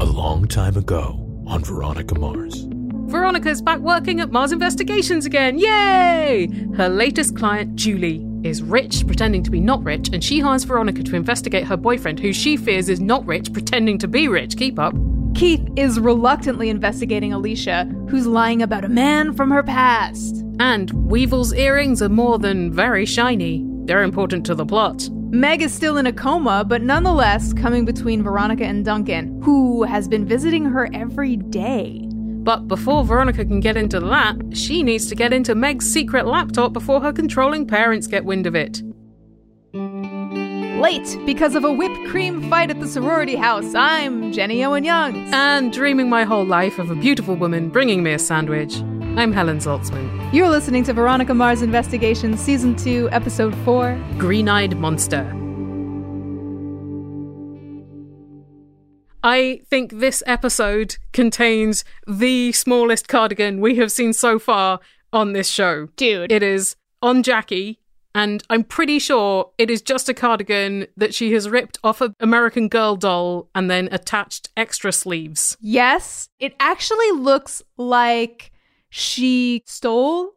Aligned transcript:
A 0.00 0.04
long 0.04 0.46
time 0.46 0.76
ago 0.76 1.20
on 1.46 1.62
Veronica 1.62 2.18
Mars. 2.18 2.66
Veronica's 3.06 3.62
back 3.62 3.78
working 3.80 4.20
at 4.20 4.32
Mars 4.32 4.50
Investigations 4.50 5.26
again. 5.26 5.58
Yay! 5.58 6.48
Her 6.76 6.88
latest 6.88 7.36
client, 7.36 7.76
Julie, 7.76 8.26
is 8.42 8.62
rich, 8.62 9.06
pretending 9.06 9.42
to 9.42 9.50
be 9.50 9.60
not 9.60 9.82
rich, 9.84 10.10
and 10.12 10.22
she 10.22 10.40
hires 10.40 10.64
Veronica 10.64 11.02
to 11.02 11.16
investigate 11.16 11.64
her 11.64 11.76
boyfriend, 11.76 12.18
who 12.18 12.32
she 12.32 12.56
fears 12.56 12.88
is 12.88 13.00
not 13.00 13.24
rich, 13.26 13.52
pretending 13.52 13.98
to 13.98 14.08
be 14.08 14.26
rich. 14.26 14.56
Keep 14.56 14.78
up. 14.78 14.94
Keith 15.34 15.66
is 15.76 15.98
reluctantly 16.00 16.68
investigating 16.68 17.32
Alicia, 17.32 17.84
who's 18.08 18.26
lying 18.26 18.62
about 18.62 18.84
a 18.84 18.88
man 18.88 19.32
from 19.32 19.50
her 19.50 19.62
past. 19.62 20.36
And 20.60 20.90
Weevil's 20.90 21.52
earrings 21.52 22.00
are 22.02 22.08
more 22.08 22.38
than 22.38 22.72
very 22.72 23.04
shiny. 23.04 23.64
They're 23.84 24.02
important 24.02 24.46
to 24.46 24.54
the 24.54 24.66
plot. 24.66 25.08
Meg 25.34 25.62
is 25.62 25.74
still 25.74 25.96
in 25.96 26.06
a 26.06 26.12
coma, 26.12 26.64
but 26.64 26.80
nonetheless 26.80 27.52
coming 27.52 27.84
between 27.84 28.22
Veronica 28.22 28.64
and 28.64 28.84
Duncan, 28.84 29.42
who 29.42 29.82
has 29.82 30.06
been 30.06 30.24
visiting 30.24 30.64
her 30.64 30.88
every 30.94 31.34
day. 31.36 32.06
But 32.12 32.68
before 32.68 33.02
Veronica 33.02 33.44
can 33.44 33.58
get 33.58 33.76
into 33.76 33.98
that, 33.98 34.36
she 34.52 34.84
needs 34.84 35.08
to 35.08 35.16
get 35.16 35.32
into 35.32 35.56
Meg's 35.56 35.92
secret 35.92 36.28
laptop 36.28 36.72
before 36.72 37.00
her 37.00 37.12
controlling 37.12 37.66
parents 37.66 38.06
get 38.06 38.24
wind 38.24 38.46
of 38.46 38.54
it. 38.54 38.80
Late 40.80 41.18
because 41.26 41.56
of 41.56 41.64
a 41.64 41.72
whipped 41.72 42.08
cream 42.10 42.48
fight 42.48 42.70
at 42.70 42.78
the 42.78 42.86
sorority 42.86 43.34
house, 43.34 43.74
I'm 43.74 44.30
Jenny 44.30 44.64
Owen 44.64 44.84
Youngs. 44.84 45.30
And 45.32 45.72
dreaming 45.72 46.08
my 46.08 46.22
whole 46.22 46.46
life 46.46 46.78
of 46.78 46.92
a 46.92 46.94
beautiful 46.94 47.34
woman 47.34 47.70
bringing 47.70 48.04
me 48.04 48.12
a 48.12 48.20
sandwich, 48.20 48.76
I'm 49.16 49.30
Helen 49.30 49.58
Zaltzman. 49.58 50.34
You're 50.34 50.48
listening 50.48 50.82
to 50.84 50.92
Veronica 50.92 51.32
Mars 51.34 51.62
Investigation, 51.62 52.36
Season 52.36 52.74
2, 52.74 53.10
Episode 53.12 53.54
4 53.58 53.96
Green 54.18 54.48
Eyed 54.48 54.76
Monster. 54.76 55.22
I 59.22 59.60
think 59.70 60.00
this 60.00 60.24
episode 60.26 60.96
contains 61.12 61.84
the 62.08 62.50
smallest 62.50 63.06
cardigan 63.06 63.60
we 63.60 63.76
have 63.76 63.92
seen 63.92 64.12
so 64.12 64.40
far 64.40 64.80
on 65.12 65.32
this 65.32 65.48
show. 65.48 65.86
Dude. 65.94 66.32
It 66.32 66.42
is 66.42 66.74
on 67.00 67.22
Jackie, 67.22 67.78
and 68.16 68.42
I'm 68.50 68.64
pretty 68.64 68.98
sure 68.98 69.52
it 69.58 69.70
is 69.70 69.80
just 69.80 70.08
a 70.08 70.14
cardigan 70.14 70.88
that 70.96 71.14
she 71.14 71.32
has 71.34 71.48
ripped 71.48 71.78
off 71.84 72.00
an 72.00 72.16
American 72.18 72.66
Girl 72.66 72.96
doll 72.96 73.48
and 73.54 73.70
then 73.70 73.88
attached 73.92 74.50
extra 74.56 74.90
sleeves. 74.90 75.56
Yes, 75.60 76.30
it 76.40 76.56
actually 76.58 77.12
looks 77.12 77.62
like 77.76 78.50
she 78.96 79.64
stole, 79.66 80.30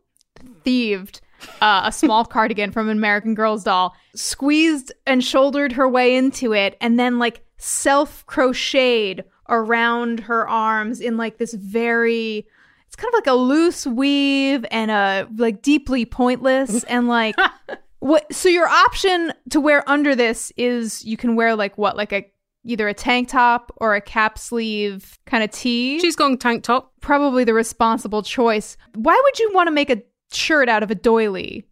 thieved 0.64 1.22
uh, 1.62 1.84
a 1.86 1.92
small 1.92 2.26
cardigan 2.36 2.72
from 2.72 2.90
an 2.90 2.98
American 2.98 3.36
Girl's 3.36 3.64
doll, 3.64 3.96
squeezed 4.16 4.92
and 5.06 5.24
shouldered 5.24 5.74
her 5.74 5.88
way 5.88 6.16
into 6.16 6.54
it, 6.54 6.76
and 6.82 7.00
then 7.00 7.20
like 7.20 7.46
self 7.60 8.26
crocheted 8.26 9.26
around 9.48 10.22
her 10.22 10.50
arms 10.50 11.00
in 11.00 11.18
like 11.18 11.38
this 11.38 11.54
very 11.54 12.48
it's 12.88 12.96
kind 12.96 13.14
of 13.14 13.14
like 13.14 13.28
a 13.28 13.34
loose 13.34 13.86
weave 13.86 14.66
and 14.72 14.90
a 14.90 15.28
like 15.38 15.62
deeply 15.62 16.04
pointless 16.04 16.84
and 16.86 17.08
like 17.08 17.36
what 18.00 18.32
so 18.34 18.50
your 18.50 18.68
option 18.68 19.32
to 19.50 19.62
wear 19.62 19.88
under 19.90 20.16
this 20.16 20.52
is 20.58 21.06
you 21.06 21.16
can 21.16 21.36
wear 21.36 21.56
like 21.56 21.78
what 21.78 21.96
like 21.96 22.12
a 22.12 22.30
either 22.66 22.88
a 22.90 22.94
tank 22.94 23.30
top 23.30 23.72
or 23.78 23.96
a 23.96 24.02
cap 24.02 24.38
sleeve 24.38 25.18
kind 25.26 25.44
of 25.44 25.52
tee 25.52 26.00
she's 26.00 26.16
going 26.16 26.38
tank 26.38 26.64
top. 26.64 26.92
Probably 27.08 27.44
the 27.44 27.54
responsible 27.54 28.22
choice 28.22 28.78
why 28.96 29.20
would 29.24 29.40
you 29.40 29.52
want 29.54 29.68
to 29.68 29.72
make 29.72 29.90
a 29.90 30.02
shirt 30.32 30.68
out 30.68 30.84
of 30.84 30.92
a 30.92 30.96
doily 30.96 31.66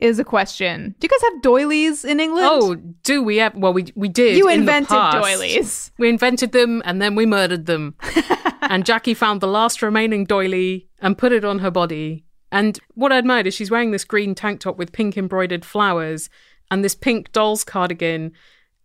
is 0.00 0.18
a 0.18 0.24
question 0.24 0.94
do 0.98 1.04
you 1.04 1.08
guys 1.08 1.30
have 1.30 1.42
doilies 1.42 2.04
in 2.04 2.18
england 2.18 2.48
Oh, 2.50 2.74
do 3.02 3.22
we 3.22 3.36
have? 3.36 3.54
Well, 3.54 3.72
we 3.72 3.92
we 3.94 4.08
did. 4.08 4.36
you 4.38 4.48
in 4.48 4.60
invented 4.60 4.96
doilies 4.96 5.92
We 5.98 6.08
invented 6.08 6.52
them 6.52 6.82
and 6.84 7.00
then 7.00 7.14
we 7.14 7.26
murdered 7.26 7.66
them. 7.66 7.94
and 8.62 8.86
Jackie 8.86 9.14
found 9.14 9.40
the 9.40 9.46
last 9.46 9.82
remaining 9.82 10.24
doily 10.24 10.88
and 11.00 11.18
put 11.18 11.32
it 11.32 11.44
on 11.44 11.58
her 11.60 11.70
body. 11.70 12.24
And 12.50 12.78
what 12.94 13.12
I 13.12 13.18
admired 13.18 13.46
is 13.46 13.54
she's 13.54 13.70
wearing 13.70 13.90
this 13.90 14.04
green 14.04 14.34
tank 14.34 14.60
top 14.60 14.76
with 14.76 14.92
pink 14.92 15.16
embroidered 15.16 15.64
flowers, 15.64 16.28
and 16.70 16.84
this 16.84 16.94
pink 16.94 17.32
doll's 17.32 17.64
cardigan 17.64 18.32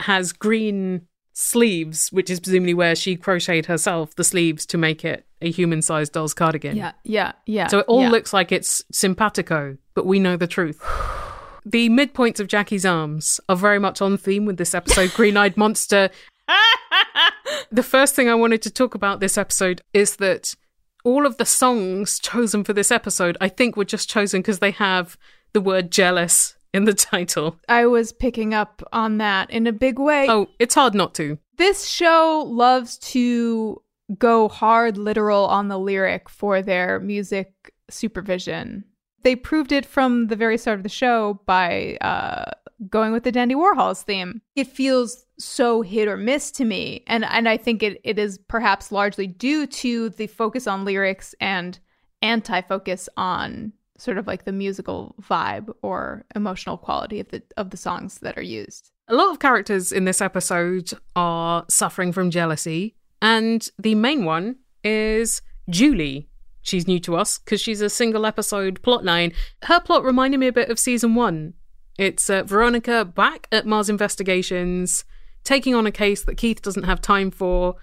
has 0.01 0.33
green 0.33 1.07
sleeves, 1.33 2.09
which 2.11 2.29
is 2.29 2.39
presumably 2.39 2.73
where 2.73 2.95
she 2.95 3.15
crocheted 3.15 3.65
herself 3.65 4.15
the 4.15 4.23
sleeves 4.23 4.65
to 4.67 4.77
make 4.77 5.03
it 5.05 5.26
a 5.41 5.51
human 5.51 5.81
sized 5.81 6.13
doll's 6.13 6.33
cardigan. 6.33 6.75
yeah 6.75 6.93
yeah 7.03 7.33
yeah 7.45 7.67
So 7.67 7.79
it 7.79 7.85
all 7.87 8.01
yeah. 8.01 8.09
looks 8.09 8.33
like 8.33 8.51
it's 8.51 8.81
simpatico, 8.91 9.77
but 9.93 10.05
we 10.05 10.19
know 10.19 10.37
the 10.37 10.47
truth. 10.47 10.81
The 11.69 11.89
midpoints 11.89 12.39
of 12.39 12.47
Jackie's 12.47 12.85
arms 12.85 13.41
are 13.49 13.55
very 13.57 13.77
much 13.77 14.01
on 14.01 14.17
theme 14.17 14.45
with 14.45 14.55
this 14.55 14.73
episode, 14.73 15.11
Green 15.13 15.35
Eyed 15.35 15.57
Monster. 15.57 16.09
the 17.71 17.83
first 17.83 18.15
thing 18.15 18.29
I 18.29 18.35
wanted 18.35 18.61
to 18.61 18.71
talk 18.71 18.95
about 18.95 19.19
this 19.19 19.37
episode 19.37 19.81
is 19.93 20.15
that 20.15 20.55
all 21.03 21.25
of 21.25 21.35
the 21.35 21.45
songs 21.45 22.19
chosen 22.19 22.63
for 22.63 22.71
this 22.71 22.89
episode, 22.89 23.37
I 23.41 23.49
think, 23.49 23.75
were 23.75 23.83
just 23.83 24.09
chosen 24.09 24.41
because 24.41 24.59
they 24.59 24.71
have 24.71 25.17
the 25.51 25.59
word 25.59 25.91
jealous 25.91 26.55
in 26.73 26.85
the 26.85 26.93
title. 27.13 27.59
I 27.67 27.85
was 27.85 28.13
picking 28.13 28.53
up 28.53 28.81
on 28.93 29.17
that 29.17 29.49
in 29.49 29.67
a 29.67 29.73
big 29.73 29.99
way. 29.99 30.27
Oh, 30.29 30.47
it's 30.59 30.75
hard 30.75 30.93
not 30.95 31.13
to. 31.15 31.37
This 31.57 31.85
show 31.85 32.45
loves 32.47 32.97
to 32.99 33.81
go 34.17 34.47
hard 34.47 34.97
literal 34.97 35.45
on 35.45 35.67
the 35.67 35.79
lyric 35.79 36.29
for 36.29 36.61
their 36.61 36.99
music 36.99 37.73
supervision. 37.89 38.85
They 39.23 39.35
proved 39.35 39.71
it 39.71 39.85
from 39.85 40.27
the 40.27 40.35
very 40.35 40.57
start 40.57 40.79
of 40.79 40.83
the 40.83 40.89
show 40.89 41.41
by 41.45 41.97
uh, 42.01 42.51
going 42.89 43.11
with 43.11 43.23
the 43.23 43.31
Dandy 43.31 43.55
Warhols 43.55 44.03
theme. 44.03 44.41
It 44.55 44.67
feels 44.67 45.25
so 45.39 45.81
hit 45.81 46.07
or 46.07 46.17
miss 46.17 46.51
to 46.51 46.65
me, 46.65 47.03
and 47.07 47.25
and 47.25 47.49
I 47.49 47.57
think 47.57 47.83
it, 47.83 47.99
it 48.03 48.17
is 48.17 48.37
perhaps 48.37 48.91
largely 48.91 49.27
due 49.27 49.67
to 49.67 50.09
the 50.09 50.27
focus 50.27 50.67
on 50.67 50.85
lyrics 50.85 51.35
and 51.41 51.77
anti-focus 52.21 53.09
on 53.17 53.73
sort 53.97 54.17
of 54.17 54.27
like 54.27 54.45
the 54.45 54.51
musical 54.51 55.15
vibe 55.21 55.73
or 55.81 56.23
emotional 56.35 56.77
quality 56.77 57.19
of 57.19 57.29
the 57.29 57.41
of 57.57 57.71
the 57.71 57.77
songs 57.77 58.19
that 58.19 58.37
are 58.37 58.43
used. 58.43 58.91
A 59.09 59.15
lot 59.15 59.31
of 59.31 59.39
characters 59.39 59.91
in 59.91 60.05
this 60.05 60.21
episode 60.21 60.91
are 61.15 61.65
suffering 61.69 62.11
from 62.11 62.29
jealousy, 62.29 62.95
and 63.21 63.67
the 63.77 63.95
main 63.95 64.25
one 64.25 64.57
is 64.83 65.41
Julie. 65.69 66.29
She's 66.61 66.87
new 66.87 66.99
to 67.01 67.15
us 67.15 67.37
because 67.37 67.61
she's 67.61 67.81
a 67.81 67.89
single 67.89 68.25
episode 68.25 68.81
plotline. 68.81 69.33
Her 69.63 69.79
plot 69.79 70.03
reminded 70.03 70.39
me 70.39 70.47
a 70.47 70.53
bit 70.53 70.69
of 70.69 70.79
season 70.79 71.15
one. 71.15 71.53
It's 71.97 72.29
uh, 72.29 72.43
Veronica 72.43 73.05
back 73.05 73.47
at 73.51 73.65
Mars 73.65 73.89
Investigations, 73.89 75.05
taking 75.43 75.73
on 75.73 75.87
a 75.87 75.91
case 75.91 76.23
that 76.23 76.37
Keith 76.37 76.61
doesn't 76.61 76.83
have 76.83 77.01
time 77.01 77.31
for, 77.31 77.75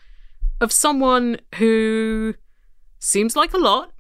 of 0.61 0.71
someone 0.71 1.41
who 1.56 2.34
seems 2.99 3.34
like 3.34 3.55
a 3.55 3.59
lot. 3.59 3.93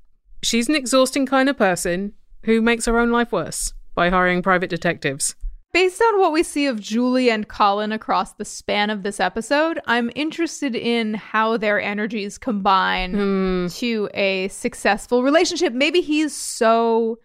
She's 0.42 0.68
an 0.68 0.76
exhausting 0.76 1.26
kind 1.26 1.48
of 1.48 1.56
person 1.56 2.12
who 2.44 2.60
makes 2.60 2.84
her 2.84 2.98
own 2.98 3.10
life 3.10 3.32
worse 3.32 3.72
by 3.94 4.10
hiring 4.10 4.42
private 4.42 4.70
detectives. 4.70 5.34
Based 5.74 6.00
on 6.00 6.20
what 6.20 6.30
we 6.30 6.44
see 6.44 6.66
of 6.66 6.80
Julie 6.80 7.30
and 7.30 7.48
Colin 7.48 7.90
across 7.90 8.34
the 8.34 8.44
span 8.44 8.90
of 8.90 9.02
this 9.02 9.18
episode, 9.18 9.80
I'm 9.86 10.08
interested 10.14 10.76
in 10.76 11.14
how 11.14 11.56
their 11.56 11.80
energies 11.80 12.38
combine 12.38 13.68
to 13.70 14.08
a 14.14 14.46
successful 14.48 15.24
relationship. 15.24 15.72
Maybe 15.72 16.00
he's 16.00 16.32
so 16.32 17.18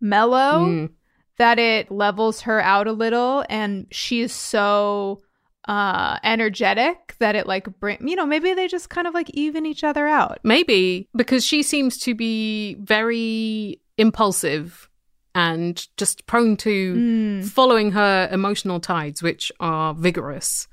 mellow 0.00 0.64
Mm. 0.64 0.90
that 1.36 1.58
it 1.58 1.90
levels 1.90 2.40
her 2.40 2.62
out 2.62 2.86
a 2.86 2.92
little 2.92 3.44
and 3.50 3.86
she's 3.90 4.32
so 4.32 5.20
uh 5.68 6.18
energetic 6.24 7.14
that 7.20 7.36
it 7.36 7.46
like 7.46 7.68
bring 7.78 8.08
you 8.08 8.16
know 8.16 8.26
maybe 8.26 8.52
they 8.52 8.66
just 8.66 8.90
kind 8.90 9.06
of 9.06 9.14
like 9.14 9.30
even 9.30 9.64
each 9.64 9.84
other 9.84 10.08
out 10.08 10.40
Maybe 10.42 11.08
because 11.14 11.44
she 11.44 11.62
seems 11.62 11.98
to 11.98 12.14
be 12.16 12.74
very 12.80 13.80
impulsive 13.96 14.88
and 15.34 15.86
just 15.96 16.26
prone 16.26 16.56
to 16.58 16.94
hmm. 16.94 17.42
following 17.42 17.92
her 17.92 18.28
emotional 18.30 18.80
tides, 18.80 19.22
which 19.22 19.50
are 19.60 19.94
vigorous. 19.94 20.68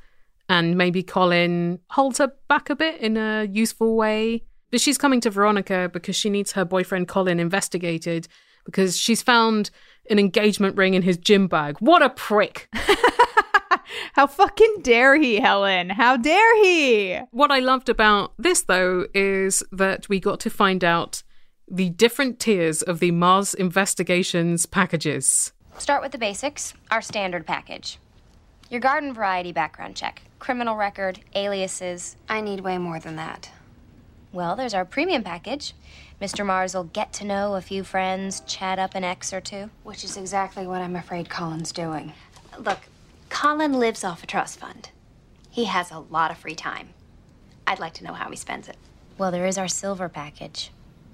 And 0.47 0.77
maybe 0.77 1.03
Colin 1.03 1.79
holds 1.91 2.17
her 2.17 2.33
back 2.47 2.69
a 2.69 2.75
bit 2.75 2.99
in 2.99 3.17
a 3.17 3.45
useful 3.45 3.95
way. 3.95 4.43
But 4.71 4.81
she's 4.81 4.97
coming 4.97 5.21
to 5.21 5.29
Veronica 5.29 5.89
because 5.91 6.15
she 6.15 6.29
needs 6.29 6.53
her 6.53 6.65
boyfriend 6.65 7.07
Colin 7.07 7.39
investigated 7.39 8.27
because 8.65 8.97
she's 8.97 9.21
found 9.21 9.69
an 10.09 10.19
engagement 10.19 10.75
ring 10.75 10.93
in 10.93 11.01
his 11.03 11.17
gym 11.17 11.47
bag. 11.47 11.77
What 11.79 12.01
a 12.01 12.09
prick. 12.09 12.67
how 14.13 14.27
fucking 14.27 14.77
dare 14.81 15.19
he 15.19 15.39
helen 15.39 15.89
how 15.89 16.15
dare 16.17 16.63
he 16.63 17.17
What 17.31 17.51
I 17.51 17.59
loved 17.59 17.89
about 17.89 18.33
this, 18.37 18.63
though, 18.63 19.07
is 19.13 19.63
that 19.71 20.09
we 20.09 20.19
got 20.19 20.39
to 20.41 20.49
find 20.49 20.83
out 20.83 21.23
the 21.71 21.89
different 21.89 22.39
tiers 22.39 22.81
of 22.81 22.99
the 22.99 23.11
Mars 23.11 23.53
Investigations 23.53 24.65
packages. 24.65 25.53
Start 25.77 26.01
with 26.01 26.11
the 26.11 26.17
basics, 26.17 26.73
our 26.89 27.01
standard 27.01 27.45
package. 27.45 27.99
Your 28.71 28.81
garden 28.81 29.13
variety 29.13 29.51
background 29.51 29.95
check, 29.95 30.23
criminal 30.39 30.75
record, 30.75 31.19
aliases. 31.35 32.15
I 32.27 32.41
need 32.41 32.61
way 32.61 32.79
more 32.79 32.99
than 32.99 33.17
that. 33.17 33.51
Well, 34.31 34.55
there's 34.55 34.73
our 34.73 34.85
premium 34.85 35.23
package. 35.23 35.73
Mr. 36.19 36.45
Mars 36.45 36.73
will 36.73 36.85
get 36.85 37.13
to 37.13 37.23
know 37.23 37.55
a 37.55 37.61
few 37.61 37.83
friends, 37.83 38.41
chat 38.41 38.79
up 38.79 38.95
an 38.95 39.03
ex 39.03 39.31
or 39.31 39.41
two. 39.41 39.69
Which 39.83 40.03
is 40.03 40.17
exactly 40.17 40.65
what 40.65 40.81
I'm 40.81 40.95
afraid 40.95 41.29
Colin's 41.29 41.71
doing. 41.71 42.13
Look, 42.57 42.79
Colin 43.29 43.73
lives 43.73 44.03
off 44.03 44.23
a 44.23 44.27
trust 44.27 44.59
fund. 44.59 44.89
He 45.51 45.65
has 45.65 45.91
a 45.91 45.99
lot 45.99 46.31
of 46.31 46.37
free 46.37 46.55
time. 46.55 46.89
I'd 47.67 47.79
like 47.79 47.93
to 47.95 48.03
know 48.03 48.13
how 48.13 48.29
he 48.29 48.35
spends 48.35 48.67
it. 48.67 48.77
Well, 49.19 49.31
there 49.31 49.45
is 49.45 49.57
our 49.57 49.67
silver 49.67 50.09
package. 50.09 50.71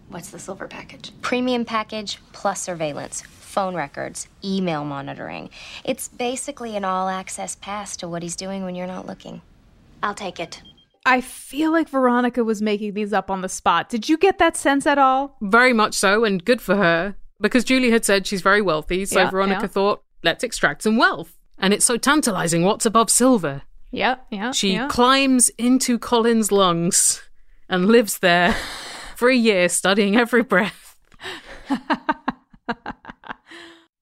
What's 0.10 0.30
the 0.30 0.40
silver 0.40 0.68
package? 0.68 1.12
Premium 1.22 1.66
package 1.66 2.20
plus 2.32 2.62
surveillance, 2.62 3.22
phone 3.22 3.76
records, 3.76 4.28
email 4.44 4.86
monitoring. 4.86 5.50
It's 5.84 6.08
basically 6.08 6.76
an 6.76 6.86
all 6.86 7.10
access 7.10 7.56
pass 7.56 7.98
to 7.98 8.08
what 8.08 8.22
he's 8.24 8.36
doing 8.36 8.64
when 8.64 8.76
you're 8.76 8.88
not 8.88 9.08
looking. 9.08 9.42
I'll 10.04 10.14
take 10.14 10.40
it. 10.40 10.62
I 11.08 11.22
feel 11.22 11.72
like 11.72 11.90
Veronica 11.90 12.44
was 12.44 12.62
making 12.62 12.94
these 12.94 13.14
up 13.14 13.30
on 13.30 13.42
the 13.42 13.50
spot. 13.50 13.90
Did 13.90 14.10
you 14.10 14.18
get 14.18 14.40
that 14.40 14.58
sense 14.58 14.88
at 14.88 14.98
all? 14.98 15.38
Very 15.42 15.74
much 15.74 15.94
so, 15.94 16.24
and 16.24 16.44
good 16.44 16.62
for 16.62 16.76
her. 16.76 17.16
Because 17.40 17.64
Julie 17.64 17.92
had 17.92 18.06
said 18.06 18.26
she's 18.26 18.42
very 18.42 18.62
wealthy, 18.62 19.06
so 19.06 19.20
Yeah, 19.20 19.30
Veronica 19.30 19.62
yeah. 19.62 19.68
thought, 19.68 20.04
let's 20.24 20.44
extract 20.44 20.84
some 20.84 20.98
wealth. 20.98 21.38
And 21.58 21.74
it's 21.74 21.86
so 21.86 21.98
tantalizing 21.98 22.64
what's 22.64 22.86
above 22.86 23.10
silver. 23.10 23.64
Yeah, 23.92 24.16
yeah. 24.30 24.52
She 24.52 24.74
yeah. 24.74 24.88
climbs 24.88 25.50
into 25.58 25.98
Colin's 26.00 26.52
lungs 26.52 27.22
and 27.70 27.88
lives 27.88 28.20
there 28.20 28.56
for 29.16 29.30
a 29.30 29.36
year 29.36 29.70
studying 29.70 30.16
every 30.18 30.44
breath. 30.44 30.96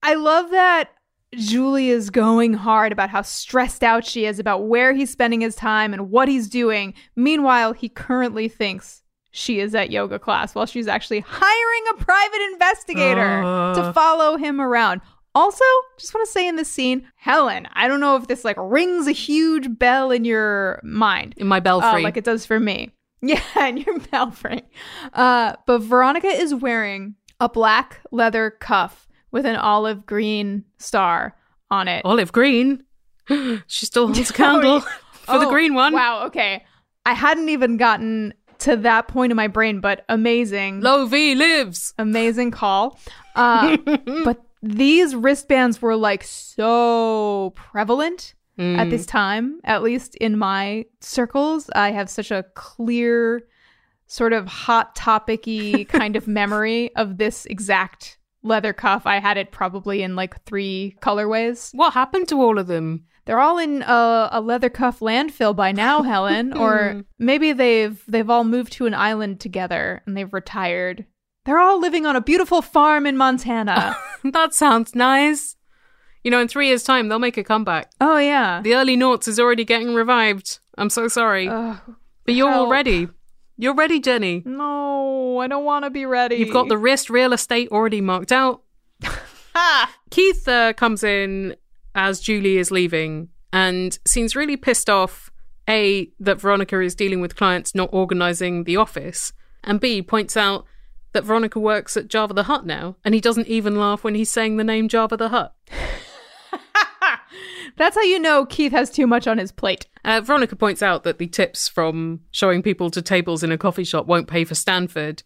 I 0.02 0.14
love 0.14 0.50
that 0.50 0.90
Julie 1.34 1.88
is 1.90 2.10
going 2.10 2.54
hard 2.54 2.92
about 2.92 3.10
how 3.10 3.22
stressed 3.22 3.82
out 3.82 4.04
she 4.04 4.26
is 4.26 4.38
about 4.38 4.66
where 4.66 4.92
he's 4.92 5.10
spending 5.10 5.40
his 5.40 5.56
time 5.56 5.92
and 5.92 6.10
what 6.10 6.28
he's 6.28 6.48
doing. 6.48 6.94
Meanwhile, 7.16 7.72
he 7.72 7.88
currently 7.88 8.48
thinks 8.48 9.02
she 9.30 9.58
is 9.60 9.74
at 9.74 9.90
yoga 9.90 10.18
class 10.18 10.54
while 10.54 10.66
she's 10.66 10.86
actually 10.86 11.20
hiring 11.26 11.82
a 11.92 12.04
private 12.04 12.40
investigator 12.52 13.42
Uh. 13.44 13.74
to 13.74 13.92
follow 13.92 14.36
him 14.36 14.60
around. 14.60 15.00
Also, 15.34 15.64
just 15.98 16.14
want 16.14 16.24
to 16.24 16.30
say 16.30 16.46
in 16.46 16.54
this 16.54 16.70
scene, 16.70 17.08
Helen, 17.16 17.66
I 17.72 17.88
don't 17.88 17.98
know 17.98 18.14
if 18.14 18.28
this 18.28 18.44
like 18.44 18.56
rings 18.58 19.08
a 19.08 19.12
huge 19.12 19.76
bell 19.78 20.12
in 20.12 20.24
your 20.24 20.80
mind. 20.84 21.34
In 21.36 21.48
my 21.48 21.58
belfry. 21.58 22.00
Uh, 22.00 22.04
like 22.04 22.16
it 22.16 22.22
does 22.24 22.46
for 22.46 22.60
me. 22.60 22.92
Yeah, 23.28 23.40
and 23.56 23.78
your 23.84 23.98
belfry. 23.98 24.62
Uh, 25.12 25.54
but 25.66 25.78
Veronica 25.80 26.26
is 26.28 26.54
wearing 26.54 27.14
a 27.40 27.48
black 27.48 28.00
leather 28.10 28.50
cuff 28.50 29.08
with 29.30 29.46
an 29.46 29.56
olive 29.56 30.04
green 30.06 30.64
star 30.78 31.36
on 31.70 31.88
it. 31.88 32.04
Olive 32.04 32.32
green. 32.32 32.84
she 33.66 33.86
still 33.86 34.06
holds 34.08 34.30
a 34.30 34.32
candle 34.32 34.80
for 35.12 35.38
the 35.38 35.46
Oh, 35.46 35.50
green 35.50 35.74
one. 35.74 35.92
Wow, 35.94 36.26
okay. 36.26 36.64
I 37.06 37.14
hadn't 37.14 37.48
even 37.48 37.76
gotten 37.76 38.34
to 38.60 38.76
that 38.76 39.08
point 39.08 39.30
in 39.32 39.36
my 39.36 39.48
brain, 39.48 39.80
but 39.80 40.04
amazing. 40.08 40.80
Low 40.80 41.06
V 41.06 41.34
lives. 41.34 41.94
amazing 41.98 42.50
call. 42.50 42.98
Uh, 43.36 43.76
but 44.24 44.40
these 44.62 45.12
wristbands 45.16 45.82
were 45.82 45.96
like 45.96 46.22
so 46.22 47.52
prevalent 47.56 48.34
at 48.58 48.90
this 48.90 49.04
mm. 49.04 49.08
time, 49.08 49.60
at 49.64 49.82
least 49.82 50.14
in 50.16 50.38
my 50.38 50.86
circles. 51.00 51.68
I 51.74 51.90
have 51.90 52.08
such 52.08 52.30
a 52.30 52.44
clear, 52.54 53.42
sort 54.06 54.32
of 54.32 54.46
hot 54.46 54.94
topicy 54.94 55.84
kind 55.88 56.16
of 56.16 56.28
memory 56.28 56.94
of 56.94 57.18
this 57.18 57.46
exact 57.46 58.18
leather 58.42 58.72
cuff. 58.72 59.06
I 59.06 59.18
had 59.18 59.36
it 59.36 59.50
probably 59.50 60.02
in 60.02 60.14
like 60.14 60.42
three 60.44 60.96
colorways. 61.00 61.74
What 61.74 61.94
happened 61.94 62.28
to 62.28 62.40
all 62.40 62.58
of 62.58 62.66
them? 62.66 63.04
They're 63.24 63.40
all 63.40 63.58
in 63.58 63.82
a, 63.82 64.28
a 64.32 64.40
leather 64.40 64.68
cuff 64.68 65.00
landfill 65.00 65.56
by 65.56 65.72
now, 65.72 66.02
Helen, 66.12 66.52
or 66.52 66.92
hmm. 66.92 67.00
maybe 67.18 67.52
they've 67.52 68.02
they've 68.06 68.28
all 68.28 68.44
moved 68.44 68.72
to 68.74 68.86
an 68.86 68.94
island 68.94 69.40
together 69.40 70.02
and 70.06 70.16
they've 70.16 70.32
retired. 70.32 71.06
They're 71.44 71.58
all 71.58 71.80
living 71.80 72.06
on 72.06 72.16
a 72.16 72.22
beautiful 72.22 72.62
farm 72.62 73.06
in 73.06 73.16
Montana. 73.16 73.96
that 74.24 74.54
sounds 74.54 74.94
nice. 74.94 75.56
You 76.24 76.30
know, 76.30 76.40
in 76.40 76.48
three 76.48 76.68
years' 76.68 76.82
time, 76.82 77.08
they'll 77.08 77.18
make 77.18 77.36
a 77.36 77.44
comeback. 77.44 77.90
oh 78.00 78.16
yeah. 78.18 78.60
The 78.62 78.74
early 78.74 78.96
noughts 78.96 79.28
is 79.28 79.38
already 79.38 79.64
getting 79.64 79.94
revived. 79.94 80.58
I'm 80.76 80.90
so 80.90 81.06
sorry. 81.06 81.46
But 81.46 82.34
you're 82.34 82.50
all 82.50 82.68
ready. 82.70 83.08
You're 83.56 83.74
ready, 83.74 84.00
Jenny. 84.00 84.42
no, 84.44 85.38
I 85.38 85.46
don't 85.46 85.64
want 85.64 85.84
to 85.84 85.90
be 85.90 86.06
ready. 86.06 86.36
You've 86.36 86.52
got 86.52 86.68
the 86.68 86.78
wrist 86.78 87.08
real 87.10 87.32
estate 87.32 87.68
already 87.70 88.00
marked 88.00 88.32
out. 88.32 88.62
Keith 90.10 90.48
uh, 90.48 90.72
comes 90.72 91.04
in 91.04 91.54
as 91.94 92.20
Julie 92.20 92.56
is 92.58 92.70
leaving 92.70 93.28
and 93.52 93.96
seems 94.04 94.34
really 94.34 94.56
pissed 94.56 94.90
off. 94.90 95.30
A, 95.68 96.10
that 96.20 96.40
Veronica 96.40 96.78
is 96.80 96.94
dealing 96.94 97.20
with 97.22 97.36
clients 97.36 97.74
not 97.74 97.88
organizing 97.92 98.64
the 98.64 98.76
office. 98.76 99.32
And 99.62 99.80
B, 99.80 100.02
points 100.02 100.36
out 100.36 100.66
that 101.12 101.24
Veronica 101.24 101.58
works 101.58 101.96
at 101.96 102.08
Java 102.08 102.34
the 102.34 102.42
Hut 102.42 102.66
now. 102.66 102.96
And 103.02 103.14
he 103.14 103.20
doesn't 103.20 103.46
even 103.48 103.76
laugh 103.76 104.04
when 104.04 104.14
he's 104.14 104.30
saying 104.30 104.56
the 104.58 104.64
name 104.64 104.88
Java 104.88 105.16
the 105.16 105.30
Hut. 105.30 105.54
That's 107.76 107.96
how 107.96 108.02
you 108.02 108.18
know 108.18 108.46
Keith 108.46 108.72
has 108.72 108.90
too 108.90 109.06
much 109.06 109.26
on 109.26 109.38
his 109.38 109.52
plate. 109.52 109.86
Uh, 110.04 110.20
Veronica 110.20 110.54
points 110.56 110.82
out 110.82 111.02
that 111.04 111.18
the 111.18 111.26
tips 111.26 111.68
from 111.68 112.20
showing 112.30 112.62
people 112.62 112.90
to 112.90 113.02
tables 113.02 113.42
in 113.42 113.50
a 113.50 113.58
coffee 113.58 113.84
shop 113.84 114.06
won't 114.06 114.28
pay 114.28 114.44
for 114.44 114.54
Stanford. 114.54 115.22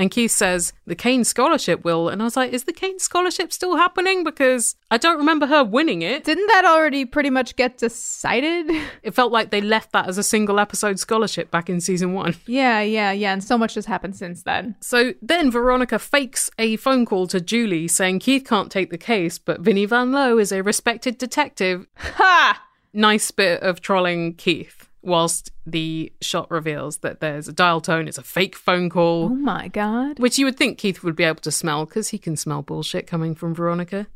And 0.00 0.10
Keith 0.10 0.30
says 0.30 0.72
the 0.86 0.94
Kane 0.94 1.24
Scholarship 1.24 1.84
will. 1.84 2.08
And 2.08 2.22
I 2.22 2.24
was 2.24 2.34
like, 2.34 2.54
is 2.54 2.64
the 2.64 2.72
Kane 2.72 2.98
Scholarship 2.98 3.52
still 3.52 3.76
happening? 3.76 4.24
Because 4.24 4.74
I 4.90 4.96
don't 4.96 5.18
remember 5.18 5.44
her 5.44 5.62
winning 5.62 6.00
it. 6.00 6.24
Didn't 6.24 6.46
that 6.46 6.64
already 6.64 7.04
pretty 7.04 7.28
much 7.28 7.54
get 7.54 7.76
decided? 7.76 8.70
It 9.02 9.14
felt 9.14 9.32
like 9.32 9.50
they 9.50 9.60
left 9.60 9.92
that 9.92 10.08
as 10.08 10.16
a 10.16 10.22
single 10.22 10.58
episode 10.58 10.98
scholarship 10.98 11.50
back 11.50 11.68
in 11.68 11.80
season 11.80 12.14
one. 12.14 12.34
yeah, 12.46 12.80
yeah, 12.80 13.12
yeah. 13.12 13.32
And 13.32 13.44
so 13.44 13.58
much 13.58 13.74
has 13.74 13.86
happened 13.86 14.16
since 14.16 14.42
then. 14.42 14.76
So 14.80 15.12
then 15.20 15.50
Veronica 15.50 15.98
fakes 15.98 16.50
a 16.58 16.76
phone 16.76 17.04
call 17.04 17.26
to 17.28 17.40
Julie 17.40 17.88
saying 17.88 18.20
Keith 18.20 18.44
can't 18.46 18.70
take 18.70 18.90
the 18.90 18.98
case, 18.98 19.38
but 19.38 19.60
Vinnie 19.60 19.86
Van 19.86 20.12
Lowe 20.12 20.38
is 20.38 20.50
a 20.50 20.62
respected 20.62 21.18
detective. 21.18 21.86
Ha! 21.96 22.62
Nice 22.92 23.30
bit 23.30 23.62
of 23.62 23.80
trolling 23.80 24.34
Keith, 24.34 24.88
whilst 25.02 25.50
the 25.66 26.12
shot 26.20 26.50
reveals 26.50 26.98
that 26.98 27.20
there's 27.20 27.48
a 27.48 27.52
dial 27.52 27.80
tone, 27.80 28.06
it's 28.08 28.18
a 28.18 28.22
fake 28.22 28.56
phone 28.56 28.90
call. 28.90 29.24
Oh 29.24 29.28
my 29.30 29.68
god. 29.68 30.18
Which 30.18 30.38
you 30.38 30.44
would 30.44 30.56
think 30.56 30.78
Keith 30.78 31.02
would 31.02 31.16
be 31.16 31.24
able 31.24 31.40
to 31.40 31.50
smell 31.50 31.86
because 31.86 32.08
he 32.08 32.18
can 32.18 32.36
smell 32.36 32.62
bullshit 32.62 33.06
coming 33.06 33.34
from 33.34 33.54
Veronica. 33.54 34.06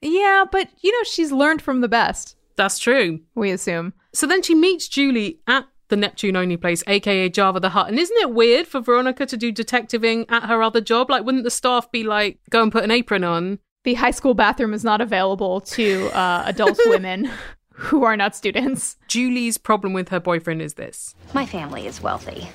Yeah, 0.00 0.44
but 0.50 0.68
you 0.80 0.92
know, 0.92 1.04
she's 1.04 1.32
learned 1.32 1.62
from 1.62 1.80
the 1.80 1.88
best, 1.88 2.36
That's 2.56 2.78
true. 2.78 3.20
we 3.34 3.50
assume. 3.50 3.94
So 4.12 4.26
then 4.26 4.42
she 4.42 4.54
meets 4.54 4.88
Julie 4.88 5.40
at 5.46 5.66
the 5.88 5.96
Neptune 5.96 6.36
only 6.36 6.56
place, 6.56 6.82
aka 6.86 7.28
Java 7.28 7.60
the 7.60 7.70
Hut. 7.70 7.88
And 7.88 7.98
isn't 7.98 8.16
it 8.20 8.32
weird 8.32 8.66
for 8.66 8.80
Veronica 8.80 9.24
to 9.26 9.36
do 9.36 9.52
detectiving 9.52 10.26
at 10.28 10.44
her 10.44 10.62
other 10.62 10.80
job? 10.80 11.10
Like, 11.10 11.24
wouldn't 11.24 11.44
the 11.44 11.50
staff 11.50 11.90
be 11.92 12.02
like, 12.02 12.38
go 12.50 12.62
and 12.62 12.72
put 12.72 12.84
an 12.84 12.90
apron 12.90 13.24
on? 13.24 13.58
The 13.84 13.94
high 13.94 14.10
school 14.10 14.34
bathroom 14.34 14.74
is 14.74 14.82
not 14.84 15.00
available 15.00 15.60
to 15.60 16.08
uh, 16.08 16.42
adult 16.46 16.78
women 16.86 17.30
who 17.76 18.04
are 18.04 18.16
not 18.16 18.34
students. 18.34 18.96
Julie's 19.06 19.58
problem 19.58 19.92
with 19.92 20.08
her 20.08 20.20
boyfriend 20.20 20.62
is 20.62 20.74
this. 20.74 21.14
My 21.34 21.44
family 21.44 21.86
is 21.86 22.00
wealthy. 22.00 22.48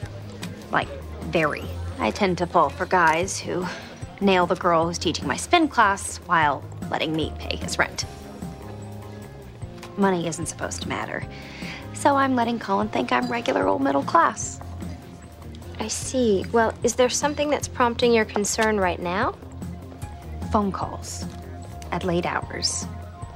Like, 0.71 0.87
very. 1.25 1.63
I 1.99 2.09
tend 2.09 2.39
to 2.39 2.47
fall 2.47 2.69
for 2.69 2.87
guys 2.87 3.39
who 3.39 3.65
nail 4.19 4.47
the 4.47 4.55
girl 4.55 4.87
who's 4.87 4.97
teaching 4.97 5.27
my 5.27 5.37
spin 5.37 5.67
class 5.67 6.17
while 6.25 6.63
letting 6.89 7.15
me 7.15 7.31
pay 7.37 7.55
his 7.55 7.77
rent. 7.77 8.05
Money 9.95 10.27
isn't 10.27 10.47
supposed 10.47 10.81
to 10.81 10.89
matter. 10.89 11.23
So 11.93 12.15
I'm 12.15 12.35
letting 12.35 12.57
Colin 12.57 12.89
think 12.89 13.11
I'm 13.11 13.31
regular 13.31 13.67
old 13.67 13.83
middle 13.83 14.03
class. 14.03 14.59
I 15.79 15.87
see. 15.87 16.45
Well, 16.51 16.73
is 16.81 16.95
there 16.95 17.09
something 17.09 17.49
that's 17.49 17.67
prompting 17.67 18.11
your 18.11 18.25
concern 18.25 18.79
right 18.79 18.99
now? 18.99 19.35
Phone 20.51 20.71
calls 20.71 21.25
at 21.91 22.03
late 22.03 22.25
hours. 22.25 22.87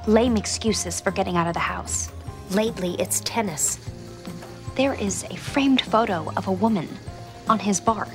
Lame 0.06 0.36
excuses 0.36 1.00
for 1.00 1.10
getting 1.10 1.36
out 1.36 1.48
of 1.48 1.54
the 1.54 1.60
house. 1.60 2.12
Lately, 2.50 2.94
it's 3.00 3.20
tennis. 3.20 3.78
There 4.76 4.94
is 4.94 5.24
a 5.24 5.36
framed 5.36 5.80
photo 5.80 6.30
of 6.36 6.46
a 6.46 6.52
woman 6.52 6.88
on 7.48 7.58
his 7.58 7.80
bar. 7.80 8.06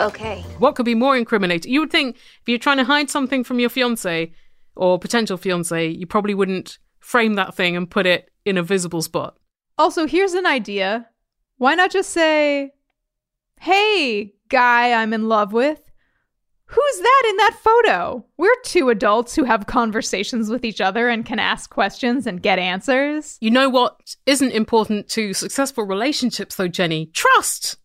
Okay. 0.00 0.44
What 0.58 0.74
could 0.74 0.86
be 0.86 0.96
more 0.96 1.16
incriminating? 1.16 1.72
You 1.72 1.80
would 1.80 1.92
think 1.92 2.16
if 2.16 2.48
you're 2.48 2.58
trying 2.58 2.78
to 2.78 2.84
hide 2.84 3.10
something 3.10 3.44
from 3.44 3.60
your 3.60 3.68
fiance 3.68 4.32
or 4.74 4.98
potential 4.98 5.36
fiance, 5.36 5.88
you 5.88 6.06
probably 6.06 6.34
wouldn't 6.34 6.78
frame 6.98 7.34
that 7.34 7.54
thing 7.54 7.76
and 7.76 7.88
put 7.88 8.06
it 8.06 8.30
in 8.44 8.58
a 8.58 8.62
visible 8.62 9.02
spot. 9.02 9.36
Also, 9.78 10.06
here's 10.06 10.34
an 10.34 10.46
idea. 10.46 11.08
Why 11.58 11.76
not 11.76 11.92
just 11.92 12.10
say, 12.10 12.72
Hey, 13.60 14.34
guy 14.48 14.92
I'm 14.94 15.12
in 15.12 15.28
love 15.28 15.52
with, 15.52 15.80
who's 16.72 16.98
that 17.00 17.22
in 17.28 17.36
that 17.36 17.58
photo? 17.62 18.24
We're 18.38 18.60
two 18.64 18.88
adults 18.88 19.34
who 19.34 19.44
have 19.44 19.66
conversations 19.66 20.48
with 20.48 20.64
each 20.64 20.80
other 20.80 21.08
and 21.08 21.24
can 21.24 21.38
ask 21.38 21.68
questions 21.70 22.26
and 22.26 22.42
get 22.42 22.58
answers. 22.58 23.36
You 23.40 23.50
know 23.50 23.68
what 23.68 24.16
isn't 24.26 24.52
important 24.52 25.08
to 25.10 25.34
successful 25.34 25.84
relationships, 25.84 26.56
though, 26.56 26.68
Jenny? 26.68 27.06
Trust! 27.06 27.76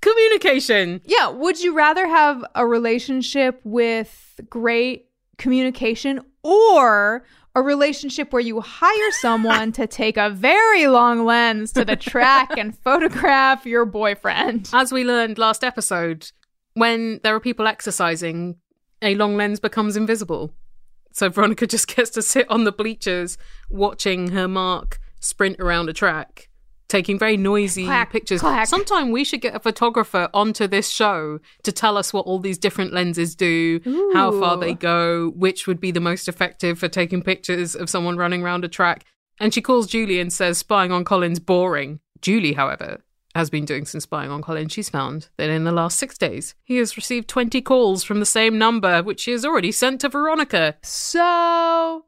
Communication! 0.00 1.00
Yeah, 1.06 1.30
would 1.30 1.60
you 1.60 1.74
rather 1.74 2.06
have 2.06 2.44
a 2.54 2.66
relationship 2.66 3.60
with 3.64 4.40
great 4.48 5.08
communication 5.38 6.20
or 6.42 7.24
a 7.56 7.62
relationship 7.62 8.32
where 8.32 8.42
you 8.42 8.60
hire 8.60 9.10
someone 9.20 9.72
to 9.72 9.86
take 9.86 10.16
a 10.16 10.30
very 10.30 10.86
long 10.86 11.24
lens 11.24 11.72
to 11.72 11.84
the 11.84 11.96
track 11.96 12.50
and 12.56 12.78
photograph 12.84 13.66
your 13.66 13.84
boyfriend? 13.84 14.70
As 14.72 14.92
we 14.92 15.04
learned 15.04 15.38
last 15.38 15.64
episode, 15.64 16.30
when 16.74 17.20
there 17.22 17.34
are 17.34 17.40
people 17.40 17.66
exercising, 17.66 18.56
a 19.02 19.14
long 19.14 19.36
lens 19.36 19.60
becomes 19.60 19.96
invisible. 19.96 20.52
So 21.12 21.28
Veronica 21.28 21.66
just 21.74 21.94
gets 21.94 22.10
to 22.10 22.22
sit 22.22 22.50
on 22.50 22.64
the 22.64 22.72
bleachers 22.72 23.38
watching 23.70 24.28
her 24.28 24.48
Mark 24.48 24.98
sprint 25.20 25.58
around 25.60 25.88
a 25.88 25.92
track, 25.92 26.48
taking 26.88 27.18
very 27.18 27.36
noisy 27.36 27.84
Clack, 27.86 28.10
pictures. 28.12 28.40
clack. 28.40 28.66
Sometime 28.66 29.10
we 29.10 29.24
should 29.24 29.40
get 29.40 29.54
a 29.54 29.60
photographer 29.60 30.28
onto 30.34 30.66
this 30.66 30.90
show 30.90 31.38
to 31.62 31.72
tell 31.72 31.96
us 31.96 32.12
what 32.12 32.26
all 32.26 32.38
these 32.40 32.58
different 32.58 32.92
lenses 32.92 33.34
do, 33.34 33.80
how 34.12 34.32
far 34.38 34.56
they 34.58 34.74
go, 34.74 35.30
which 35.36 35.66
would 35.66 35.80
be 35.80 35.90
the 35.92 36.00
most 36.00 36.28
effective 36.28 36.78
for 36.78 36.88
taking 36.88 37.22
pictures 37.22 37.74
of 37.74 37.88
someone 37.88 38.16
running 38.16 38.42
around 38.42 38.64
a 38.64 38.68
track. 38.68 39.04
And 39.40 39.52
she 39.54 39.62
calls 39.62 39.86
Julie 39.86 40.20
and 40.20 40.32
says 40.32 40.58
spying 40.58 40.92
on 40.92 41.04
Colin's 41.04 41.40
boring. 41.40 42.00
Julie, 42.20 42.52
however, 42.54 43.02
has 43.34 43.50
been 43.50 43.64
doing 43.64 43.84
some 43.84 44.00
spying 44.00 44.30
on 44.30 44.42
Colin. 44.42 44.68
She's 44.68 44.88
found 44.88 45.28
that 45.36 45.50
in 45.50 45.64
the 45.64 45.72
last 45.72 45.98
six 45.98 46.16
days, 46.16 46.54
he 46.62 46.76
has 46.76 46.96
received 46.96 47.28
20 47.28 47.60
calls 47.62 48.04
from 48.04 48.20
the 48.20 48.26
same 48.26 48.58
number, 48.58 49.02
which 49.02 49.20
she 49.20 49.32
has 49.32 49.44
already 49.44 49.72
sent 49.72 50.00
to 50.02 50.08
Veronica. 50.08 50.76
So 50.82 52.04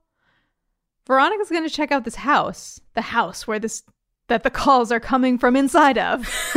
Veronica's 1.07 1.51
going 1.51 1.69
to 1.69 1.75
check 1.75 1.91
out 1.93 2.05
this 2.05 2.17
house, 2.17 2.81
the 2.95 3.03
house 3.03 3.47
where 3.47 3.59
this 3.59 3.83
that 4.29 4.43
the 4.43 4.51
calls 4.51 4.91
are 4.91 4.99
coming 4.99 5.39
from 5.39 5.55
inside 5.55 5.99
of. 5.99 6.29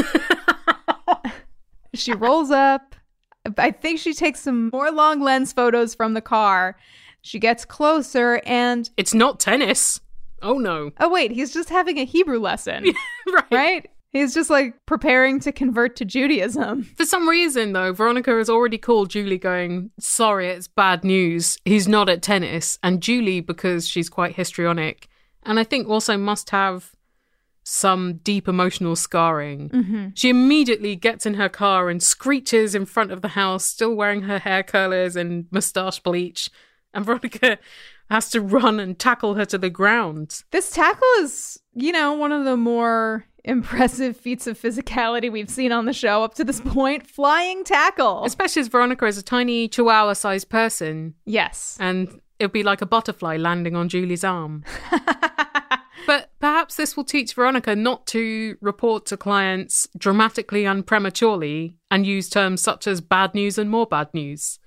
she 1.93 2.13
rolls 2.13 2.51
up. 2.51 2.95
I 3.57 3.71
think 3.71 3.99
she 3.99 4.13
takes 4.13 4.41
some 4.41 4.69
more 4.73 4.91
long 4.91 5.21
lens 5.21 5.53
photos 5.53 5.95
from 5.95 6.13
the 6.13 6.21
car. 6.21 6.77
She 7.21 7.39
gets 7.39 7.65
closer 7.65 8.41
and 8.45 8.89
It's 8.97 9.13
not 9.13 9.39
tennis. 9.39 9.99
Oh 10.41 10.57
no. 10.57 10.91
oh 10.99 11.09
wait, 11.09 11.31
he's 11.31 11.53
just 11.53 11.69
having 11.69 11.97
a 11.99 12.05
Hebrew 12.05 12.39
lesson, 12.39 12.85
right. 13.27 13.51
right? 13.51 13.89
He's 14.11 14.33
just 14.33 14.49
like 14.49 14.73
preparing 14.85 15.39
to 15.41 15.51
convert 15.51 15.95
to 15.97 16.05
Judaism. 16.05 16.83
For 16.97 17.05
some 17.05 17.29
reason, 17.29 17.73
though, 17.73 17.93
Veronica 17.93 18.31
has 18.31 18.49
already 18.49 18.77
called 18.77 19.11
Julie 19.11 19.37
going, 19.37 19.91
Sorry, 19.99 20.47
it's 20.47 20.67
bad 20.67 21.03
news. 21.03 21.57
He's 21.63 21.87
not 21.87 22.09
at 22.09 22.23
tennis. 22.23 22.79
And 22.81 23.01
Julie, 23.01 23.41
because 23.41 23.87
she's 23.87 24.09
quite 24.09 24.35
histrionic, 24.35 25.07
and 25.43 25.59
I 25.59 25.63
think 25.63 25.87
also 25.87 26.17
must 26.17 26.49
have 26.49 26.95
some 27.63 28.15
deep 28.23 28.47
emotional 28.47 28.95
scarring, 28.95 29.69
mm-hmm. 29.69 30.07
she 30.15 30.29
immediately 30.29 30.95
gets 30.95 31.25
in 31.27 31.35
her 31.35 31.49
car 31.49 31.89
and 31.89 32.01
screeches 32.01 32.73
in 32.73 32.85
front 32.85 33.11
of 33.11 33.21
the 33.21 33.29
house, 33.29 33.63
still 33.63 33.93
wearing 33.93 34.23
her 34.23 34.39
hair 34.39 34.63
curlers 34.63 35.15
and 35.15 35.45
moustache 35.51 35.99
bleach. 35.99 36.49
And 36.93 37.05
Veronica 37.05 37.59
has 38.09 38.31
to 38.31 38.41
run 38.41 38.79
and 38.79 38.97
tackle 38.97 39.35
her 39.35 39.45
to 39.45 39.57
the 39.57 39.69
ground. 39.69 40.41
This 40.51 40.71
tackle 40.71 41.07
is, 41.19 41.59
you 41.81 41.91
know, 41.91 42.13
one 42.13 42.31
of 42.31 42.45
the 42.45 42.57
more 42.57 43.25
impressive 43.43 44.17
feats 44.17 44.47
of 44.47 44.59
physicality 44.59 45.31
we've 45.31 45.49
seen 45.49 45.71
on 45.71 45.85
the 45.85 45.93
show 45.93 46.23
up 46.23 46.35
to 46.35 46.43
this 46.43 46.61
point. 46.61 47.07
Flying 47.07 47.63
tackle. 47.63 48.23
Especially 48.25 48.61
as 48.61 48.67
Veronica 48.67 49.05
is 49.05 49.17
a 49.17 49.23
tiny 49.23 49.67
chihuahua 49.67 50.13
sized 50.13 50.49
person. 50.49 51.15
yes. 51.25 51.77
and 51.79 52.19
it'd 52.39 52.51
be 52.53 52.63
like 52.63 52.81
a 52.81 52.85
butterfly 52.85 53.37
landing 53.37 53.75
on 53.75 53.89
Julie's 53.89 54.23
arm. 54.23 54.63
but 56.07 56.31
perhaps 56.39 56.75
this 56.75 56.95
will 56.95 57.03
teach 57.03 57.33
Veronica 57.33 57.75
not 57.75 58.07
to 58.07 58.55
report 58.61 59.05
to 59.07 59.17
clients 59.17 59.87
dramatically 59.97 60.65
and 60.65 60.87
prematurely 60.87 61.75
and 61.91 62.05
use 62.05 62.29
terms 62.29 62.61
such 62.61 62.87
as 62.87 63.01
bad 63.01 63.33
news 63.35 63.57
and 63.57 63.69
more 63.69 63.85
bad 63.85 64.13
news. 64.13 64.59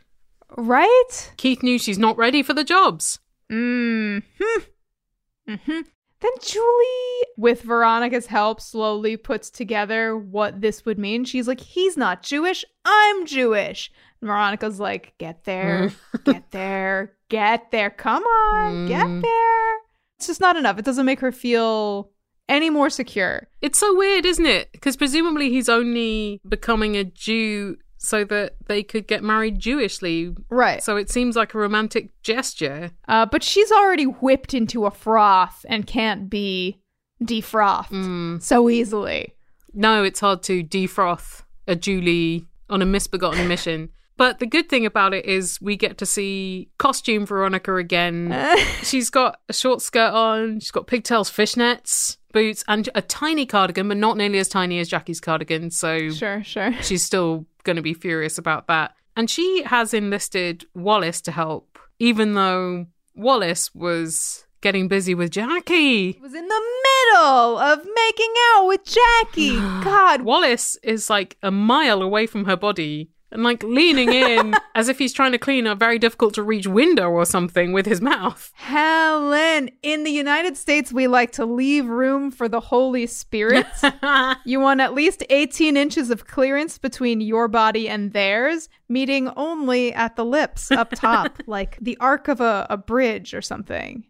Right? 0.57 1.33
Keith 1.39 1.63
knew 1.63 1.79
she's 1.79 1.99
not 1.99 2.19
ready 2.19 2.43
for 2.43 2.53
the 2.53 2.65
jobs. 2.65 3.21
Mm 3.51 4.23
hmm. 4.39 5.55
hmm 5.55 5.81
Then 6.23 6.31
Julie, 6.41 7.27
with 7.37 7.63
Veronica's 7.63 8.27
help, 8.27 8.61
slowly 8.61 9.17
puts 9.17 9.51
together 9.51 10.17
what 10.17 10.61
this 10.61 10.85
would 10.85 10.97
mean. 10.97 11.25
She's 11.25 11.49
like, 11.49 11.59
he's 11.59 11.97
not 11.97 12.23
Jewish, 12.23 12.65
I'm 12.85 13.27
Jewish. 13.27 13.91
And 14.21 14.29
Veronica's 14.29 14.79
like, 14.79 15.15
get 15.19 15.43
there, 15.43 15.91
mm. 15.91 16.25
get 16.25 16.53
there, 16.53 17.15
get 17.29 17.73
there. 17.73 17.91
Come 17.91 18.23
on, 18.23 18.87
get 18.87 19.07
mm. 19.07 19.21
there. 19.21 19.77
It's 20.17 20.29
just 20.29 20.41
not 20.41 20.57
enough. 20.57 20.79
It 20.79 20.85
doesn't 20.85 21.07
make 21.07 21.19
her 21.19 21.33
feel 21.33 22.13
any 22.49 22.71
more 22.71 22.89
secure. 22.89 23.49
It's 23.61 23.81
so 23.81 23.93
weird, 23.97 24.25
isn't 24.25 24.47
it? 24.47 24.71
Because 24.71 24.97
presumably 24.97 25.51
he's 25.51 25.69
only 25.69 26.41
becoming 26.49 26.97
a 26.97 27.03
Jew 27.03 27.79
so 28.03 28.25
that 28.25 28.57
they 28.67 28.83
could 28.83 29.07
get 29.07 29.23
married 29.23 29.59
Jewishly. 29.61 30.37
Right. 30.51 30.83
So 30.83 30.97
it 30.97 31.09
seems 31.11 31.37
like 31.37 31.55
a 31.55 31.59
romantic 31.59 32.11
gesture. 32.23 32.91
Uh, 33.09 33.27
but 33.27 33.43
she's 33.43 33.71
already 33.71 34.05
whipped 34.05 34.55
into 34.55 34.87
a 34.87 34.91
froth 34.91 35.65
and 35.69 35.87
can't 35.87 36.29
be 36.29 36.81
defrothed 37.23 38.43
so 38.43 38.69
easily. 38.69 39.35
no, 39.73 40.03
it's 40.03 40.21
hard 40.21 40.43
to 40.45 40.63
defroth 40.65 41.43
a 41.69 41.77
Julie 41.77 42.47
on 42.69 42.83
a 42.83 42.87
misbegotten 42.87 43.47
mission. 43.49 43.91
But 44.17 44.41
the 44.41 44.47
good 44.47 44.69
thing 44.69 44.85
about 44.85 45.15
it 45.15 45.25
is 45.25 45.61
we 45.61 45.77
get 45.77 45.99
to 45.99 46.07
see 46.07 46.69
costume 46.79 47.25
Veronica 47.25 47.77
again. 47.77 48.35
she's 48.83 49.09
got 49.11 49.41
a 49.49 49.53
short 49.53 49.81
skirt 49.81 50.13
on, 50.13 50.61
she's 50.61 50.71
got 50.71 50.87
pigtails, 50.87 51.31
fishnets, 51.31 52.19
boots, 52.33 52.65
and 52.69 52.89
a 52.95 53.03
tiny 53.03 53.47
cardigan, 53.47 53.89
but 53.89 53.97
not 53.97 54.17
nearly 54.17 54.39
as 54.39 54.49
tiny 54.49 54.79
as 54.79 54.89
Jackie's 54.89 55.21
cardigan. 55.21 55.71
So 55.71 56.11
Sure, 56.11 56.43
sure. 56.43 56.73
she's 56.83 57.03
still 57.03 57.47
going 57.65 57.77
to 57.77 57.83
be 57.83 57.95
furious 57.95 58.39
about 58.39 58.67
that. 58.69 58.95
And 59.17 59.29
she 59.29 59.63
has 59.65 59.93
enlisted 59.93 60.65
Wallace 60.75 61.21
to 61.23 61.33
help, 61.33 61.79
even 61.99 62.35
though 62.35 62.87
Wallace 63.15 63.75
was 63.75 64.47
getting 64.63 64.89
busy 64.89 65.15
with 65.15 65.31
Jackie. 65.31 66.19
was 66.23 66.35
in 66.35 66.49
the 66.49 66.63
middle 66.85 67.59
of 67.59 67.79
making 67.79 68.33
out 68.55 68.67
with 68.67 68.85
Jackie. 68.85 69.57
God, 69.85 70.23
Wallace 70.23 70.77
is 70.83 71.11
like 71.11 71.37
a 71.43 71.51
mile 71.51 72.01
away 72.01 72.27
from 72.27 72.47
her 72.47 72.57
body 72.57 73.11
and 73.33 73.43
like 73.43 73.63
leaning 73.63 74.13
in 74.13 74.55
as 74.75 74.89
if 74.89 74.99
he's 74.99 75.13
trying 75.13 75.33
to 75.33 75.39
clean 75.39 75.67
a 75.67 75.75
very 75.75 75.99
difficult 75.99 76.35
to 76.35 76.43
reach 76.43 76.67
window 76.67 77.11
or 77.11 77.25
something 77.25 77.73
with 77.73 77.87
his 77.87 78.01
mouth. 78.01 78.53
Helen, 78.55 79.71
in 79.83 80.05
the 80.05 80.11
United 80.11 80.57
States, 80.57 80.93
we 80.93 81.07
like 81.09 81.33
to 81.33 81.47
leave 81.47 81.87
room 81.87 82.31
for 82.31 82.49
the 82.49 82.61
Holy 82.61 83.07
Spirit. 83.07 83.67
you 84.45 84.61
want 84.61 84.81
at 84.81 84.95
least 84.95 85.25
18 85.31 85.77
inches 85.77 86.11
of 86.11 86.27
clearance 86.27 86.79
between 86.79 87.21
your 87.21 87.49
body 87.49 87.89
and 87.89 88.13
theirs, 88.13 88.69
meeting 88.89 89.29
only 89.37 89.93
at 89.93 90.17
the 90.17 90.25
lips 90.25 90.71
up 90.71 90.91
top, 90.95 91.39
like 91.47 91.79
the 91.81 91.97
arc 91.99 92.29
of 92.29 92.41
a, 92.41 92.67
a 92.71 92.77
bridge 92.77 93.35
or 93.35 93.43
something. 93.43 94.05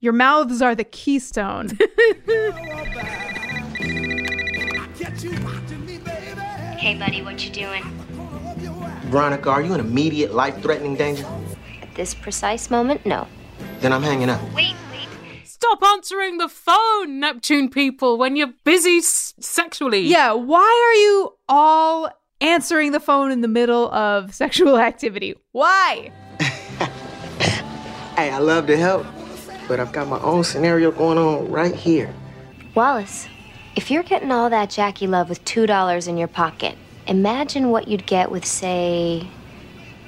Your 0.00 0.12
mouths 0.12 0.60
are 0.60 0.74
the 0.74 0.84
keystone. 0.84 1.70
Hey, 6.78 6.94
buddy, 6.94 7.22
what 7.22 7.44
you 7.44 7.50
doing? 7.50 8.05
Veronica, 9.06 9.50
are 9.50 9.62
you 9.62 9.72
in 9.74 9.80
immediate 9.80 10.34
life 10.34 10.60
threatening 10.62 10.96
danger? 10.96 11.24
At 11.82 11.94
this 11.94 12.14
precise 12.14 12.70
moment, 12.70 13.04
no. 13.06 13.26
Then 13.80 13.92
I'm 13.92 14.02
hanging 14.02 14.28
up. 14.28 14.40
Wait, 14.54 14.74
wait. 14.90 15.08
Stop 15.44 15.82
answering 15.82 16.38
the 16.38 16.48
phone, 16.48 17.20
Neptune 17.20 17.70
people, 17.70 18.18
when 18.18 18.36
you're 18.36 18.52
busy 18.64 18.98
s- 18.98 19.34
sexually. 19.40 20.00
yeah, 20.00 20.32
why 20.32 20.60
are 20.60 20.98
you 21.00 21.34
all 21.48 22.10
answering 22.40 22.92
the 22.92 23.00
phone 23.00 23.30
in 23.30 23.40
the 23.40 23.48
middle 23.48 23.90
of 23.92 24.34
sexual 24.34 24.76
activity? 24.90 25.34
Why? 25.52 26.10
Hey, 28.16 28.30
I 28.30 28.38
love 28.38 28.66
to 28.68 28.78
help, 28.78 29.04
but 29.68 29.78
I've 29.78 29.92
got 29.92 30.08
my 30.08 30.18
own 30.20 30.42
scenario 30.42 30.90
going 30.90 31.18
on 31.18 31.50
right 31.50 31.74
here. 31.74 32.14
Wallace, 32.74 33.28
if 33.74 33.90
you're 33.90 34.02
getting 34.02 34.32
all 34.32 34.48
that 34.48 34.70
Jackie 34.70 35.06
love 35.06 35.28
with 35.28 35.44
$2 35.44 36.08
in 36.08 36.16
your 36.16 36.26
pocket, 36.28 36.76
imagine 37.06 37.70
what 37.70 37.88
you'd 37.88 38.06
get 38.06 38.30
with, 38.30 38.44
say, 38.44 39.26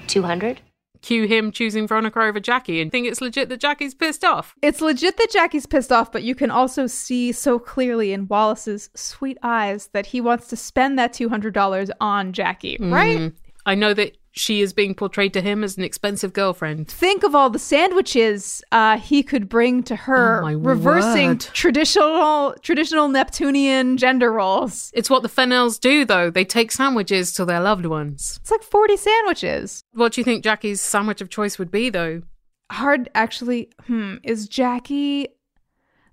200 0.06 0.60
Cue 1.00 1.26
him 1.26 1.52
choosing 1.52 1.86
Veronica 1.86 2.20
over 2.20 2.40
Jackie 2.40 2.80
and 2.80 2.90
think 2.90 3.06
it's 3.06 3.20
legit 3.20 3.48
that 3.48 3.60
Jackie's 3.60 3.94
pissed 3.94 4.24
off. 4.24 4.54
It's 4.62 4.80
legit 4.80 5.16
that 5.16 5.30
Jackie's 5.30 5.66
pissed 5.66 5.92
off, 5.92 6.10
but 6.10 6.22
you 6.22 6.34
can 6.34 6.50
also 6.50 6.86
see 6.86 7.30
so 7.32 7.58
clearly 7.58 8.12
in 8.12 8.26
Wallace's 8.26 8.90
sweet 8.94 9.38
eyes 9.42 9.88
that 9.92 10.06
he 10.06 10.20
wants 10.20 10.48
to 10.48 10.56
spend 10.56 10.98
that 10.98 11.12
$200 11.12 11.90
on 12.00 12.32
Jackie, 12.32 12.78
right? 12.80 13.18
Mm. 13.18 13.34
I 13.64 13.74
know 13.74 13.94
that 13.94 14.16
she 14.38 14.60
is 14.60 14.72
being 14.72 14.94
portrayed 14.94 15.32
to 15.34 15.40
him 15.40 15.62
as 15.64 15.76
an 15.76 15.82
expensive 15.84 16.32
girlfriend. 16.32 16.88
Think 16.88 17.22
of 17.24 17.34
all 17.34 17.50
the 17.50 17.58
sandwiches 17.58 18.62
uh, 18.72 18.98
he 18.98 19.22
could 19.22 19.48
bring 19.48 19.82
to 19.84 19.96
her, 19.96 20.42
Oh, 20.44 20.54
reversing 20.54 21.28
word. 21.30 21.40
traditional 21.40 22.54
traditional 22.62 23.08
Neptunian 23.08 23.96
gender 23.96 24.32
roles. 24.32 24.90
It's 24.94 25.10
what 25.10 25.22
the 25.22 25.28
Fennels 25.28 25.78
do, 25.78 26.04
though. 26.04 26.30
They 26.30 26.44
take 26.44 26.72
sandwiches 26.72 27.32
to 27.34 27.44
their 27.44 27.60
loved 27.60 27.86
ones. 27.86 28.38
It's 28.40 28.50
like 28.50 28.62
40 28.62 28.96
sandwiches. 28.96 29.84
What 29.92 30.12
do 30.12 30.20
you 30.20 30.24
think 30.24 30.44
Jackie's 30.44 30.80
sandwich 30.80 31.20
of 31.20 31.28
choice 31.30 31.58
would 31.58 31.70
be, 31.70 31.90
though? 31.90 32.22
Hard, 32.70 33.08
actually. 33.14 33.70
Hmm. 33.86 34.16
Is 34.22 34.46
Jackie 34.48 35.28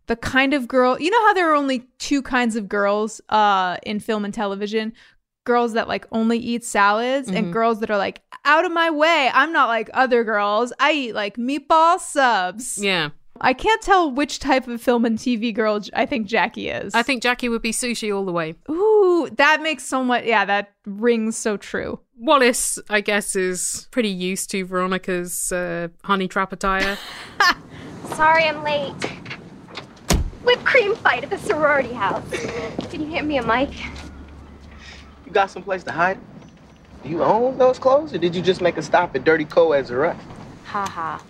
the 0.08 0.16
kind 0.16 0.54
of 0.54 0.68
girl? 0.68 1.00
You 1.00 1.10
know 1.10 1.22
how 1.26 1.34
there 1.34 1.52
are 1.52 1.56
only 1.56 1.80
two 2.00 2.22
kinds 2.22 2.56
of 2.56 2.70
girls 2.70 3.20
uh, 3.30 3.78
in 3.84 4.00
film 4.00 4.24
and 4.24 4.34
television? 4.34 4.94
Girls 5.46 5.74
that 5.74 5.88
like 5.88 6.06
only 6.12 6.38
eat 6.38 6.64
salads 6.66 7.28
Mm-hmm. 7.28 7.38
and 7.38 7.54
girls 7.54 7.80
that 7.80 7.90
are 7.90 7.98
like, 7.98 8.22
out 8.44 8.66
of 8.66 8.72
my 8.72 8.90
way. 8.90 9.30
I'm 9.34 9.54
not 9.54 9.68
like 9.70 9.90
other 9.94 10.24
girls. 10.24 10.74
I 10.80 10.92
eat 10.92 11.14
like 11.16 11.38
meatball 11.38 12.00
subs. 12.00 12.78
Yeah. 12.78 13.10
I 13.42 13.54
can't 13.54 13.82
tell 13.82 14.10
which 14.12 14.40
type 14.40 14.68
of 14.68 14.82
film 14.82 15.04
and 15.04 15.18
TV 15.20 15.54
girl 15.54 15.82
I 15.94 16.06
think 16.06 16.26
Jackie 16.28 16.70
is. 16.70 16.96
I 16.96 17.04
think 17.04 17.22
Jackie 17.22 17.50
would 17.50 17.62
be 17.62 17.72
sushi 17.74 18.16
all 18.16 18.24
the 18.26 18.32
way. 18.32 18.56
Ooh, 18.70 19.30
that 19.38 19.62
makes 19.62 19.84
so 19.86 20.04
much. 20.04 20.24
Yeah, 20.26 20.46
that 20.46 20.72
rings 20.86 21.36
so 21.38 21.58
true. 21.58 22.00
Wallace, 22.18 22.80
I 22.90 23.02
guess, 23.02 23.36
is 23.36 23.88
pretty 23.92 24.08
used 24.10 24.50
to 24.52 24.64
Veronica's 24.64 25.52
uh, 25.52 25.90
honey 26.06 26.30
trap 26.30 26.54
attire. 26.54 26.98
Sorry 28.16 28.46
I'm 28.46 28.64
late. 28.64 28.94
whipped 30.46 30.64
cream 30.64 30.96
fight 30.96 31.24
at 31.26 31.30
the 31.30 31.38
sorority 31.40 31.92
house. 31.94 32.24
Can 32.90 33.02
you 33.02 33.08
hand 33.12 33.28
me 33.28 33.38
a 33.38 33.44
mic? 33.46 33.70
You 35.36 35.42
got 35.42 35.52
someplace 35.52 35.84
to 35.84 35.92
hide? 35.92 36.18
Do 37.04 37.10
you 37.10 37.22
own 37.22 37.58
those 37.58 37.78
clothes, 37.78 38.14
or 38.14 38.18
did 38.18 38.34
you 38.34 38.42
just 38.42 38.62
make 38.62 38.78
a 38.78 38.82
stop 38.82 39.14
at 39.18 39.26
Dirty 39.26 39.44
Co 39.44 39.74
as 39.74 39.90
a 39.90 39.98
ref? 39.98 40.18
Ha 40.68 40.86
ha. 40.90 41.22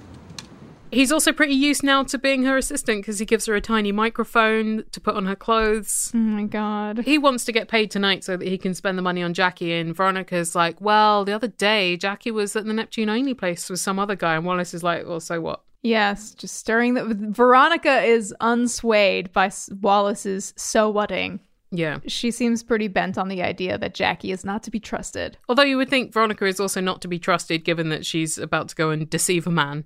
He's 0.92 1.12
also 1.12 1.34
pretty 1.34 1.56
used 1.56 1.82
now 1.82 2.04
to 2.04 2.20
being 2.20 2.44
her 2.44 2.56
assistant 2.56 3.00
because 3.00 3.18
he 3.18 3.26
gives 3.26 3.48
her 3.48 3.56
a 3.56 3.62
tiny 3.62 3.92
microphone 3.92 4.84
to 4.92 5.02
put 5.02 5.16
on 5.16 5.26
her 5.26 5.36
clothes. 5.36 6.12
Oh 6.14 6.20
my 6.20 6.44
god. 6.44 7.00
He 7.00 7.18
wants 7.18 7.46
to 7.46 7.52
get 7.52 7.68
paid 7.68 7.90
tonight 7.90 8.24
so 8.24 8.38
that 8.38 8.48
he 8.48 8.60
can 8.60 8.76
spend 8.76 8.96
the 8.96 9.02
money 9.02 9.24
on 9.24 9.34
Jackie. 9.34 9.74
And 9.74 9.96
Veronica's 9.96 10.54
like, 10.54 10.80
Well, 10.80 11.26
the 11.26 11.34
other 11.34 11.48
day, 11.48 11.98
Jackie 11.98 12.30
was 12.30 12.56
at 12.56 12.66
the 12.66 12.74
Neptune 12.74 13.10
only 13.10 13.34
place 13.34 13.68
with 13.72 13.80
some 13.80 13.98
other 13.98 14.16
guy. 14.16 14.36
And 14.36 14.46
Wallace 14.46 14.76
is 14.76 14.84
like, 14.84 15.08
Well, 15.08 15.20
so 15.20 15.42
what? 15.42 15.64
Yes, 15.82 16.36
just 16.36 16.58
stirring 16.58 16.94
the. 16.94 17.06
Veronica 17.32 18.04
is 18.04 18.36
unswayed 18.40 19.32
by 19.32 19.50
Wallace's 19.82 20.54
so 20.56 20.92
whatting. 20.92 21.40
Yeah. 21.76 22.00
She 22.08 22.32
seems 22.32 22.64
pretty 22.64 22.88
bent 22.88 23.18
on 23.18 23.28
the 23.28 23.42
idea 23.42 23.78
that 23.78 23.94
Jackie 23.94 24.32
is 24.32 24.46
not 24.46 24.64
to 24.64 24.72
be 24.72 24.80
trusted. 24.80 25.38
Although 25.48 25.64
you 25.64 25.78
would 25.78 25.90
think 25.90 26.14
Veronica 26.14 26.46
is 26.46 26.60
also 26.60 26.82
not 26.82 27.02
to 27.02 27.08
be 27.08 27.20
trusted 27.20 27.64
given 27.64 27.90
that 27.90 28.06
she's 28.06 28.38
about 28.38 28.70
to 28.70 28.76
go 28.76 28.90
and 28.90 29.10
deceive 29.10 29.48
a 29.48 29.52
man. 29.52 29.86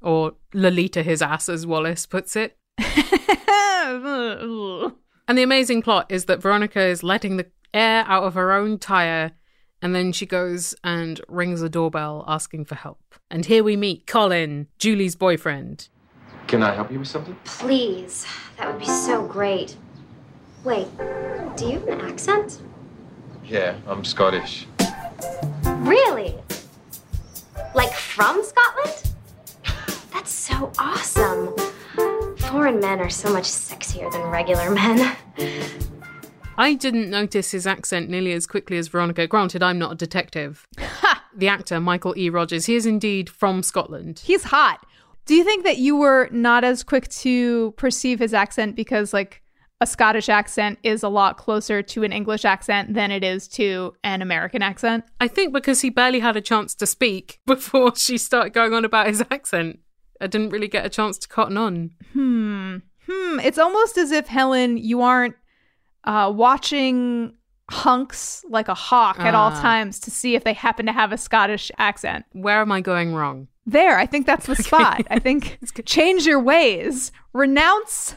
Or 0.00 0.32
Lolita 0.54 1.02
his 1.02 1.22
ass, 1.22 1.48
as 1.48 1.66
Wallace 1.66 2.06
puts 2.06 2.36
it. 2.36 2.56
And 5.28 5.36
the 5.36 5.42
amazing 5.42 5.82
plot 5.82 6.06
is 6.08 6.24
that 6.24 6.40
Veronica 6.40 6.80
is 6.80 7.02
letting 7.02 7.36
the 7.36 7.46
air 7.74 8.02
out 8.06 8.24
of 8.24 8.32
her 8.32 8.50
own 8.50 8.78
tire, 8.78 9.32
and 9.82 9.94
then 9.94 10.10
she 10.10 10.24
goes 10.24 10.74
and 10.82 11.20
rings 11.28 11.60
a 11.60 11.68
doorbell 11.68 12.24
asking 12.26 12.64
for 12.64 12.74
help. 12.74 13.14
And 13.30 13.44
here 13.44 13.62
we 13.62 13.76
meet 13.76 14.06
Colin, 14.06 14.68
Julie's 14.78 15.16
boyfriend. 15.16 15.90
Can 16.46 16.62
I 16.62 16.74
help 16.74 16.90
you 16.90 16.98
with 16.98 17.08
something? 17.08 17.36
Please. 17.44 18.26
That 18.56 18.70
would 18.70 18.78
be 18.78 18.86
so 18.86 19.26
great. 19.26 19.76
Wait, 20.64 20.88
do 21.56 21.66
you 21.66 21.78
have 21.78 21.88
an 21.88 22.00
accent? 22.00 22.60
Yeah, 23.44 23.76
I'm 23.86 24.04
Scottish. 24.04 24.66
Really? 25.64 26.34
Like 27.74 27.92
from 27.92 28.42
Scotland? 28.42 29.12
That's 30.12 30.32
so 30.32 30.72
awesome. 30.78 31.54
Foreign 32.38 32.80
men 32.80 32.98
are 33.00 33.08
so 33.10 33.32
much 33.32 33.44
sexier 33.44 34.10
than 34.10 34.22
regular 34.22 34.70
men. 34.70 35.16
I 36.56 36.74
didn't 36.74 37.08
notice 37.08 37.52
his 37.52 37.66
accent 37.66 38.10
nearly 38.10 38.32
as 38.32 38.46
quickly 38.46 38.78
as 38.78 38.88
Veronica. 38.88 39.28
Granted, 39.28 39.62
I'm 39.62 39.78
not 39.78 39.92
a 39.92 39.94
detective. 39.94 40.66
the 41.36 41.46
actor, 41.46 41.78
Michael 41.78 42.18
E. 42.18 42.30
Rogers, 42.30 42.66
he 42.66 42.74
is 42.74 42.84
indeed 42.84 43.30
from 43.30 43.62
Scotland. 43.62 44.18
He's 44.24 44.42
hot. 44.42 44.84
Do 45.24 45.36
you 45.36 45.44
think 45.44 45.62
that 45.64 45.78
you 45.78 45.94
were 45.94 46.28
not 46.32 46.64
as 46.64 46.82
quick 46.82 47.06
to 47.08 47.72
perceive 47.72 48.18
his 48.18 48.34
accent 48.34 48.74
because, 48.74 49.12
like, 49.12 49.42
a 49.80 49.86
Scottish 49.86 50.28
accent 50.28 50.78
is 50.82 51.02
a 51.02 51.08
lot 51.08 51.36
closer 51.36 51.82
to 51.82 52.02
an 52.02 52.12
English 52.12 52.44
accent 52.44 52.94
than 52.94 53.10
it 53.10 53.22
is 53.22 53.46
to 53.48 53.94
an 54.02 54.22
American 54.22 54.62
accent? 54.62 55.04
I 55.20 55.28
think 55.28 55.52
because 55.52 55.80
he 55.82 55.90
barely 55.90 56.20
had 56.20 56.36
a 56.36 56.40
chance 56.40 56.74
to 56.76 56.86
speak 56.86 57.40
before 57.46 57.94
she 57.96 58.18
started 58.18 58.52
going 58.52 58.74
on 58.74 58.84
about 58.84 59.06
his 59.06 59.22
accent. 59.30 59.78
I 60.20 60.26
didn't 60.26 60.50
really 60.50 60.66
get 60.68 60.84
a 60.84 60.88
chance 60.88 61.16
to 61.18 61.28
cotton 61.28 61.56
on. 61.56 61.90
Hmm. 62.12 62.76
Hmm. 63.08 63.38
It's 63.40 63.58
almost 63.58 63.96
as 63.96 64.10
if, 64.10 64.26
Helen, 64.26 64.76
you 64.76 65.00
aren't 65.00 65.36
uh, 66.04 66.32
watching 66.34 67.34
hunks 67.70 68.44
like 68.48 68.66
a 68.68 68.74
hawk 68.74 69.20
at 69.20 69.34
all 69.34 69.50
Ah. 69.52 69.60
times 69.60 70.00
to 70.00 70.10
see 70.10 70.34
if 70.34 70.42
they 70.42 70.54
happen 70.54 70.86
to 70.86 70.92
have 70.92 71.12
a 71.12 71.18
Scottish 71.18 71.70
accent. 71.78 72.24
Where 72.32 72.60
am 72.60 72.72
I 72.72 72.80
going 72.80 73.14
wrong? 73.14 73.46
There, 73.66 73.98
I 73.98 74.06
think 74.06 74.26
that's 74.26 74.46
the 74.46 74.56
spot. 74.68 75.06
I 75.10 75.18
think 75.20 75.58
change 75.84 76.26
your 76.26 76.40
ways, 76.40 77.12
renounce 77.32 78.16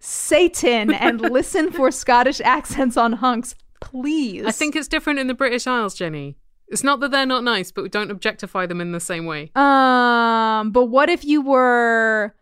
Satan, 0.00 0.92
and 0.92 1.20
listen 1.30 1.70
for 1.70 1.90
Scottish 1.90 2.40
accents 2.40 2.96
on 2.96 3.12
hunks, 3.14 3.54
please. 3.80 4.44
I 4.46 4.50
think 4.50 4.74
it's 4.74 4.88
different 4.88 5.18
in 5.18 5.26
the 5.26 5.34
British 5.34 5.66
Isles, 5.66 5.94
Jenny. 5.94 6.36
It's 6.68 6.84
not 6.84 7.00
that 7.00 7.10
they're 7.10 7.26
not 7.26 7.44
nice, 7.44 7.70
but 7.72 7.82
we 7.82 7.88
don't 7.88 8.10
objectify 8.10 8.66
them 8.66 8.80
in 8.80 8.92
the 8.92 9.00
same 9.00 9.26
way. 9.26 9.50
Um, 9.54 10.70
but 10.70 10.86
what 10.86 11.10
if 11.10 11.24
you 11.24 11.42
were 11.42 12.34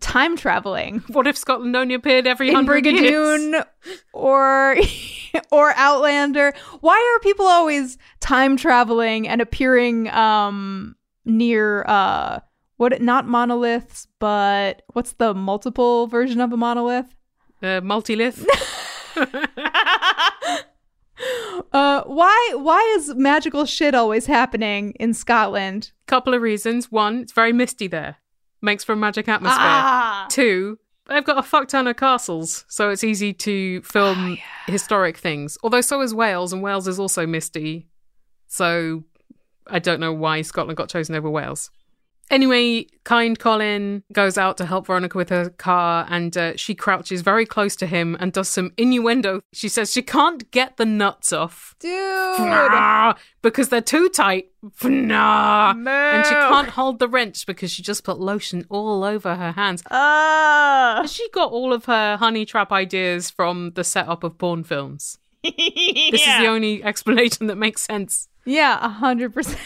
time 0.00 0.36
traveling 0.36 0.98
What 1.08 1.26
if 1.26 1.36
Scotland 1.36 1.74
only 1.76 1.94
appeared 1.94 2.26
every 2.26 2.48
in 2.48 2.54
hundred 2.54 2.84
years? 2.86 3.40
Brigadoon 3.40 3.66
or 4.12 4.76
or 5.50 5.72
Outlander? 5.76 6.52
Why 6.80 7.14
are 7.14 7.20
people 7.20 7.46
always 7.46 7.98
time 8.20 8.56
traveling 8.56 9.28
and 9.28 9.40
appearing 9.40 10.08
um 10.10 10.96
near 11.24 11.84
uh 11.86 12.40
what 12.82 13.00
not 13.00 13.28
monoliths, 13.28 14.08
but 14.18 14.82
what's 14.92 15.12
the 15.12 15.32
multiple 15.34 16.08
version 16.08 16.40
of 16.40 16.52
a 16.52 16.56
monolith? 16.56 17.14
Uh, 17.62 17.80
multilith. 17.80 18.44
Uh, 21.72 22.02
why 22.04 22.52
why 22.56 22.80
is 22.96 23.14
magical 23.14 23.64
shit 23.64 23.94
always 23.94 24.26
happening 24.26 24.92
in 24.98 25.14
Scotland? 25.14 25.92
Couple 26.06 26.34
of 26.34 26.42
reasons. 26.42 26.90
One, 26.90 27.20
it's 27.20 27.32
very 27.32 27.52
misty 27.52 27.86
there. 27.86 28.16
Makes 28.60 28.82
for 28.82 28.94
a 28.94 28.96
magic 28.96 29.28
atmosphere. 29.28 29.58
Ah. 29.60 30.26
Two, 30.28 30.78
they've 31.06 31.24
got 31.24 31.38
a 31.38 31.42
fuck 31.42 31.68
ton 31.68 31.86
of 31.86 31.96
castles, 31.96 32.64
so 32.68 32.90
it's 32.90 33.04
easy 33.04 33.32
to 33.34 33.80
film 33.82 34.38
historic 34.66 35.16
things. 35.16 35.56
Although 35.62 35.82
so 35.82 36.00
is 36.00 36.12
Wales, 36.12 36.52
and 36.52 36.62
Wales 36.62 36.88
is 36.88 36.98
also 36.98 37.26
misty. 37.26 37.86
So 38.48 39.04
I 39.68 39.78
don't 39.78 40.00
know 40.00 40.12
why 40.12 40.42
Scotland 40.42 40.76
got 40.76 40.88
chosen 40.88 41.14
over 41.14 41.30
Wales. 41.30 41.70
Anyway, 42.32 42.86
kind 43.04 43.38
Colin 43.38 44.02
goes 44.10 44.38
out 44.38 44.56
to 44.56 44.64
help 44.64 44.86
Veronica 44.86 45.18
with 45.18 45.28
her 45.28 45.50
car, 45.50 46.06
and 46.08 46.34
uh, 46.34 46.56
she 46.56 46.74
crouches 46.74 47.20
very 47.20 47.44
close 47.44 47.76
to 47.76 47.86
him 47.86 48.16
and 48.18 48.32
does 48.32 48.48
some 48.48 48.72
innuendo. 48.78 49.42
She 49.52 49.68
says 49.68 49.92
she 49.92 50.00
can't 50.00 50.50
get 50.50 50.78
the 50.78 50.86
nuts 50.86 51.30
off. 51.30 51.74
Dude. 51.78 53.16
Because 53.42 53.68
they're 53.68 53.82
too 53.82 54.08
tight. 54.08 54.46
Nah. 54.82 55.74
And 55.76 56.24
she 56.24 56.32
can't 56.32 56.70
hold 56.70 57.00
the 57.00 57.08
wrench 57.08 57.44
because 57.44 57.70
she 57.70 57.82
just 57.82 58.02
put 58.02 58.18
lotion 58.18 58.64
all 58.70 59.04
over 59.04 59.36
her 59.36 59.52
hands. 59.52 59.82
Ah. 59.90 61.04
She 61.06 61.28
got 61.34 61.52
all 61.52 61.74
of 61.74 61.84
her 61.84 62.16
honey 62.16 62.46
trap 62.46 62.72
ideas 62.72 63.28
from 63.28 63.72
the 63.74 63.84
setup 63.84 64.24
of 64.24 64.38
porn 64.38 64.64
films. 64.64 65.18
This 65.42 66.22
is 66.26 66.38
the 66.38 66.46
only 66.46 66.82
explanation 66.82 67.48
that 67.48 67.56
makes 67.56 67.82
sense. 67.82 68.28
Yeah, 68.46 68.78
a 68.80 68.88
hundred 68.88 69.34
percent. 69.34 69.58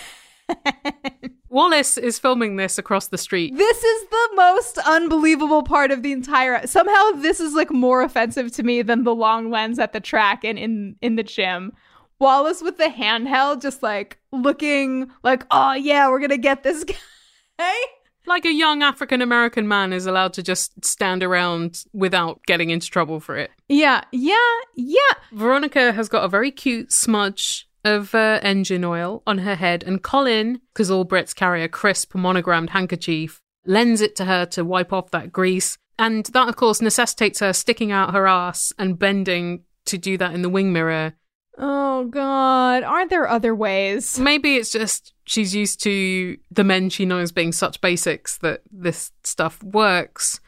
Wallace 1.56 1.96
is 1.96 2.18
filming 2.18 2.56
this 2.56 2.76
across 2.76 3.08
the 3.08 3.16
street. 3.16 3.56
This 3.56 3.82
is 3.82 4.08
the 4.10 4.28
most 4.36 4.76
unbelievable 4.76 5.62
part 5.62 5.90
of 5.90 6.02
the 6.02 6.12
entire. 6.12 6.66
Somehow, 6.66 7.12
this 7.12 7.40
is 7.40 7.54
like 7.54 7.70
more 7.70 8.02
offensive 8.02 8.52
to 8.56 8.62
me 8.62 8.82
than 8.82 9.04
the 9.04 9.14
long 9.14 9.50
lens 9.50 9.78
at 9.78 9.94
the 9.94 10.00
track 10.00 10.44
and 10.44 10.58
in 10.58 10.96
in 11.00 11.16
the 11.16 11.22
gym. 11.22 11.72
Wallace 12.18 12.60
with 12.60 12.76
the 12.76 12.88
handheld, 12.88 13.62
just 13.62 13.82
like 13.82 14.18
looking 14.32 15.10
like, 15.22 15.46
oh 15.50 15.72
yeah, 15.72 16.10
we're 16.10 16.20
gonna 16.20 16.36
get 16.36 16.62
this 16.62 16.84
guy. 16.84 17.74
Like 18.28 18.44
a 18.44 18.52
young 18.52 18.82
African 18.82 19.22
American 19.22 19.68
man 19.68 19.92
is 19.92 20.04
allowed 20.04 20.32
to 20.32 20.42
just 20.42 20.84
stand 20.84 21.22
around 21.22 21.84
without 21.92 22.40
getting 22.44 22.70
into 22.70 22.90
trouble 22.90 23.20
for 23.20 23.36
it. 23.36 23.52
Yeah, 23.68 24.02
yeah, 24.10 24.34
yeah. 24.74 25.14
Veronica 25.30 25.92
has 25.92 26.08
got 26.08 26.24
a 26.24 26.28
very 26.28 26.50
cute 26.50 26.92
smudge 26.92 27.68
of 27.86 28.14
uh, 28.14 28.40
engine 28.42 28.84
oil 28.84 29.22
on 29.26 29.38
her 29.38 29.54
head, 29.54 29.82
and 29.84 30.02
Colin, 30.02 30.60
because 30.72 30.90
all 30.90 31.06
Brits 31.06 31.34
carry 31.34 31.62
a 31.62 31.68
crisp 31.68 32.14
monogrammed 32.14 32.70
handkerchief, 32.70 33.40
lends 33.64 34.00
it 34.00 34.16
to 34.16 34.24
her 34.24 34.44
to 34.46 34.64
wipe 34.64 34.92
off 34.92 35.10
that 35.12 35.32
grease. 35.32 35.78
And 35.98 36.26
that, 36.26 36.48
of 36.48 36.56
course, 36.56 36.82
necessitates 36.82 37.40
her 37.40 37.52
sticking 37.52 37.90
out 37.90 38.12
her 38.12 38.26
ass 38.26 38.72
and 38.78 38.98
bending 38.98 39.64
to 39.86 39.96
do 39.96 40.18
that 40.18 40.34
in 40.34 40.42
the 40.42 40.50
wing 40.50 40.72
mirror. 40.72 41.14
Oh 41.58 42.04
God, 42.04 42.82
aren't 42.82 43.08
there 43.08 43.28
other 43.28 43.54
ways? 43.54 44.18
Maybe 44.18 44.56
it's 44.56 44.70
just 44.70 45.14
she's 45.24 45.54
used 45.54 45.82
to 45.84 46.36
the 46.50 46.64
men 46.64 46.90
she 46.90 47.06
knows 47.06 47.32
being 47.32 47.52
such 47.52 47.80
basics 47.80 48.36
that 48.38 48.60
this 48.70 49.12
stuff 49.24 49.62
works. 49.62 50.40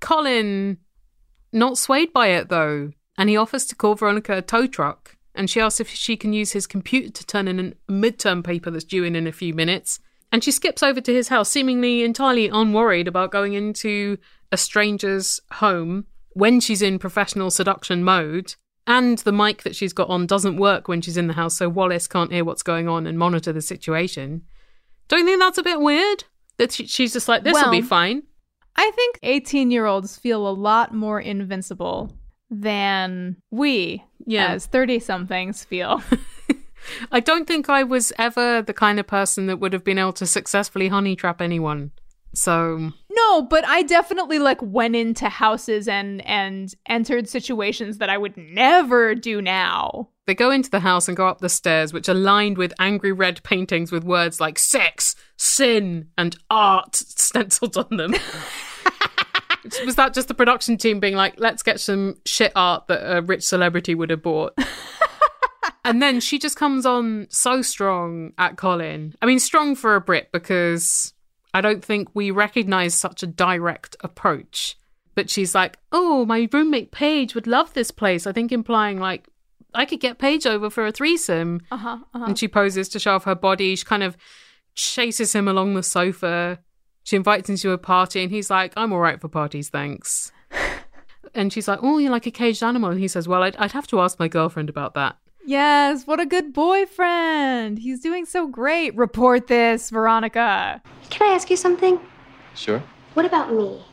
Colin, 0.00 0.78
not 1.52 1.78
swayed 1.78 2.12
by 2.12 2.28
it 2.28 2.50
though, 2.50 2.92
and 3.18 3.28
he 3.28 3.36
offers 3.36 3.66
to 3.66 3.74
call 3.74 3.96
Veronica 3.96 4.36
a 4.36 4.42
tow 4.42 4.66
truck, 4.68 5.13
and 5.34 5.50
she 5.50 5.60
asks 5.60 5.80
if 5.80 5.88
she 5.90 6.16
can 6.16 6.32
use 6.32 6.52
his 6.52 6.66
computer 6.66 7.10
to 7.10 7.26
turn 7.26 7.48
in 7.48 7.58
a 7.88 7.92
midterm 7.92 8.44
paper 8.44 8.70
that's 8.70 8.84
due 8.84 9.04
in 9.04 9.16
in 9.16 9.26
a 9.26 9.32
few 9.32 9.52
minutes. 9.52 10.00
And 10.30 10.42
she 10.42 10.50
skips 10.50 10.82
over 10.82 11.00
to 11.00 11.14
his 11.14 11.28
house, 11.28 11.48
seemingly 11.48 12.02
entirely 12.02 12.48
unworried 12.48 13.08
about 13.08 13.30
going 13.30 13.54
into 13.54 14.18
a 14.50 14.56
stranger's 14.56 15.40
home 15.52 16.06
when 16.32 16.60
she's 16.60 16.82
in 16.82 16.98
professional 16.98 17.50
seduction 17.50 18.02
mode. 18.02 18.54
And 18.86 19.18
the 19.18 19.32
mic 19.32 19.62
that 19.62 19.76
she's 19.76 19.92
got 19.92 20.08
on 20.10 20.26
doesn't 20.26 20.56
work 20.56 20.88
when 20.88 21.00
she's 21.00 21.16
in 21.16 21.26
the 21.26 21.34
house, 21.34 21.56
so 21.56 21.68
Wallace 21.68 22.06
can't 22.06 22.32
hear 22.32 22.44
what's 22.44 22.62
going 22.62 22.88
on 22.88 23.06
and 23.06 23.18
monitor 23.18 23.52
the 23.52 23.62
situation. 23.62 24.42
Don't 25.08 25.20
you 25.20 25.26
think 25.26 25.40
that's 25.40 25.58
a 25.58 25.62
bit 25.62 25.80
weird? 25.80 26.24
That 26.58 26.72
she's 26.72 27.12
just 27.12 27.28
like, 27.28 27.42
this 27.42 27.54
will 27.54 27.70
be 27.70 27.82
fine. 27.82 28.24
I 28.76 28.90
think 28.90 29.18
18 29.22 29.70
year 29.70 29.86
olds 29.86 30.18
feel 30.18 30.46
a 30.46 30.50
lot 30.50 30.92
more 30.92 31.20
invincible 31.20 32.12
than 32.50 33.36
we, 33.50 34.04
Yeah. 34.26 34.48
as 34.52 34.66
30 34.66 34.98
somethings, 35.00 35.64
feel. 35.64 36.02
I 37.12 37.20
don't 37.20 37.46
think 37.46 37.68
I 37.70 37.82
was 37.82 38.12
ever 38.18 38.60
the 38.62 38.74
kind 38.74 39.00
of 39.00 39.06
person 39.06 39.46
that 39.46 39.58
would 39.58 39.72
have 39.72 39.84
been 39.84 39.98
able 39.98 40.12
to 40.14 40.26
successfully 40.26 40.88
honey 40.88 41.16
trap 41.16 41.40
anyone. 41.40 41.92
So 42.34 42.90
No, 43.10 43.42
but 43.42 43.64
I 43.66 43.82
definitely 43.82 44.38
like 44.40 44.58
went 44.60 44.96
into 44.96 45.28
houses 45.28 45.86
and 45.88 46.20
and 46.26 46.74
entered 46.86 47.28
situations 47.28 47.98
that 47.98 48.10
I 48.10 48.18
would 48.18 48.36
never 48.36 49.14
do 49.14 49.40
now. 49.40 50.08
they 50.26 50.34
go 50.34 50.50
into 50.50 50.68
the 50.70 50.80
house 50.80 51.06
and 51.06 51.16
go 51.16 51.28
up 51.28 51.38
the 51.38 51.48
stairs, 51.48 51.92
which 51.92 52.08
are 52.08 52.14
lined 52.14 52.58
with 52.58 52.72
angry 52.80 53.12
red 53.12 53.42
paintings 53.44 53.92
with 53.92 54.04
words 54.04 54.40
like 54.40 54.58
sex, 54.58 55.14
sin, 55.36 56.08
and 56.18 56.36
art 56.50 56.96
stenciled 56.96 57.76
on 57.76 57.96
them. 57.96 58.14
Was 59.84 59.96
that 59.96 60.14
just 60.14 60.28
the 60.28 60.34
production 60.34 60.76
team 60.76 61.00
being 61.00 61.14
like, 61.14 61.34
let's 61.38 61.62
get 61.62 61.80
some 61.80 62.16
shit 62.24 62.52
art 62.54 62.86
that 62.88 63.16
a 63.16 63.22
rich 63.22 63.42
celebrity 63.42 63.94
would 63.94 64.10
have 64.10 64.22
bought? 64.22 64.56
and 65.84 66.02
then 66.02 66.20
she 66.20 66.38
just 66.38 66.56
comes 66.56 66.84
on 66.84 67.26
so 67.30 67.62
strong 67.62 68.32
at 68.38 68.56
Colin. 68.56 69.14
I 69.22 69.26
mean, 69.26 69.38
strong 69.38 69.74
for 69.74 69.94
a 69.94 70.00
Brit 70.00 70.30
because 70.32 71.14
I 71.52 71.60
don't 71.60 71.84
think 71.84 72.08
we 72.14 72.30
recognize 72.30 72.94
such 72.94 73.22
a 73.22 73.26
direct 73.26 73.96
approach. 74.00 74.76
But 75.14 75.30
she's 75.30 75.54
like, 75.54 75.78
oh, 75.92 76.26
my 76.26 76.48
roommate 76.52 76.90
Paige 76.90 77.34
would 77.34 77.46
love 77.46 77.72
this 77.72 77.90
place. 77.90 78.26
I 78.26 78.32
think 78.32 78.50
implying 78.50 78.98
like, 78.98 79.28
I 79.72 79.84
could 79.84 80.00
get 80.00 80.18
Paige 80.18 80.46
over 80.46 80.70
for 80.70 80.86
a 80.86 80.92
threesome. 80.92 81.60
Uh 81.70 81.76
huh. 81.76 81.98
Uh-huh. 82.12 82.24
And 82.26 82.38
she 82.38 82.48
poses 82.48 82.88
to 82.90 82.98
show 82.98 83.14
off 83.14 83.24
her 83.24 83.34
body. 83.34 83.76
She 83.76 83.84
kind 83.84 84.02
of 84.02 84.16
chases 84.74 85.32
him 85.32 85.46
along 85.46 85.74
the 85.74 85.82
sofa. 85.82 86.58
She 87.04 87.16
invites 87.16 87.48
him 87.48 87.56
to 87.56 87.72
a 87.72 87.78
party, 87.78 88.22
and 88.22 88.32
he's 88.32 88.50
like, 88.50 88.72
I'm 88.76 88.92
all 88.92 88.98
right 88.98 89.20
for 89.20 89.28
parties, 89.28 89.68
thanks. 89.68 90.32
and 91.34 91.52
she's 91.52 91.68
like, 91.68 91.80
Oh, 91.82 91.98
you're 91.98 92.10
like 92.10 92.26
a 92.26 92.30
caged 92.30 92.62
animal. 92.62 92.90
And 92.90 92.98
he 92.98 93.08
says, 93.08 93.28
Well, 93.28 93.42
I'd, 93.42 93.56
I'd 93.56 93.72
have 93.72 93.86
to 93.88 94.00
ask 94.00 94.18
my 94.18 94.26
girlfriend 94.26 94.68
about 94.70 94.94
that. 94.94 95.16
Yes, 95.46 96.06
what 96.06 96.18
a 96.20 96.26
good 96.26 96.54
boyfriend. 96.54 97.78
He's 97.78 98.00
doing 98.00 98.24
so 98.24 98.46
great. 98.46 98.96
Report 98.96 99.46
this, 99.46 99.90
Veronica. 99.90 100.80
Can 101.10 101.30
I 101.30 101.34
ask 101.34 101.50
you 101.50 101.56
something? 101.56 102.00
Sure. 102.54 102.82
What 103.12 103.26
about 103.26 103.52
me? 103.52 103.84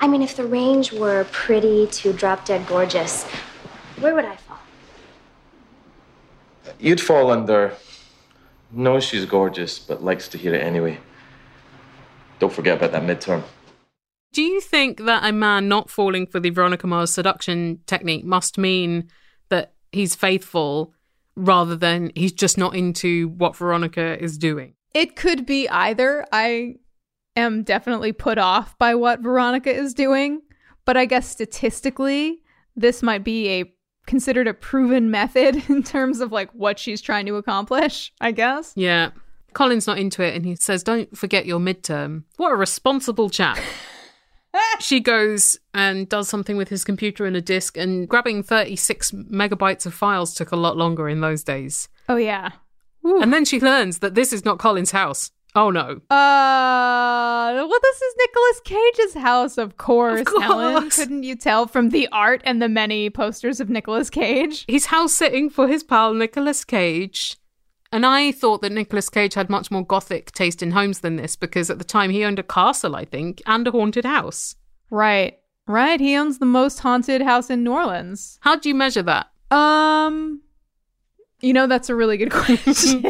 I 0.00 0.06
mean, 0.06 0.22
if 0.22 0.36
the 0.36 0.44
range 0.46 0.92
were 0.92 1.26
pretty 1.32 1.88
to 1.88 2.12
drop 2.12 2.44
dead 2.44 2.66
gorgeous, 2.68 3.24
where 3.98 4.14
would 4.14 4.24
I 4.24 4.36
fall? 4.36 4.58
You'd 6.78 7.00
fall 7.00 7.32
under. 7.32 7.74
Knows 8.70 9.04
she's 9.04 9.24
gorgeous, 9.26 9.80
but 9.80 10.02
likes 10.02 10.28
to 10.28 10.38
hear 10.38 10.54
it 10.54 10.62
anyway. 10.62 10.98
Don't 12.44 12.52
forget 12.52 12.76
about 12.76 12.92
that 12.92 13.04
midterm. 13.04 13.42
Do 14.34 14.42
you 14.42 14.60
think 14.60 15.06
that 15.06 15.24
a 15.24 15.32
man 15.32 15.66
not 15.66 15.88
falling 15.88 16.26
for 16.26 16.40
the 16.40 16.50
Veronica 16.50 16.86
Mars 16.86 17.10
seduction 17.10 17.80
technique 17.86 18.22
must 18.22 18.58
mean 18.58 19.08
that 19.48 19.72
he's 19.92 20.14
faithful 20.14 20.92
rather 21.36 21.74
than 21.74 22.12
he's 22.14 22.34
just 22.34 22.58
not 22.58 22.76
into 22.76 23.28
what 23.28 23.56
Veronica 23.56 24.22
is 24.22 24.36
doing? 24.36 24.74
It 24.92 25.16
could 25.16 25.46
be 25.46 25.70
either. 25.70 26.26
I 26.32 26.74
am 27.34 27.62
definitely 27.62 28.12
put 28.12 28.36
off 28.36 28.76
by 28.76 28.94
what 28.94 29.20
Veronica 29.20 29.72
is 29.74 29.94
doing, 29.94 30.42
but 30.84 30.98
I 30.98 31.06
guess 31.06 31.26
statistically, 31.26 32.42
this 32.76 33.02
might 33.02 33.24
be 33.24 33.48
a 33.48 33.74
considered 34.04 34.48
a 34.48 34.52
proven 34.52 35.10
method 35.10 35.62
in 35.70 35.82
terms 35.82 36.20
of 36.20 36.30
like 36.30 36.50
what 36.50 36.78
she's 36.78 37.00
trying 37.00 37.24
to 37.24 37.36
accomplish, 37.36 38.12
I 38.20 38.32
guess. 38.32 38.74
Yeah. 38.76 39.12
Colin's 39.54 39.86
not 39.86 39.98
into 39.98 40.22
it 40.22 40.34
and 40.34 40.44
he 40.44 40.54
says, 40.56 40.82
Don't 40.82 41.16
forget 41.16 41.46
your 41.46 41.60
midterm. 41.60 42.24
What 42.36 42.52
a 42.52 42.56
responsible 42.56 43.30
chap. 43.30 43.58
she 44.80 45.00
goes 45.00 45.56
and 45.72 46.08
does 46.08 46.28
something 46.28 46.56
with 46.56 46.68
his 46.68 46.84
computer 46.84 47.26
and 47.26 47.36
a 47.36 47.40
disk, 47.40 47.76
and 47.76 48.08
grabbing 48.08 48.42
36 48.42 49.12
megabytes 49.12 49.86
of 49.86 49.94
files 49.94 50.34
took 50.34 50.52
a 50.52 50.56
lot 50.56 50.76
longer 50.76 51.08
in 51.08 51.20
those 51.20 51.42
days. 51.42 51.88
Oh 52.08 52.16
yeah. 52.16 52.50
And 53.02 53.32
then 53.32 53.44
she 53.44 53.60
learns 53.60 53.98
that 53.98 54.14
this 54.14 54.32
is 54.32 54.44
not 54.44 54.58
Colin's 54.58 54.90
house. 54.90 55.30
Oh 55.54 55.70
no. 55.70 56.00
Uh, 56.10 57.52
well, 57.54 57.80
this 57.82 58.02
is 58.02 58.14
Nicolas 58.18 58.60
Cage's 58.64 59.14
house, 59.14 59.58
of 59.58 59.76
course, 59.76 60.20
Of 60.20 60.26
course. 60.26 60.42
Helen. 60.42 60.90
Couldn't 60.90 61.22
you 61.22 61.36
tell 61.36 61.66
from 61.66 61.90
the 61.90 62.08
art 62.10 62.42
and 62.44 62.60
the 62.60 62.68
many 62.68 63.08
posters 63.10 63.60
of 63.60 63.70
Nicolas 63.70 64.10
Cage? 64.10 64.64
He's 64.66 64.86
house 64.86 65.12
sitting 65.12 65.50
for 65.50 65.68
his 65.68 65.84
pal 65.84 66.12
Nicolas 66.14 66.64
Cage. 66.64 67.36
And 67.94 68.04
I 68.04 68.32
thought 68.32 68.60
that 68.62 68.72
Nicolas 68.72 69.08
Cage 69.08 69.34
had 69.34 69.48
much 69.48 69.70
more 69.70 69.86
gothic 69.86 70.32
taste 70.32 70.64
in 70.64 70.72
homes 70.72 70.98
than 70.98 71.14
this 71.14 71.36
because 71.36 71.70
at 71.70 71.78
the 71.78 71.84
time 71.84 72.10
he 72.10 72.24
owned 72.24 72.40
a 72.40 72.42
castle, 72.42 72.96
I 72.96 73.04
think, 73.04 73.40
and 73.46 73.68
a 73.68 73.70
haunted 73.70 74.04
house. 74.04 74.56
Right, 74.90 75.38
right. 75.68 76.00
He 76.00 76.16
owns 76.16 76.40
the 76.40 76.44
most 76.44 76.80
haunted 76.80 77.22
house 77.22 77.50
in 77.50 77.62
New 77.62 77.72
Orleans. 77.72 78.40
How 78.40 78.56
do 78.56 78.68
you 78.68 78.74
measure 78.74 79.04
that? 79.04 79.28
Um, 79.52 80.42
you 81.40 81.52
know, 81.52 81.66
that's 81.66 81.88
a 81.90 81.94
really 81.94 82.16
good 82.16 82.30
question. 82.32 83.04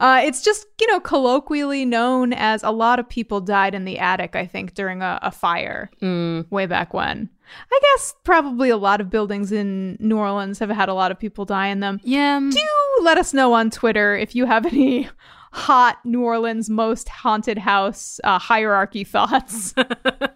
uh, 0.00 0.20
it's 0.24 0.42
just, 0.42 0.66
you 0.80 0.86
know, 0.88 1.00
colloquially 1.00 1.84
known 1.84 2.32
as 2.32 2.62
a 2.62 2.70
lot 2.70 2.98
of 2.98 3.08
people 3.08 3.40
died 3.40 3.74
in 3.74 3.84
the 3.84 3.98
attic, 3.98 4.34
I 4.36 4.46
think, 4.46 4.74
during 4.74 5.02
a, 5.02 5.18
a 5.22 5.30
fire 5.30 5.90
Mm. 6.02 6.50
way 6.50 6.66
back 6.66 6.92
when. 6.94 7.30
I 7.70 7.78
guess 7.80 8.14
probably 8.24 8.70
a 8.70 8.76
lot 8.76 9.00
of 9.00 9.08
buildings 9.08 9.52
in 9.52 9.96
New 10.00 10.16
Orleans 10.18 10.58
have 10.58 10.70
had 10.70 10.88
a 10.88 10.94
lot 10.94 11.12
of 11.12 11.18
people 11.18 11.44
die 11.44 11.68
in 11.68 11.78
them. 11.80 12.00
Yeah. 12.02 12.40
Do 12.40 12.60
let 13.02 13.18
us 13.18 13.32
know 13.32 13.52
on 13.52 13.70
Twitter 13.70 14.16
if 14.16 14.34
you 14.34 14.46
have 14.46 14.66
any 14.66 15.08
hot 15.52 15.98
New 16.04 16.22
Orleans 16.22 16.68
most 16.68 17.08
haunted 17.08 17.56
house 17.58 18.18
uh, 18.24 18.38
hierarchy 18.40 19.04
thoughts. 19.04 19.74
uh, 19.78 20.26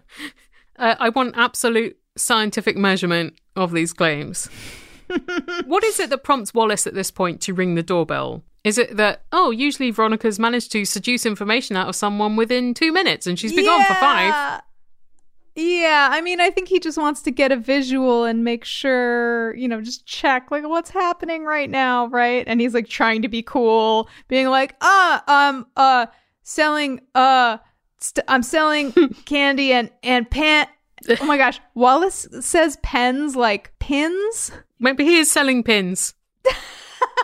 I 0.79 1.09
want 1.09 1.35
absolute 1.37 1.97
scientific 2.17 2.77
measurement 2.77 3.35
of 3.57 3.73
these 3.73 3.93
claims. 3.93 4.49
What 5.67 5.85
is 5.85 6.01
it 6.01 6.11
that 6.11 6.25
prompts 6.25 6.55
Wallace 6.55 6.87
at 6.87 6.95
this 6.95 7.11
point 7.11 7.41
to 7.43 7.55
ring 7.55 7.75
the 7.75 7.83
doorbell? 7.83 8.43
Is 8.63 8.77
it 8.77 8.97
that, 8.97 9.23
oh, 9.33 9.51
usually 9.51 9.91
Veronica's 9.91 10.39
managed 10.39 10.71
to 10.73 10.85
seduce 10.85 11.25
information 11.25 11.77
out 11.77 11.89
of 11.89 11.97
someone 11.97 12.37
within 12.37 12.75
two 12.75 12.93
minutes 12.93 13.27
and 13.27 13.39
she's 13.39 13.55
been 13.55 13.65
gone 13.65 13.85
for 13.85 13.95
five? 13.95 14.29
Yeah. 14.29 14.61
Yeah, 15.57 16.09
I 16.13 16.21
mean, 16.21 16.41
I 16.41 16.51
think 16.51 16.69
he 16.69 16.79
just 16.79 16.97
wants 16.97 17.23
to 17.23 17.31
get 17.33 17.51
a 17.51 17.57
visual 17.57 18.25
and 18.25 18.45
make 18.45 18.65
sure, 18.65 19.55
you 19.57 19.67
know, 19.67 19.81
just 19.81 20.07
check 20.07 20.51
like 20.51 20.67
what's 20.67 20.91
happening 20.91 21.45
right 21.45 21.69
now, 21.69 22.07
right? 22.07 22.45
And 22.47 22.61
he's 22.61 22.73
like 22.73 22.89
trying 22.89 23.23
to 23.23 23.29
be 23.29 23.43
cool, 23.43 24.09
being 24.29 24.47
like, 24.47 24.77
"Ah, 24.81 25.25
um 25.27 25.67
uh 25.77 26.07
selling 26.45 27.01
uh 27.17 27.59
st- 27.99 28.25
I'm 28.29 28.45
selling 28.45 28.93
candy 29.27 29.73
and 29.73 29.91
and 30.05 30.31
pan 30.31 30.67
Oh 31.09 31.25
my 31.25 31.37
gosh, 31.37 31.61
Wallace 31.75 32.27
says 32.41 32.79
pens 32.83 33.37
like 33.37 33.73
pins? 33.79 34.53
Maybe 34.79 35.05
he 35.05 35.19
is 35.19 35.31
selling 35.31 35.63
pins. 35.63 36.15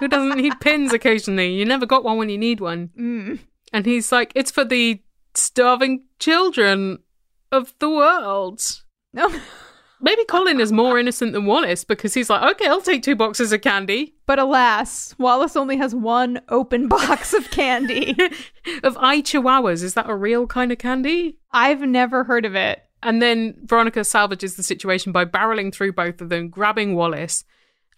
Who 0.01 0.09
doesn't 0.09 0.39
need 0.39 0.61
pins 0.61 0.93
occasionally? 0.93 1.55
You 1.55 1.65
never 1.65 1.87
got 1.87 2.05
one 2.05 2.19
when 2.19 2.29
you 2.29 2.39
need 2.39 2.61
one. 2.61 2.91
Mm. 2.99 3.39
And 3.73 3.87
he's 3.87 4.13
like, 4.13 4.33
it's 4.35 4.51
for 4.51 4.65
the 4.65 5.03
starving 5.35 6.05
children 6.19 6.99
of 7.53 7.75
the 7.79 7.91
world. 7.91 8.61
No. 9.13 9.33
Maybe 10.01 10.25
Colin 10.27 10.61
is 10.61 10.73
more 10.73 10.99
innocent 10.99 11.33
than 11.33 11.47
Wallace 11.47 11.83
because 11.83 12.13
he's 12.13 12.29
like, 12.29 12.43
okay, 12.53 12.69
I'll 12.69 12.83
take 12.83 13.03
two 13.03 13.17
boxes 13.17 13.53
of 13.53 13.63
candy. 13.63 14.15
But 14.27 14.39
alas, 14.39 15.15
Wallace 15.19 15.57
only 15.57 15.79
has 15.79 15.95
one 15.95 16.41
open 16.51 16.89
box 16.89 17.33
of 17.33 17.51
candy. 17.51 18.15
of 18.83 18.99
eye 18.99 19.23
chihuahuas. 19.23 19.83
Is 19.83 19.95
that 19.95 20.11
a 20.11 20.15
real 20.15 20.47
kind 20.47 20.71
of 20.71 20.79
candy? 20.79 21.39
I've 21.51 21.81
never 21.81 22.25
heard 22.25 22.45
of 22.45 22.55
it. 22.55 22.86
And 23.03 23.21
then 23.21 23.55
Veronica 23.65 24.05
salvages 24.05 24.57
the 24.57 24.63
situation 24.63 25.13
by 25.13 25.25
barreling 25.25 25.73
through 25.73 25.93
both 25.93 26.21
of 26.21 26.29
them, 26.29 26.49
grabbing 26.49 26.95
Wallace, 26.95 27.45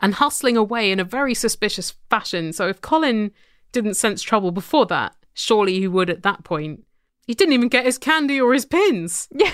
and 0.00 0.14
hustling 0.14 0.56
away 0.56 0.90
in 0.90 1.00
a 1.00 1.04
very 1.04 1.34
suspicious 1.34 1.94
fashion. 2.10 2.52
So 2.52 2.68
if 2.68 2.80
Colin 2.80 3.30
didn't 3.72 3.94
sense 3.94 4.22
trouble 4.22 4.50
before 4.50 4.86
that, 4.86 5.14
surely 5.34 5.78
he 5.78 5.88
would 5.88 6.10
at 6.10 6.22
that 6.22 6.44
point. 6.44 6.84
He 7.26 7.34
didn't 7.34 7.54
even 7.54 7.68
get 7.68 7.84
his 7.84 7.98
candy 7.98 8.40
or 8.40 8.52
his 8.52 8.66
pins. 8.66 9.28
Yeah. 9.38 9.52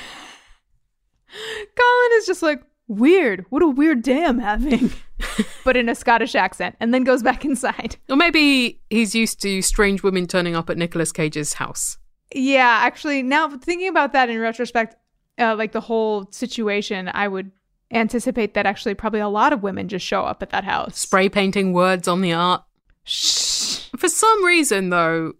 Colin 1.76 2.10
is 2.18 2.26
just 2.26 2.44
like, 2.44 2.62
weird. 2.88 3.44
What 3.48 3.62
a 3.62 3.68
weird 3.68 4.02
day 4.02 4.24
I'm 4.24 4.38
having. 4.38 4.92
but 5.64 5.76
in 5.76 5.88
a 5.88 5.94
Scottish 5.94 6.34
accent, 6.34 6.76
and 6.80 6.92
then 6.92 7.04
goes 7.04 7.22
back 7.22 7.44
inside. 7.44 7.96
Or 8.08 8.16
maybe 8.16 8.80
he's 8.90 9.14
used 9.14 9.40
to 9.42 9.62
strange 9.62 10.02
women 10.02 10.26
turning 10.26 10.54
up 10.54 10.70
at 10.70 10.76
Nicolas 10.76 11.12
Cage's 11.12 11.54
house. 11.54 11.98
Yeah, 12.34 12.78
actually, 12.82 13.22
now 13.22 13.48
thinking 13.48 13.88
about 13.88 14.12
that 14.12 14.28
in 14.28 14.38
retrospect, 14.38 14.96
uh, 15.38 15.54
like 15.56 15.72
the 15.72 15.80
whole 15.80 16.28
situation, 16.30 17.10
I 17.12 17.28
would 17.28 17.50
anticipate 17.90 18.54
that 18.54 18.66
actually 18.66 18.94
probably 18.94 19.20
a 19.20 19.28
lot 19.28 19.52
of 19.52 19.62
women 19.62 19.88
just 19.88 20.06
show 20.06 20.22
up 20.22 20.42
at 20.42 20.50
that 20.50 20.64
house. 20.64 20.98
Spray 20.98 21.28
painting 21.28 21.72
words 21.72 22.08
on 22.08 22.20
the 22.20 22.32
art. 22.32 22.64
Shh. 23.04 23.88
For 23.96 24.08
some 24.08 24.44
reason, 24.44 24.90
though, 24.90 25.34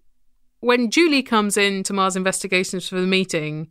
when 0.61 0.91
Julie 0.91 1.23
comes 1.23 1.57
in 1.57 1.83
to 1.85 1.93
Mars 1.93 2.17
Investigations 2.17 2.89
for 2.89 3.01
the 3.01 3.07
meeting, 3.07 3.69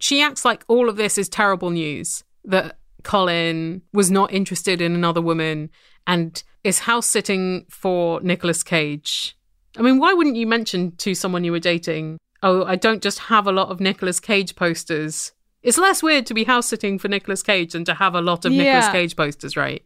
she 0.00 0.22
acts 0.22 0.44
like 0.44 0.64
all 0.68 0.88
of 0.88 0.96
this 0.96 1.18
is 1.18 1.28
terrible 1.28 1.70
news 1.70 2.22
that 2.44 2.78
Colin 3.02 3.82
was 3.92 4.10
not 4.10 4.32
interested 4.32 4.80
in 4.80 4.94
another 4.94 5.20
woman 5.20 5.70
and 6.06 6.42
is 6.64 6.80
house 6.80 7.06
sitting 7.06 7.66
for 7.68 8.20
Nicolas 8.22 8.62
Cage. 8.62 9.36
I 9.76 9.82
mean, 9.82 9.98
why 9.98 10.12
wouldn't 10.12 10.36
you 10.36 10.46
mention 10.46 10.92
to 10.96 11.14
someone 11.14 11.44
you 11.44 11.52
were 11.52 11.58
dating, 11.58 12.18
oh, 12.42 12.64
I 12.64 12.76
don't 12.76 13.02
just 13.02 13.18
have 13.20 13.46
a 13.46 13.52
lot 13.52 13.68
of 13.68 13.80
Nicolas 13.80 14.20
Cage 14.20 14.56
posters? 14.56 15.32
It's 15.62 15.78
less 15.78 16.02
weird 16.02 16.26
to 16.26 16.34
be 16.34 16.44
house 16.44 16.68
sitting 16.68 16.98
for 16.98 17.08
Nicolas 17.08 17.42
Cage 17.42 17.72
than 17.72 17.84
to 17.86 17.94
have 17.94 18.14
a 18.14 18.20
lot 18.20 18.44
of 18.44 18.52
Nicolas 18.52 18.88
Cage 18.88 19.16
posters, 19.16 19.56
right? 19.56 19.82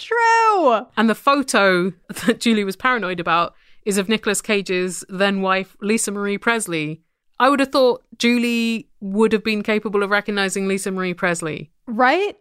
True. 0.00 0.86
And 0.96 1.08
the 1.08 1.14
photo 1.14 1.92
that 2.26 2.40
Julie 2.40 2.64
was 2.64 2.76
paranoid 2.76 3.20
about 3.20 3.54
is 3.84 3.98
of 3.98 4.08
Nicolas 4.08 4.42
Cage's 4.42 5.04
then 5.08 5.42
wife, 5.42 5.76
Lisa 5.80 6.10
Marie 6.10 6.38
Presley, 6.38 7.02
I 7.38 7.50
would 7.50 7.60
have 7.60 7.70
thought 7.70 8.02
Julie 8.18 8.88
would 9.00 9.32
have 9.32 9.44
been 9.44 9.62
capable 9.62 10.02
of 10.02 10.10
recognizing 10.10 10.66
Lisa 10.66 10.90
Marie 10.90 11.14
Presley. 11.14 11.70
Right? 11.86 12.36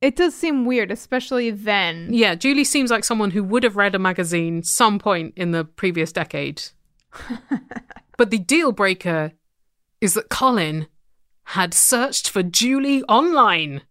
It 0.00 0.16
does 0.16 0.34
seem 0.34 0.66
weird, 0.66 0.90
especially 0.90 1.50
then. 1.50 2.08
Yeah, 2.12 2.34
Julie 2.34 2.64
seems 2.64 2.90
like 2.90 3.04
someone 3.04 3.30
who 3.30 3.42
would 3.42 3.62
have 3.62 3.76
read 3.76 3.94
a 3.94 3.98
magazine 3.98 4.62
some 4.62 4.98
point 4.98 5.32
in 5.36 5.52
the 5.52 5.64
previous 5.64 6.12
decade. 6.12 6.62
But 8.16 8.30
the 8.30 8.38
deal 8.38 8.72
breaker 8.72 9.32
is 10.00 10.14
that 10.14 10.28
Colin 10.28 10.86
had 11.44 11.74
searched 11.74 12.28
for 12.30 12.42
Julie 12.42 13.02
online. 13.04 13.82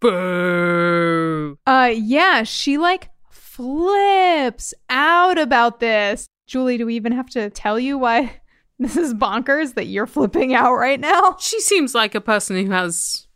Boo! 0.00 1.58
Uh 1.66 1.92
yeah, 1.94 2.42
she 2.42 2.78
like 2.78 3.10
flips 3.30 4.74
out 4.90 5.38
about 5.38 5.80
this. 5.80 6.26
Julie, 6.46 6.76
do 6.78 6.86
we 6.86 6.94
even 6.96 7.12
have 7.12 7.28
to 7.30 7.50
tell 7.50 7.78
you 7.78 7.98
why 7.98 8.40
this 8.78 8.96
is 8.96 9.14
bonkers 9.14 9.74
that 9.74 9.86
you're 9.86 10.06
flipping 10.06 10.54
out 10.54 10.74
right 10.74 11.00
now? 11.00 11.36
She 11.40 11.60
seems 11.60 11.94
like 11.94 12.14
a 12.14 12.20
person 12.20 12.56
who 12.56 12.70
has 12.72 13.26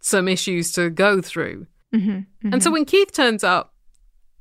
some 0.00 0.28
issues 0.28 0.72
to 0.72 0.88
go 0.90 1.20
through. 1.20 1.66
Mm-hmm, 1.94 2.52
And 2.52 2.62
so 2.62 2.70
when 2.70 2.84
Keith 2.84 3.12
turns 3.12 3.44
up, 3.44 3.72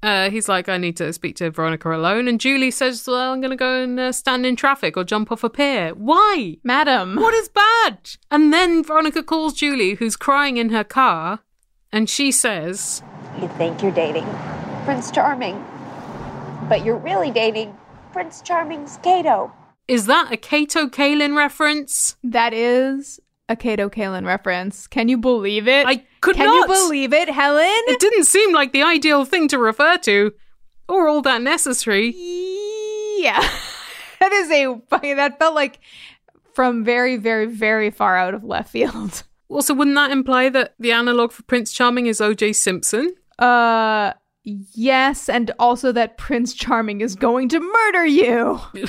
uh, 0.06 0.30
he's 0.30 0.48
like, 0.48 0.70
I 0.70 0.78
need 0.78 0.98
to 0.98 1.12
speak 1.14 1.36
to 1.38 1.50
Veronica 1.50 1.96
alone. 1.96 2.28
And 2.28 2.40
Julie 2.40 2.72
says, 2.72 3.06
Well, 3.08 3.34
I'm 3.34 3.42
going 3.42 3.52
to 3.52 3.58
go 3.58 3.82
and 3.82 4.00
uh, 4.00 4.12
stand 4.12 4.46
in 4.46 4.56
traffic 4.56 4.96
or 4.98 5.04
jump 5.04 5.32
off 5.32 5.44
a 5.44 5.50
pier. 5.50 5.94
Why? 5.96 6.58
Madam. 6.64 7.16
What 7.16 7.34
is 7.34 7.50
bad? 7.50 7.98
And 8.30 8.54
then 8.54 8.84
Veronica 8.84 9.24
calls 9.24 9.54
Julie, 9.54 9.96
who's 9.96 10.16
crying 10.16 10.58
in 10.58 10.70
her 10.70 10.84
car, 10.84 11.40
and 11.92 12.10
she 12.10 12.32
says, 12.32 13.02
You 13.42 13.48
think 13.50 13.82
you're 13.82 13.92
dating 13.92 14.28
Prince 14.86 15.12
Charming, 15.12 15.64
but 16.70 16.86
you're 16.86 16.98
really 16.98 17.32
dating 17.32 17.76
Prince 18.14 18.42
Charming's 18.42 18.98
Kato. 18.98 19.52
Is 19.88 20.06
that 20.06 20.32
a 20.32 20.38
Kato 20.38 20.88
Kaelin 20.88 21.36
reference? 21.36 22.16
That 22.24 22.54
is 22.54 23.20
a 23.48 23.56
Kato 23.56 23.90
Kaelin 23.90 24.26
reference. 24.26 24.88
Can 24.88 25.10
you 25.10 25.18
believe 25.18 25.68
it? 25.68 25.86
I 25.86 26.06
could 26.26 26.38
Can 26.38 26.48
not. 26.48 26.68
you 26.68 26.76
believe 26.76 27.14
it, 27.14 27.30
Helen? 27.30 27.64
It 27.88 28.00
didn't 28.00 28.24
seem 28.24 28.52
like 28.52 28.74
the 28.74 28.82
ideal 28.82 29.26
thing 29.26 29.48
to 29.50 29.60
refer 29.60 29.96
to, 30.00 30.34
or 30.90 31.08
all 31.08 31.22
that 31.22 31.44
necessary. 31.44 32.16
Yeah. 33.20 33.48
that 34.20 34.32
is 34.34 34.50
a 34.50 34.76
fucking 34.90 35.18
that 35.18 35.38
felt 35.38 35.54
like 35.54 35.80
from 36.56 36.84
very, 36.84 37.18
very, 37.18 37.46
very 37.46 37.92
far 37.92 38.18
out 38.18 38.34
of 38.34 38.44
left 38.44 38.72
field. 38.72 39.24
Also, 39.48 39.76
wouldn't 39.76 39.96
that 39.96 40.10
imply 40.10 40.50
that 40.50 40.74
the 40.80 40.92
analog 40.92 41.32
for 41.32 41.44
Prince 41.44 41.72
Charming 41.72 42.08
is 42.08 42.20
O.J. 42.20 42.54
Simpson? 42.54 43.14
Uh 43.38 44.14
yes, 44.44 45.30
and 45.30 45.52
also 45.60 45.92
that 45.92 46.18
Prince 46.18 46.56
Charming 46.56 47.02
is 47.02 47.16
going 47.16 47.48
to 47.50 47.60
murder 47.60 48.08
you. 48.08 48.60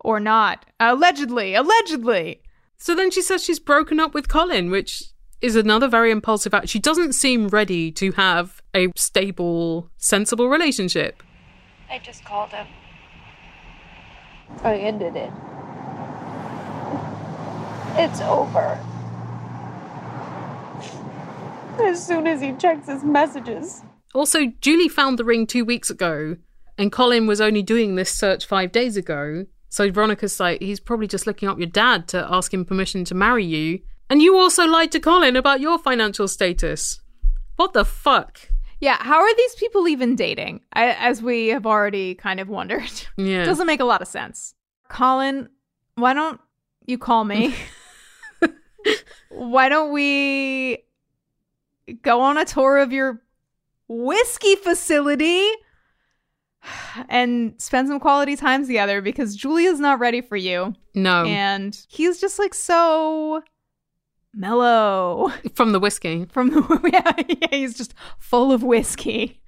or 0.00 0.20
not. 0.20 0.66
Allegedly, 0.78 1.54
allegedly. 1.54 2.42
So 2.76 2.94
then 2.94 3.10
she 3.10 3.22
says 3.22 3.42
she's 3.42 3.58
broken 3.58 3.98
up 3.98 4.12
with 4.12 4.28
Colin, 4.28 4.70
which 4.70 5.04
is 5.40 5.56
another 5.56 5.88
very 5.88 6.10
impulsive 6.10 6.52
act. 6.54 6.68
She 6.68 6.78
doesn't 6.78 7.12
seem 7.12 7.48
ready 7.48 7.92
to 7.92 8.12
have 8.12 8.60
a 8.74 8.88
stable, 8.96 9.90
sensible 9.96 10.48
relationship. 10.48 11.22
I 11.90 11.98
just 11.98 12.24
called 12.24 12.50
him. 12.50 12.66
I 14.62 14.76
ended 14.76 15.16
it. 15.16 15.30
It's 17.96 18.20
over. 18.20 18.78
As 21.80 22.04
soon 22.04 22.26
as 22.26 22.40
he 22.40 22.52
checks 22.54 22.88
his 22.88 23.04
messages. 23.04 23.82
Also, 24.14 24.46
Julie 24.60 24.88
found 24.88 25.18
the 25.18 25.24
ring 25.24 25.46
two 25.46 25.64
weeks 25.64 25.90
ago, 25.90 26.36
and 26.76 26.90
Colin 26.90 27.26
was 27.26 27.40
only 27.40 27.62
doing 27.62 27.94
this 27.94 28.10
search 28.10 28.46
five 28.46 28.72
days 28.72 28.96
ago. 28.96 29.46
So 29.68 29.90
Veronica's 29.90 30.40
like, 30.40 30.60
he's 30.60 30.80
probably 30.80 31.06
just 31.06 31.26
looking 31.26 31.48
up 31.48 31.58
your 31.58 31.68
dad 31.68 32.08
to 32.08 32.26
ask 32.30 32.52
him 32.52 32.64
permission 32.64 33.04
to 33.04 33.14
marry 33.14 33.44
you. 33.44 33.80
And 34.10 34.22
you 34.22 34.38
also 34.38 34.66
lied 34.66 34.92
to 34.92 35.00
Colin 35.00 35.36
about 35.36 35.60
your 35.60 35.78
financial 35.78 36.28
status. 36.28 37.00
What 37.56 37.72
the 37.72 37.84
fuck? 37.84 38.40
Yeah, 38.80 38.96
how 39.00 39.18
are 39.18 39.34
these 39.36 39.54
people 39.56 39.88
even 39.88 40.14
dating? 40.14 40.60
I, 40.72 40.92
as 40.92 41.20
we 41.20 41.48
have 41.48 41.66
already 41.66 42.14
kind 42.14 42.40
of 42.40 42.48
wondered. 42.48 42.90
Yeah. 43.16 43.44
Doesn't 43.44 43.66
make 43.66 43.80
a 43.80 43.84
lot 43.84 44.00
of 44.00 44.08
sense. 44.08 44.54
Colin, 44.88 45.48
why 45.96 46.14
don't 46.14 46.40
you 46.86 46.96
call 46.98 47.24
me? 47.24 47.54
why 49.28 49.68
don't 49.68 49.92
we 49.92 50.84
go 52.02 52.20
on 52.20 52.38
a 52.38 52.44
tour 52.44 52.78
of 52.78 52.92
your 52.92 53.20
whiskey 53.88 54.54
facility 54.54 55.44
and 57.08 57.54
spend 57.58 57.88
some 57.88 57.98
quality 57.98 58.36
time 58.36 58.64
together 58.66 59.00
because 59.00 59.34
Julia's 59.34 59.80
not 59.80 59.98
ready 59.98 60.20
for 60.20 60.36
you. 60.36 60.74
No. 60.94 61.24
And 61.24 61.76
he's 61.88 62.20
just 62.20 62.38
like 62.38 62.54
so 62.54 63.42
mellow 64.34 65.32
From 65.54 65.72
the 65.72 65.80
whiskey. 65.80 66.24
from 66.32 66.50
the 66.50 66.80
yeah, 66.92 67.12
yeah, 67.28 67.48
he's 67.50 67.76
just 67.76 67.94
full 68.18 68.52
of 68.52 68.62
whiskey. 68.62 69.40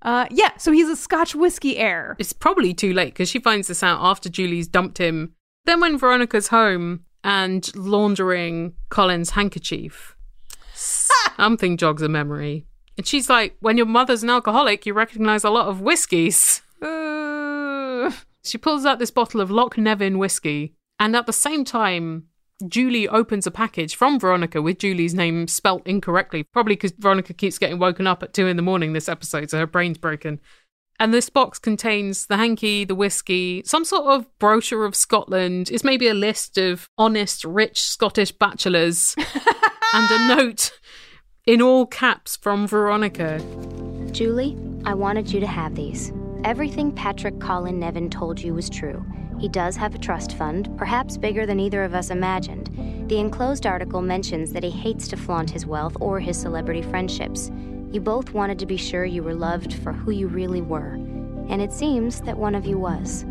Uh 0.00 0.26
yeah, 0.30 0.56
so 0.56 0.72
he's 0.72 0.88
a 0.88 0.96
Scotch 0.96 1.34
whiskey 1.34 1.76
heir. 1.78 2.16
It's 2.18 2.32
probably 2.32 2.74
too 2.74 2.92
late 2.92 3.12
because 3.14 3.28
she 3.28 3.38
finds 3.38 3.68
this 3.68 3.82
out 3.82 4.00
after 4.02 4.28
Julie's 4.28 4.68
dumped 4.68 4.98
him. 4.98 5.34
Then, 5.64 5.78
when 5.80 5.96
Veronica's 5.96 6.48
home 6.48 7.04
and 7.22 7.70
laundering 7.76 8.74
Colin's 8.88 9.30
handkerchief, 9.30 10.16
something 10.74 11.76
jogs 11.76 12.02
a 12.02 12.08
memory. 12.08 12.66
And 12.98 13.06
she's 13.06 13.30
like, 13.30 13.56
When 13.60 13.76
your 13.76 13.86
mother's 13.86 14.24
an 14.24 14.30
alcoholic, 14.30 14.86
you 14.86 14.92
recognize 14.92 15.44
a 15.44 15.50
lot 15.50 15.68
of 15.68 15.80
whiskies. 15.80 16.62
Uh, 16.82 18.10
She 18.44 18.58
pulls 18.58 18.84
out 18.84 18.98
this 18.98 19.12
bottle 19.12 19.40
of 19.40 19.52
Loch 19.52 19.78
Nevin 19.78 20.18
whiskey, 20.18 20.74
and 20.98 21.14
at 21.14 21.26
the 21.26 21.32
same 21.32 21.64
time, 21.64 22.24
Julie 22.68 23.08
opens 23.08 23.46
a 23.46 23.50
package 23.50 23.94
from 23.94 24.18
Veronica 24.18 24.62
with 24.62 24.78
Julie's 24.78 25.14
name 25.14 25.48
spelt 25.48 25.86
incorrectly, 25.86 26.42
probably 26.42 26.74
because 26.74 26.92
Veronica 26.98 27.34
keeps 27.34 27.58
getting 27.58 27.78
woken 27.78 28.06
up 28.06 28.22
at 28.22 28.32
two 28.32 28.46
in 28.46 28.56
the 28.56 28.62
morning 28.62 28.92
this 28.92 29.08
episode, 29.08 29.50
so 29.50 29.58
her 29.58 29.66
brain's 29.66 29.98
broken. 29.98 30.40
And 31.00 31.12
this 31.12 31.28
box 31.30 31.58
contains 31.58 32.26
the 32.26 32.36
hanky, 32.36 32.84
the 32.84 32.94
whiskey, 32.94 33.62
some 33.64 33.84
sort 33.84 34.06
of 34.06 34.26
brochure 34.38 34.84
of 34.84 34.94
Scotland. 34.94 35.70
It's 35.70 35.84
maybe 35.84 36.06
a 36.06 36.14
list 36.14 36.58
of 36.58 36.88
honest, 36.96 37.44
rich 37.44 37.82
Scottish 37.82 38.30
bachelors, 38.32 39.14
and 39.94 40.10
a 40.10 40.36
note 40.36 40.70
in 41.46 41.60
all 41.60 41.86
caps 41.86 42.36
from 42.36 42.68
Veronica. 42.68 43.40
Julie, 44.12 44.56
I 44.84 44.94
wanted 44.94 45.32
you 45.32 45.40
to 45.40 45.46
have 45.46 45.74
these. 45.74 46.12
Everything 46.44 46.92
Patrick 46.92 47.40
Colin 47.40 47.80
Nevin 47.80 48.10
told 48.10 48.40
you 48.40 48.54
was 48.54 48.68
true. 48.70 49.04
He 49.42 49.48
does 49.48 49.74
have 49.74 49.92
a 49.92 49.98
trust 49.98 50.36
fund, 50.36 50.72
perhaps 50.78 51.16
bigger 51.16 51.46
than 51.46 51.58
either 51.58 51.82
of 51.82 51.94
us 51.94 52.10
imagined. 52.10 52.70
The 53.08 53.18
enclosed 53.18 53.66
article 53.66 54.00
mentions 54.00 54.52
that 54.52 54.62
he 54.62 54.70
hates 54.70 55.08
to 55.08 55.16
flaunt 55.16 55.50
his 55.50 55.66
wealth 55.66 55.96
or 55.98 56.20
his 56.20 56.38
celebrity 56.38 56.80
friendships. 56.80 57.50
You 57.90 58.00
both 58.00 58.32
wanted 58.32 58.60
to 58.60 58.66
be 58.66 58.76
sure 58.76 59.04
you 59.04 59.24
were 59.24 59.34
loved 59.34 59.74
for 59.74 59.92
who 59.92 60.12
you 60.12 60.28
really 60.28 60.60
were. 60.60 60.92
And 61.48 61.60
it 61.60 61.72
seems 61.72 62.20
that 62.20 62.38
one 62.38 62.54
of 62.54 62.66
you 62.66 62.78
was. 62.78 63.24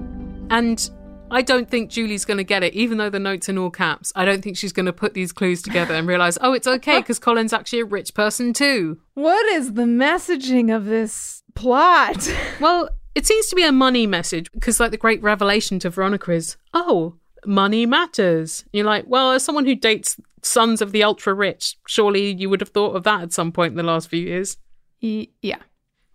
And 0.49 0.91
I 1.31 1.41
don't 1.41 1.69
think 1.69 1.89
Julie's 1.89 2.25
going 2.25 2.39
to 2.39 2.43
get 2.43 2.61
it, 2.61 2.73
even 2.73 2.97
though 2.97 3.09
the 3.09 3.17
note's 3.17 3.47
in 3.47 3.57
all 3.57 3.71
caps. 3.71 4.11
I 4.13 4.25
don't 4.25 4.41
think 4.41 4.57
she's 4.57 4.73
going 4.73 4.87
to 4.87 4.93
put 4.93 5.13
these 5.13 5.31
clues 5.31 5.61
together 5.61 5.93
and 5.93 6.05
realize, 6.05 6.37
oh, 6.41 6.51
it's 6.51 6.67
okay 6.67 6.99
because 6.99 7.19
Colin's 7.19 7.53
actually 7.53 7.79
a 7.79 7.85
rich 7.85 8.13
person 8.13 8.51
too. 8.51 8.99
what 9.13 9.45
is 9.53 9.75
the 9.75 9.83
messaging 9.83 10.75
of 10.75 10.87
this 10.87 11.41
plot? 11.55 12.29
Well, 12.59 12.89
it 13.15 13.25
seems 13.25 13.47
to 13.47 13.55
be 13.55 13.63
a 13.63 13.71
money 13.71 14.07
message 14.07 14.51
because, 14.51 14.79
like, 14.79 14.91
the 14.91 14.97
great 14.97 15.21
revelation 15.21 15.79
to 15.79 15.89
Veronica 15.89 16.31
is, 16.31 16.57
oh, 16.73 17.15
money 17.45 17.85
matters. 17.85 18.61
And 18.61 18.79
you're 18.79 18.85
like, 18.85 19.05
well, 19.07 19.31
as 19.31 19.43
someone 19.43 19.65
who 19.65 19.75
dates 19.75 20.19
sons 20.41 20.81
of 20.81 20.91
the 20.91 21.03
ultra 21.03 21.33
rich, 21.33 21.77
surely 21.87 22.33
you 22.33 22.49
would 22.49 22.61
have 22.61 22.69
thought 22.69 22.95
of 22.95 23.03
that 23.03 23.21
at 23.21 23.33
some 23.33 23.51
point 23.51 23.71
in 23.71 23.77
the 23.77 23.83
last 23.83 24.09
few 24.09 24.21
years. 24.21 24.57
Y- 25.01 25.27
yeah. 25.41 25.59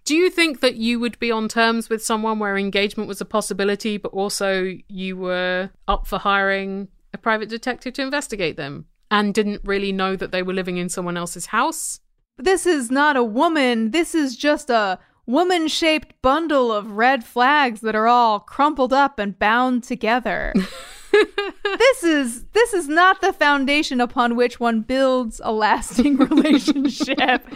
Do 0.04 0.14
you 0.14 0.30
think 0.30 0.60
that 0.60 0.76
you 0.76 1.00
would 1.00 1.18
be 1.18 1.32
on 1.32 1.48
terms 1.48 1.88
with 1.88 2.04
someone 2.04 2.38
where 2.38 2.56
engagement 2.56 3.08
was 3.08 3.20
a 3.20 3.24
possibility, 3.24 3.96
but 3.96 4.12
also 4.12 4.76
you 4.88 5.16
were 5.16 5.70
up 5.88 6.06
for 6.06 6.18
hiring 6.18 6.88
a 7.12 7.18
private 7.18 7.48
detective 7.48 7.94
to 7.94 8.02
investigate 8.02 8.56
them 8.56 8.86
and 9.10 9.34
didn't 9.34 9.62
really 9.64 9.90
know 9.90 10.14
that 10.14 10.30
they 10.30 10.42
were 10.42 10.52
living 10.52 10.76
in 10.76 10.88
someone 10.88 11.16
else's 11.16 11.46
house? 11.46 11.98
This 12.38 12.66
is 12.66 12.90
not 12.90 13.16
a 13.16 13.24
woman. 13.24 13.90
This 13.90 14.14
is 14.14 14.36
just 14.36 14.70
a 14.70 15.00
woman 15.26 15.68
shaped 15.68 16.14
bundle 16.22 16.72
of 16.72 16.92
red 16.92 17.24
flags 17.24 17.80
that 17.80 17.94
are 17.94 18.06
all 18.06 18.40
crumpled 18.40 18.92
up 18.92 19.18
and 19.18 19.38
bound 19.38 19.84
together. 19.84 20.52
this 21.12 22.04
is 22.04 22.44
this 22.52 22.74
is 22.74 22.88
not 22.88 23.20
the 23.20 23.32
foundation 23.32 24.00
upon 24.00 24.36
which 24.36 24.60
one 24.60 24.82
builds 24.82 25.40
a 25.44 25.52
lasting 25.52 26.16
relationship 26.16 27.46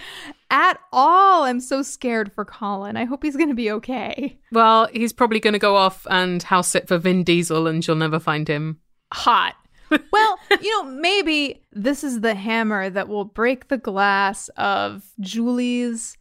at 0.51 0.79
all. 0.93 1.45
I'm 1.45 1.61
so 1.61 1.83
scared 1.83 2.33
for 2.33 2.45
Colin. 2.45 2.97
I 2.97 3.05
hope 3.05 3.23
he's 3.23 3.37
going 3.37 3.49
to 3.49 3.55
be 3.55 3.71
okay. 3.73 4.39
Well, 4.53 4.89
he's 4.93 5.13
probably 5.13 5.41
going 5.41 5.53
to 5.53 5.59
go 5.59 5.77
off 5.77 6.07
and 6.11 6.43
house 6.43 6.69
sit 6.69 6.89
for 6.89 6.99
Vin 6.99 7.25
Diesel 7.25 7.67
and 7.67 7.87
you'll 7.87 7.97
never 7.97 8.19
find 8.19 8.49
him. 8.49 8.81
Hot. 9.13 9.55
well, 10.13 10.39
you 10.61 10.71
know, 10.71 10.91
maybe 10.91 11.65
this 11.73 12.05
is 12.05 12.21
the 12.21 12.35
hammer 12.35 12.89
that 12.91 13.09
will 13.09 13.25
break 13.25 13.69
the 13.69 13.79
glass 13.79 14.49
of 14.57 15.05
Julie's 15.19 16.17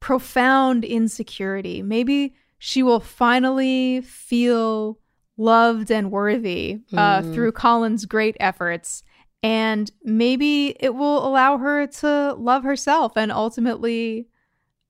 profound 0.00 0.84
insecurity. 0.84 1.82
Maybe 1.82 2.34
she 2.58 2.82
will 2.82 3.00
finally 3.00 4.00
feel 4.02 4.98
loved 5.36 5.90
and 5.90 6.10
worthy 6.10 6.80
uh, 6.92 7.22
Mm. 7.22 7.34
through 7.34 7.52
Colin's 7.52 8.04
great 8.06 8.36
efforts. 8.40 9.02
And 9.42 9.90
maybe 10.04 10.76
it 10.80 10.94
will 10.94 11.26
allow 11.26 11.56
her 11.58 11.86
to 11.86 12.34
love 12.34 12.62
herself 12.64 13.16
and 13.16 13.32
ultimately 13.32 14.26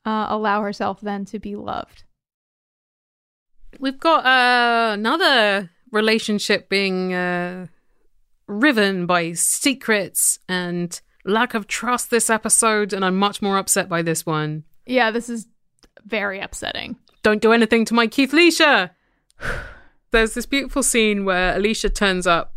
uh, 0.04 0.26
allow 0.28 0.62
herself 0.62 1.00
then 1.00 1.24
to 1.26 1.38
be 1.38 1.54
loved. 1.54 2.02
We've 3.78 4.00
got 4.00 4.26
uh, 4.26 4.94
another 4.94 5.70
relationship 5.92 6.68
being 6.68 7.14
uh, 7.14 7.66
riven 8.48 9.06
by 9.06 9.32
secrets 9.32 10.40
and 10.48 11.00
lack 11.24 11.54
of 11.54 11.68
trust 11.68 12.10
this 12.10 12.28
episode, 12.28 12.92
and 12.92 13.04
I'm 13.04 13.16
much 13.16 13.40
more 13.40 13.56
upset 13.58 13.88
by 13.88 14.02
this 14.02 14.26
one. 14.26 14.64
Yeah, 14.90 15.12
this 15.12 15.28
is 15.28 15.46
very 16.04 16.40
upsetting. 16.40 16.96
Don't 17.22 17.40
do 17.40 17.52
anything 17.52 17.84
to 17.84 17.94
my 17.94 18.08
Keith 18.08 18.32
Leisha. 18.32 18.90
There's 20.10 20.34
this 20.34 20.46
beautiful 20.46 20.82
scene 20.82 21.24
where 21.24 21.54
Alicia 21.54 21.90
turns 21.90 22.26
up 22.26 22.54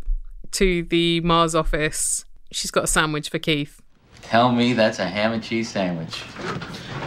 to 0.52 0.82
the 0.82 1.20
Mars 1.20 1.54
office. 1.54 2.24
She's 2.50 2.72
got 2.72 2.84
a 2.84 2.86
sandwich 2.88 3.28
for 3.28 3.38
Keith. 3.38 3.80
Tell 4.22 4.50
me 4.50 4.72
that's 4.72 4.98
a 4.98 5.06
ham 5.06 5.32
and 5.32 5.44
cheese 5.44 5.68
sandwich. 5.68 6.24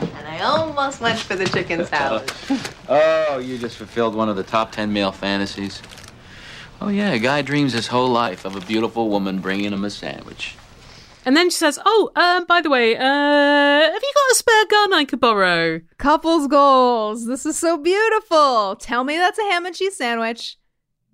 And 0.02 0.28
I 0.28 0.40
almost 0.40 1.02
went 1.02 1.20
for 1.20 1.36
the 1.36 1.46
chicken 1.46 1.86
salad. 1.86 2.32
Oh, 2.90 3.40
you 3.40 3.58
just 3.58 3.76
fulfilled 3.76 4.16
one 4.16 4.30
of 4.30 4.38
the 4.38 4.44
top 4.44 4.72
10 4.72 4.94
male 4.94 5.12
fantasies. 5.12 5.82
Oh, 6.80 6.88
yeah, 6.88 7.12
a 7.12 7.20
guy 7.20 7.42
dreams 7.42 7.74
his 7.74 7.88
whole 7.88 8.08
life 8.08 8.46
of 8.46 8.56
a 8.56 8.62
beautiful 8.62 9.10
woman 9.10 9.40
bringing 9.40 9.74
him 9.74 9.84
a 9.84 9.90
sandwich. 9.90 10.56
And 11.28 11.36
then 11.36 11.50
she 11.50 11.58
says, 11.58 11.78
"Oh, 11.86 12.10
um, 12.16 12.46
by 12.46 12.62
the 12.62 12.70
way, 12.70 12.96
uh, 12.96 13.02
have 13.02 14.02
you 14.02 14.14
got 14.16 14.32
a 14.32 14.36
spare 14.36 14.66
gun 14.68 14.94
I 14.94 15.04
could 15.04 15.20
borrow?" 15.20 15.82
Couples 15.98 16.48
goals. 16.48 17.26
This 17.26 17.46
is 17.46 17.58
so 17.58 17.78
beautiful. 17.78 18.78
Tell 18.78 19.04
me 19.04 19.18
that's 19.18 19.38
a 19.38 19.44
ham 19.44 19.66
and 19.66 19.76
cheese 19.76 19.98
sandwich. 19.98 20.56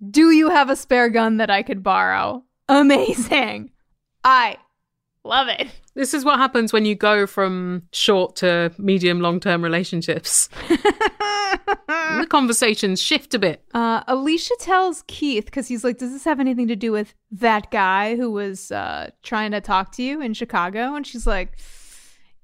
Do 0.08 0.30
you 0.30 0.50
have 0.50 0.70
a 0.70 0.76
spare 0.76 1.08
gun 1.08 1.38
that 1.38 1.50
I 1.50 1.64
could 1.64 1.82
borrow? 1.82 2.44
Amazing. 2.68 3.72
I 4.22 4.58
love 5.24 5.48
it. 5.48 5.68
This 5.94 6.14
is 6.14 6.24
what 6.24 6.38
happens 6.38 6.72
when 6.72 6.84
you 6.84 6.94
go 6.94 7.26
from 7.26 7.82
short 7.92 8.36
to 8.36 8.72
medium 8.78 9.20
long 9.20 9.40
term 9.40 9.62
relationships. 9.62 10.48
the 11.88 12.26
conversations 12.28 13.00
shift 13.00 13.34
a 13.34 13.38
bit. 13.38 13.64
Uh, 13.72 14.02
Alicia 14.06 14.54
tells 14.60 15.04
Keith 15.06 15.46
because 15.46 15.68
he's 15.68 15.84
like, 15.84 15.98
"Does 15.98 16.12
this 16.12 16.24
have 16.24 16.40
anything 16.40 16.68
to 16.68 16.76
do 16.76 16.92
with 16.92 17.14
that 17.30 17.70
guy 17.70 18.16
who 18.16 18.30
was 18.30 18.70
uh, 18.72 19.10
trying 19.22 19.52
to 19.52 19.60
talk 19.60 19.92
to 19.92 20.02
you 20.02 20.20
in 20.20 20.34
Chicago?" 20.34 20.94
And 20.94 21.06
she's 21.06 21.26
like, 21.26 21.58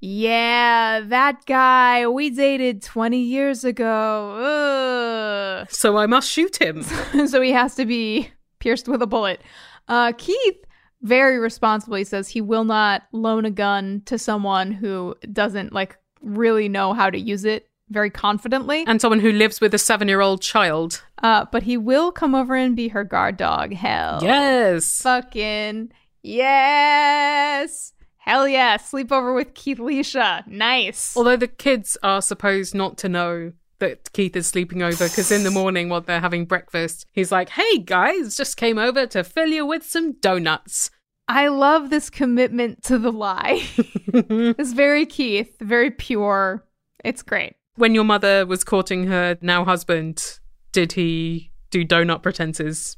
"Yeah, 0.00 1.00
that 1.00 1.44
guy 1.46 2.06
we 2.06 2.30
dated 2.30 2.82
twenty 2.82 3.20
years 3.20 3.64
ago. 3.64 5.60
Ugh." 5.62 5.68
So 5.70 5.96
I 5.96 6.06
must 6.06 6.30
shoot 6.30 6.60
him. 6.60 6.82
so 7.26 7.40
he 7.40 7.50
has 7.50 7.74
to 7.74 7.84
be 7.84 8.30
pierced 8.58 8.88
with 8.88 9.02
a 9.02 9.06
bullet." 9.06 9.42
Uh, 9.88 10.12
Keith 10.16 10.64
very 11.02 11.38
responsibly 11.38 12.04
says 12.04 12.28
he 12.28 12.40
will 12.40 12.64
not 12.64 13.02
loan 13.12 13.44
a 13.44 13.50
gun 13.50 14.02
to 14.06 14.18
someone 14.18 14.72
who 14.72 15.14
doesn't 15.32 15.72
like 15.72 15.96
really 16.20 16.68
know 16.68 16.92
how 16.92 17.08
to 17.10 17.18
use 17.18 17.44
it 17.44 17.68
very 17.88 18.10
confidently. 18.10 18.84
and 18.86 19.00
someone 19.00 19.20
who 19.20 19.32
lives 19.32 19.60
with 19.60 19.74
a 19.74 19.78
seven 19.78 20.08
year 20.08 20.20
old 20.20 20.42
child. 20.42 21.02
Uh, 21.22 21.44
but 21.50 21.62
he 21.64 21.76
will 21.76 22.12
come 22.12 22.34
over 22.34 22.54
and 22.54 22.76
be 22.76 22.88
her 22.88 23.04
guard 23.04 23.36
dog. 23.36 23.72
Hell. 23.72 24.20
Yes. 24.22 25.02
Fucking 25.02 25.90
yes. 26.22 27.92
Hell 28.18 28.46
yeah. 28.46 28.76
Sleep 28.76 29.10
over 29.10 29.32
with 29.32 29.54
Keith 29.54 29.78
Leisha. 29.78 30.46
Nice. 30.46 31.16
Although 31.16 31.36
the 31.36 31.48
kids 31.48 31.96
are 32.02 32.22
supposed 32.22 32.74
not 32.74 32.98
to 32.98 33.08
know 33.08 33.52
that 33.80 34.12
Keith 34.12 34.36
is 34.36 34.46
sleeping 34.46 34.82
over 34.82 35.08
because 35.08 35.30
in 35.30 35.42
the 35.42 35.50
morning 35.50 35.88
while 35.88 36.00
they're 36.00 36.20
having 36.20 36.44
breakfast, 36.44 37.06
he's 37.12 37.32
like, 37.32 37.50
hey 37.50 37.78
guys, 37.78 38.36
just 38.36 38.56
came 38.56 38.78
over 38.78 39.06
to 39.08 39.24
fill 39.24 39.48
you 39.48 39.66
with 39.66 39.84
some 39.84 40.12
donuts. 40.12 40.90
I 41.28 41.48
love 41.48 41.90
this 41.90 42.10
commitment 42.10 42.82
to 42.84 42.98
the 42.98 43.12
lie. 43.12 43.62
it's 43.76 44.72
very 44.72 45.06
Keith, 45.06 45.56
very 45.60 45.90
pure. 45.90 46.64
It's 47.04 47.22
great. 47.22 47.54
When 47.76 47.94
your 47.94 48.04
mother 48.04 48.46
was 48.46 48.64
courting 48.64 49.06
her 49.06 49.38
now 49.40 49.64
husband, 49.64 50.40
did 50.72 50.92
he 50.92 51.52
do 51.70 51.84
donut 51.84 52.22
pretenses? 52.22 52.96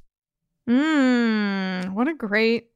Mmm, 0.69 1.93
what 1.93 2.09
a 2.09 2.15
great 2.15 2.71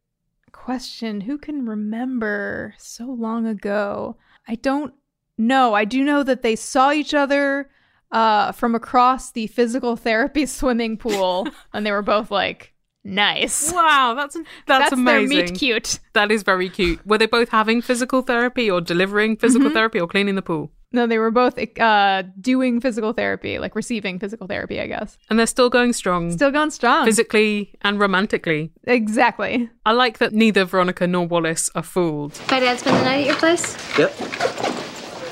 question. 0.52 1.20
Who 1.20 1.38
can 1.38 1.66
remember 1.66 2.74
so 2.78 3.06
long 3.06 3.46
ago? 3.46 4.16
I 4.46 4.56
don't 4.56 4.94
know. 5.38 5.74
I 5.74 5.84
do 5.84 6.04
know 6.04 6.22
that 6.22 6.42
they 6.42 6.56
saw 6.56 6.92
each 6.92 7.14
other 7.14 7.70
uh, 8.12 8.52
from 8.52 8.74
across 8.74 9.32
the 9.32 9.46
physical 9.48 9.96
therapy 9.96 10.46
swimming 10.58 10.96
pool, 10.96 11.48
and 11.72 11.84
they 11.84 11.92
were 11.92 12.02
both 12.02 12.30
like, 12.30 12.72
nice. 13.04 13.72
Wow, 13.72 14.14
that's 14.16 14.34
that's, 14.34 14.46
That's 14.66 14.90
their 14.90 14.98
amazing. 15.18 15.38
meet 15.38 15.54
cute. 15.54 16.00
That 16.14 16.30
is 16.30 16.42
very 16.42 16.68
cute. 16.68 17.04
Were 17.06 17.18
they 17.18 17.26
both 17.26 17.50
having 17.50 17.82
physical 17.82 18.22
therapy 18.22 18.70
or 18.70 18.80
delivering 18.80 19.36
physical 19.36 19.70
therapy 19.70 20.00
or 20.00 20.06
cleaning 20.06 20.34
the 20.34 20.42
pool? 20.42 20.70
No, 20.92 21.06
they 21.06 21.18
were 21.18 21.32
both 21.32 21.58
uh, 21.78 22.22
doing 22.40 22.80
physical 22.80 23.12
therapy, 23.12 23.58
like 23.58 23.74
receiving 23.74 24.18
physical 24.18 24.46
therapy, 24.46 24.80
I 24.80 24.86
guess. 24.86 25.18
And 25.28 25.38
they're 25.38 25.46
still 25.46 25.68
going 25.68 25.92
strong. 25.92 26.30
Still 26.30 26.52
going 26.52 26.70
strong. 26.70 27.04
physically 27.04 27.74
and 27.82 27.98
romantically. 28.00 28.72
exactly. 28.84 29.68
I 29.84 29.92
like 29.92 30.18
that 30.18 30.32
neither 30.32 30.64
Veronica 30.64 31.06
nor 31.06 31.26
Wallace 31.26 31.68
are 31.74 31.82
fooled. 31.82 32.40
My 32.50 32.60
dad 32.60 32.78
spend 32.78 32.96
the 32.98 33.02
night 33.04 33.20
at 33.22 33.26
your 33.26 33.36
place? 33.36 33.76
Yep. 33.98 34.14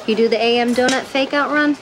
You 0.09 0.17
do 0.17 0.29
the 0.29 0.39
AM 0.43 0.75
donut 0.75 1.05
fake 1.05 1.33
out 1.33 1.51
run? 1.51 1.77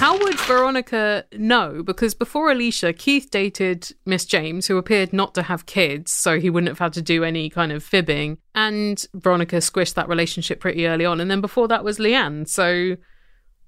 How 0.00 0.18
would 0.18 0.40
Veronica 0.40 1.26
know? 1.32 1.82
Because 1.82 2.14
before 2.14 2.50
Alicia, 2.50 2.94
Keith 2.94 3.30
dated 3.30 3.90
Miss 4.06 4.24
James, 4.24 4.66
who 4.66 4.78
appeared 4.78 5.12
not 5.12 5.34
to 5.34 5.42
have 5.42 5.66
kids, 5.66 6.10
so 6.10 6.40
he 6.40 6.48
wouldn't 6.48 6.68
have 6.68 6.78
had 6.78 6.94
to 6.94 7.02
do 7.02 7.22
any 7.22 7.50
kind 7.50 7.70
of 7.70 7.84
fibbing. 7.84 8.38
And 8.54 9.04
Veronica 9.12 9.56
squished 9.56 9.94
that 9.94 10.08
relationship 10.08 10.58
pretty 10.58 10.86
early 10.86 11.04
on. 11.04 11.20
And 11.20 11.30
then 11.30 11.42
before 11.42 11.68
that 11.68 11.84
was 11.84 11.98
Leanne. 11.98 12.48
So 12.48 12.96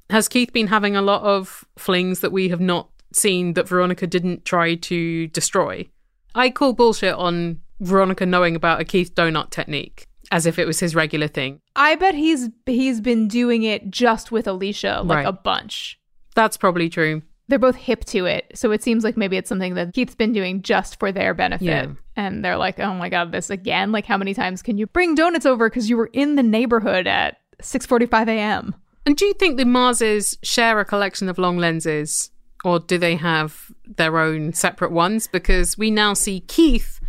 has 0.08 0.26
Keith 0.26 0.54
been 0.54 0.68
having 0.68 0.96
a 0.96 1.02
lot 1.02 1.22
of 1.22 1.66
flings 1.76 2.20
that 2.20 2.32
we 2.32 2.48
have 2.48 2.60
not 2.60 2.88
seen 3.12 3.52
that 3.52 3.68
Veronica 3.68 4.06
didn't 4.06 4.46
try 4.46 4.74
to 4.74 5.26
destroy? 5.28 5.86
I 6.34 6.48
call 6.48 6.72
bullshit 6.72 7.14
on 7.14 7.60
Veronica 7.80 8.24
knowing 8.24 8.56
about 8.56 8.80
a 8.80 8.84
Keith 8.84 9.14
donut 9.14 9.50
technique 9.50 10.06
as 10.32 10.46
if 10.46 10.58
it 10.58 10.66
was 10.66 10.80
his 10.80 10.96
regular 10.96 11.28
thing. 11.28 11.60
I 11.76 11.94
bet 11.94 12.14
he's 12.16 12.48
he's 12.66 13.00
been 13.00 13.28
doing 13.28 13.62
it 13.62 13.90
just 13.90 14.32
with 14.32 14.48
Alicia 14.48 15.02
like 15.04 15.16
Right. 15.18 15.26
a 15.26 15.32
bunch. 15.32 16.00
That's 16.34 16.56
probably 16.56 16.88
true. 16.88 17.22
They're 17.48 17.58
both 17.58 17.76
hip 17.76 18.04
to 18.06 18.24
it, 18.24 18.50
so 18.54 18.70
it 18.72 18.82
seems 18.82 19.04
like 19.04 19.16
maybe 19.16 19.36
it's 19.36 19.48
something 19.48 19.74
that 19.74 19.92
Keith's 19.92 20.14
been 20.14 20.32
doing 20.32 20.62
just 20.62 20.98
for 20.98 21.12
their 21.12 21.34
benefit. 21.34 21.66
Yeah. 21.66 21.86
And 22.16 22.42
they're 22.44 22.56
like, 22.56 22.80
"Oh 22.80 22.94
my 22.94 23.10
god, 23.10 23.30
this 23.30 23.50
again! 23.50 23.92
Like, 23.92 24.06
how 24.06 24.16
many 24.16 24.32
times 24.32 24.62
can 24.62 24.78
you 24.78 24.86
bring 24.86 25.14
donuts 25.14 25.44
over 25.44 25.68
because 25.68 25.90
you 25.90 25.96
were 25.98 26.10
in 26.14 26.36
the 26.36 26.42
neighborhood 26.42 27.06
at 27.06 27.36
6:45 27.60 28.28
a.m.?" 28.28 28.74
And 29.04 29.16
do 29.16 29.26
you 29.26 29.34
think 29.34 29.58
the 29.58 29.66
Marses 29.66 30.38
share 30.42 30.80
a 30.80 30.84
collection 30.84 31.28
of 31.28 31.36
long 31.36 31.58
lenses, 31.58 32.30
or 32.64 32.78
do 32.78 32.96
they 32.96 33.16
have 33.16 33.70
their 33.84 34.18
own 34.18 34.54
separate 34.54 34.92
ones? 34.92 35.26
Because 35.26 35.76
we 35.76 35.90
now 35.90 36.14
see 36.14 36.40
Keith 36.40 37.00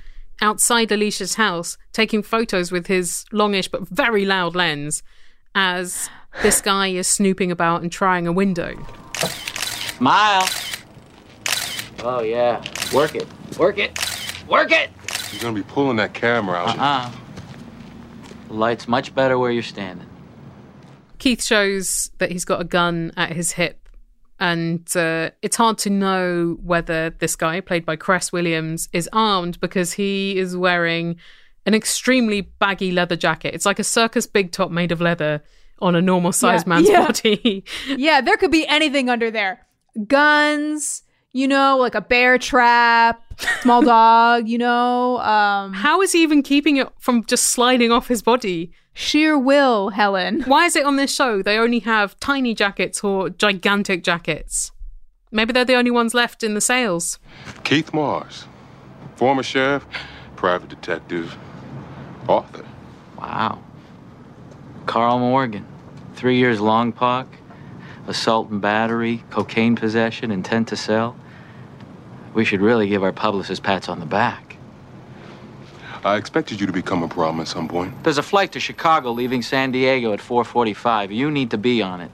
outside 0.43 0.91
Alicia's 0.91 1.35
house 1.35 1.77
taking 1.93 2.21
photos 2.21 2.71
with 2.71 2.87
his 2.87 3.25
longish 3.31 3.67
but 3.69 3.87
very 3.87 4.25
loud 4.25 4.55
lens 4.55 5.01
as 5.55 6.09
this 6.41 6.61
guy 6.61 6.87
is 6.87 7.07
snooping 7.07 7.51
about 7.51 7.81
and 7.81 7.91
trying 7.91 8.27
a 8.27 8.31
window. 8.31 8.75
Smile. 9.97 10.47
Oh, 12.03 12.21
yeah. 12.21 12.61
Work 12.93 13.15
it. 13.15 13.27
Work 13.57 13.77
it. 13.77 13.97
Work 14.47 14.71
it. 14.71 14.89
You're 15.31 15.41
gonna 15.41 15.55
be 15.55 15.63
pulling 15.63 15.97
that 15.97 16.13
camera 16.13 16.57
out. 16.57 16.77
Uh-uh. 16.77 17.11
The 18.49 18.53
light's 18.53 18.87
much 18.87 19.15
better 19.15 19.39
where 19.39 19.51
you're 19.51 19.63
standing. 19.63 20.07
Keith 21.17 21.41
shows 21.41 22.11
that 22.17 22.31
he's 22.31 22.43
got 22.43 22.59
a 22.59 22.65
gun 22.65 23.13
at 23.15 23.31
his 23.31 23.53
hip, 23.53 23.82
and 24.43 24.85
uh, 24.97 25.29
it's 25.41 25.55
hard 25.55 25.77
to 25.77 25.89
know 25.89 26.57
whether 26.61 27.11
this 27.11 27.33
guy, 27.37 27.61
played 27.61 27.85
by 27.85 27.95
Cress 27.95 28.33
Williams, 28.33 28.89
is 28.91 29.09
armed 29.13 29.57
because 29.61 29.93
he 29.93 30.37
is 30.37 30.57
wearing 30.57 31.15
an 31.65 31.73
extremely 31.73 32.41
baggy 32.41 32.91
leather 32.91 33.15
jacket. 33.15 33.53
It's 33.53 33.65
like 33.65 33.79
a 33.79 33.85
circus 33.85 34.27
big 34.27 34.51
top 34.51 34.69
made 34.69 34.91
of 34.91 34.99
leather 34.99 35.41
on 35.79 35.95
a 35.95 36.01
normal 36.01 36.33
sized 36.33 36.67
Yeah, 36.67 36.69
man's 36.73 36.89
yeah. 36.89 37.05
body. 37.05 37.63
yeah, 37.87 38.19
there 38.19 38.35
could 38.35 38.51
be 38.51 38.67
anything 38.67 39.09
under 39.09 39.31
there. 39.31 39.65
Guns, 40.07 41.03
you 41.31 41.47
know, 41.47 41.77
like 41.77 41.95
a 41.95 42.01
bear 42.01 42.37
trap, 42.37 43.22
small 43.61 43.81
dog, 43.81 44.47
you 44.47 44.57
know. 44.57 45.17
Um 45.19 45.73
How 45.73 46.01
is 46.01 46.11
he 46.11 46.23
even 46.23 46.43
keeping 46.43 46.77
it 46.77 46.89
from 46.99 47.23
just 47.25 47.45
sliding 47.45 47.91
off 47.91 48.07
his 48.07 48.21
body? 48.21 48.71
sheer 48.93 49.37
will, 49.37 49.89
Helen. 49.89 50.41
Why 50.43 50.65
is 50.65 50.75
it 50.75 50.85
on 50.85 50.95
this 50.95 51.13
show 51.13 51.41
they 51.41 51.57
only 51.57 51.79
have 51.79 52.19
tiny 52.19 52.53
jackets 52.53 53.03
or 53.03 53.29
gigantic 53.29 54.03
jackets? 54.03 54.71
Maybe 55.31 55.51
they're 55.51 55.65
the 55.65 55.75
only 55.75 55.91
ones 55.91 56.13
left 56.13 56.43
in 56.43 56.53
the 56.53 56.61
sales. 56.61 57.17
Keith 57.63 57.91
Mars, 57.93 58.45
former 59.15 59.43
sheriff, 59.43 59.85
private 60.35 60.69
detective, 60.69 61.35
author. 62.27 62.65
Wow. 63.17 63.63
Carl 64.85 65.19
Morgan. 65.19 65.65
Three 66.13 66.37
years 66.37 66.59
Lompoc, 66.59 67.25
assault 68.07 68.51
and 68.51 68.61
battery, 68.61 69.23
cocaine 69.31 69.75
possession, 69.75 70.29
intent 70.29 70.67
to 70.67 70.75
sell. 70.75 71.15
We 72.33 72.45
should 72.45 72.61
really 72.61 72.87
give 72.87 73.03
our 73.03 73.11
publicist 73.11 73.63
pats 73.63 73.87
on 73.87 73.99
the 73.99 74.05
back. 74.05 74.57
I 76.03 76.17
expected 76.17 76.59
you 76.59 76.67
to 76.67 76.73
become 76.73 77.01
a 77.03 77.07
problem 77.07 77.39
at 77.39 77.47
some 77.47 77.67
point. 77.67 78.03
There's 78.03 78.17
a 78.17 78.23
flight 78.23 78.51
to 78.53 78.59
Chicago 78.59 79.11
leaving 79.11 79.41
San 79.41 79.71
Diego 79.71 80.11
at 80.11 80.19
4:45. 80.19 81.11
You 81.11 81.31
need 81.31 81.51
to 81.51 81.57
be 81.57 81.81
on 81.81 82.01
it. 82.01 82.11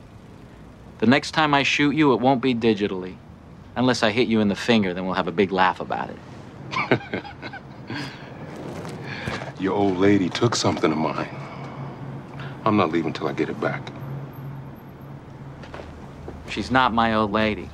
The 0.99 1.07
next 1.07 1.31
time 1.31 1.53
I 1.53 1.63
shoot 1.63 1.95
you, 1.95 2.13
it 2.13 2.19
won't 2.19 2.41
be 2.41 2.53
digitally. 2.53 3.15
Unless 3.75 4.03
I 4.03 4.11
hit 4.11 4.27
you 4.27 4.41
in 4.41 4.49
the 4.49 4.55
finger, 4.55 4.93
then 4.93 5.05
we'll 5.05 5.15
have 5.15 5.27
a 5.27 5.31
big 5.31 5.51
laugh 5.51 5.79
about 5.79 6.09
it. 6.09 6.99
Your 9.59 9.73
old 9.73 9.97
lady 9.97 10.29
took 10.29 10.55
something 10.55 10.91
of 10.91 10.97
mine. 10.97 11.29
I'm 12.65 12.77
not 12.77 12.91
leaving 12.91 13.13
till 13.13 13.27
I 13.27 13.33
get 13.33 13.49
it 13.49 13.59
back. 13.59 13.81
She's 16.49 16.69
not 16.69 16.93
my 16.93 17.13
old 17.13 17.31
lady. 17.31 17.69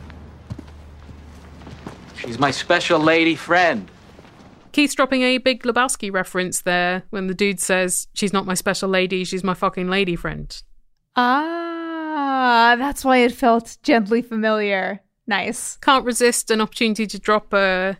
She's 2.26 2.40
my 2.40 2.50
special 2.50 3.00
lady 3.00 3.36
friend. 3.36 3.90
Keith's 4.72 4.96
dropping 4.96 5.22
a 5.22 5.38
big 5.38 5.64
Lebowski 5.64 6.12
reference 6.12 6.62
there 6.62 7.04
when 7.12 7.28
the 7.28 7.36
dude 7.36 7.60
says, 7.60 8.08
She's 8.14 8.34
not 8.34 8.48
my 8.48 8.56
special 8.56 8.90
lady, 8.90 9.24
she's 9.24 9.44
my 9.44 9.54
fucking 9.54 9.90
lady 9.90 10.16
friend. 10.16 10.62
Ah, 11.16 12.76
that's 12.78 13.06
why 13.06 13.18
it 13.18 13.32
felt 13.32 13.78
gently 13.84 14.22
familiar. 14.22 15.02
Nice. 15.28 15.78
Can't 15.78 16.04
resist 16.04 16.50
an 16.50 16.62
opportunity 16.62 17.06
to 17.08 17.20
drop 17.20 17.54
a, 17.54 17.98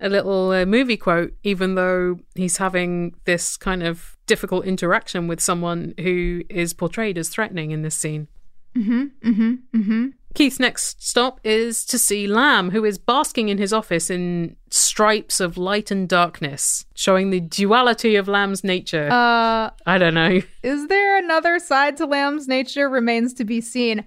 a 0.00 0.08
little 0.08 0.50
uh, 0.50 0.66
movie 0.66 0.98
quote, 0.98 1.32
even 1.42 1.74
though 1.74 2.18
he's 2.34 2.58
having 2.58 3.14
this 3.24 3.56
kind 3.56 3.82
of 3.82 4.16
difficult 4.26 4.66
interaction 4.66 5.28
with 5.28 5.40
someone 5.40 5.94
who 5.98 6.42
is 6.50 6.74
portrayed 6.74 7.16
as 7.16 7.30
threatening 7.30 7.70
in 7.70 7.82
this 7.82 7.96
scene. 7.96 8.28
Mm-hmm. 8.76 9.28
Mm-hmm. 9.28 9.78
Mm-hmm. 9.78 10.06
Keith's 10.34 10.58
next 10.58 11.02
stop 11.02 11.40
is 11.44 11.84
to 11.86 11.98
see 11.98 12.26
Lamb, 12.26 12.70
who 12.70 12.84
is 12.84 12.98
basking 12.98 13.48
in 13.48 13.58
his 13.58 13.72
office 13.72 14.08
in 14.10 14.56
stripes 14.70 15.40
of 15.40 15.58
light 15.58 15.90
and 15.90 16.08
darkness, 16.08 16.86
showing 16.94 17.30
the 17.30 17.40
duality 17.40 18.16
of 18.16 18.28
Lamb's 18.28 18.64
nature. 18.64 19.08
Uh, 19.10 19.70
I 19.86 19.98
don't 19.98 20.14
know. 20.14 20.40
is 20.62 20.86
there 20.88 21.18
another 21.18 21.58
side 21.58 21.96
to 21.98 22.06
Lamb's 22.06 22.48
nature? 22.48 22.88
Remains 22.88 23.34
to 23.34 23.44
be 23.44 23.60
seen. 23.60 24.04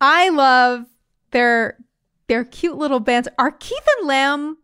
I 0.00 0.28
love 0.30 0.86
their 1.30 1.76
their 2.28 2.44
cute 2.44 2.76
little 2.76 3.00
bands. 3.00 3.28
Are 3.38 3.52
Keith 3.52 3.86
and 3.98 4.08
Lamb 4.08 4.58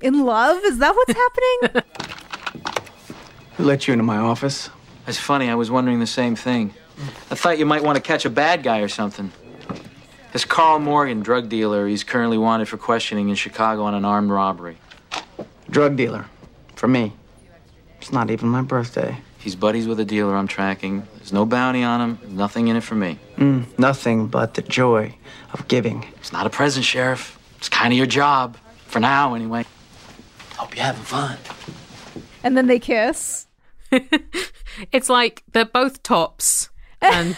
in 0.00 0.24
love? 0.24 0.62
Is 0.64 0.78
that 0.78 0.94
what's 0.94 1.12
happening? 1.72 1.82
Who 3.56 3.64
let 3.64 3.86
you 3.86 3.92
into 3.92 4.04
my 4.04 4.18
office? 4.18 4.70
It's 5.06 5.18
funny, 5.18 5.48
I 5.48 5.54
was 5.54 5.70
wondering 5.70 6.00
the 6.00 6.06
same 6.06 6.36
thing. 6.36 6.74
I 7.30 7.34
thought 7.34 7.58
you 7.58 7.64
might 7.64 7.82
want 7.82 7.96
to 7.96 8.02
catch 8.02 8.24
a 8.24 8.30
bad 8.30 8.62
guy 8.62 8.80
or 8.80 8.88
something. 8.88 9.32
This 10.32 10.44
Carl 10.44 10.78
Morgan, 10.78 11.20
drug 11.20 11.48
dealer, 11.48 11.88
he's 11.88 12.04
currently 12.04 12.36
wanted 12.36 12.68
for 12.68 12.76
questioning 12.76 13.30
in 13.30 13.34
Chicago 13.34 13.84
on 13.84 13.94
an 13.94 14.04
armed 14.04 14.30
robbery. 14.30 14.76
Drug 15.70 15.96
dealer. 15.96 16.26
For 16.76 16.86
me. 16.86 17.14
It's 17.98 18.12
not 18.12 18.30
even 18.30 18.48
my 18.50 18.62
birthday. 18.62 19.18
He's 19.38 19.56
buddies 19.56 19.88
with 19.88 19.98
a 20.00 20.04
dealer 20.04 20.36
I'm 20.36 20.46
tracking. 20.46 21.06
There's 21.16 21.32
no 21.32 21.46
bounty 21.46 21.82
on 21.82 22.00
him, 22.00 22.36
nothing 22.36 22.68
in 22.68 22.76
it 22.76 22.82
for 22.82 22.94
me. 22.94 23.18
Mm, 23.36 23.78
nothing 23.78 24.26
but 24.26 24.54
the 24.54 24.62
joy 24.62 25.14
of 25.54 25.66
giving. 25.66 26.06
It's 26.16 26.32
not 26.32 26.46
a 26.46 26.50
present, 26.50 26.84
Sheriff. 26.84 27.38
It's 27.56 27.70
kind 27.70 27.92
of 27.92 27.96
your 27.96 28.06
job. 28.06 28.58
For 28.86 29.00
now, 29.00 29.34
anyway. 29.34 29.64
Hope 30.56 30.76
you're 30.76 30.84
having 30.84 31.02
fun. 31.02 31.38
And 32.44 32.56
then 32.56 32.66
they 32.66 32.78
kiss. 32.78 33.46
it's 34.92 35.08
like 35.08 35.42
they're 35.52 35.64
both 35.64 36.02
tops 36.02 36.68
and 37.00 37.36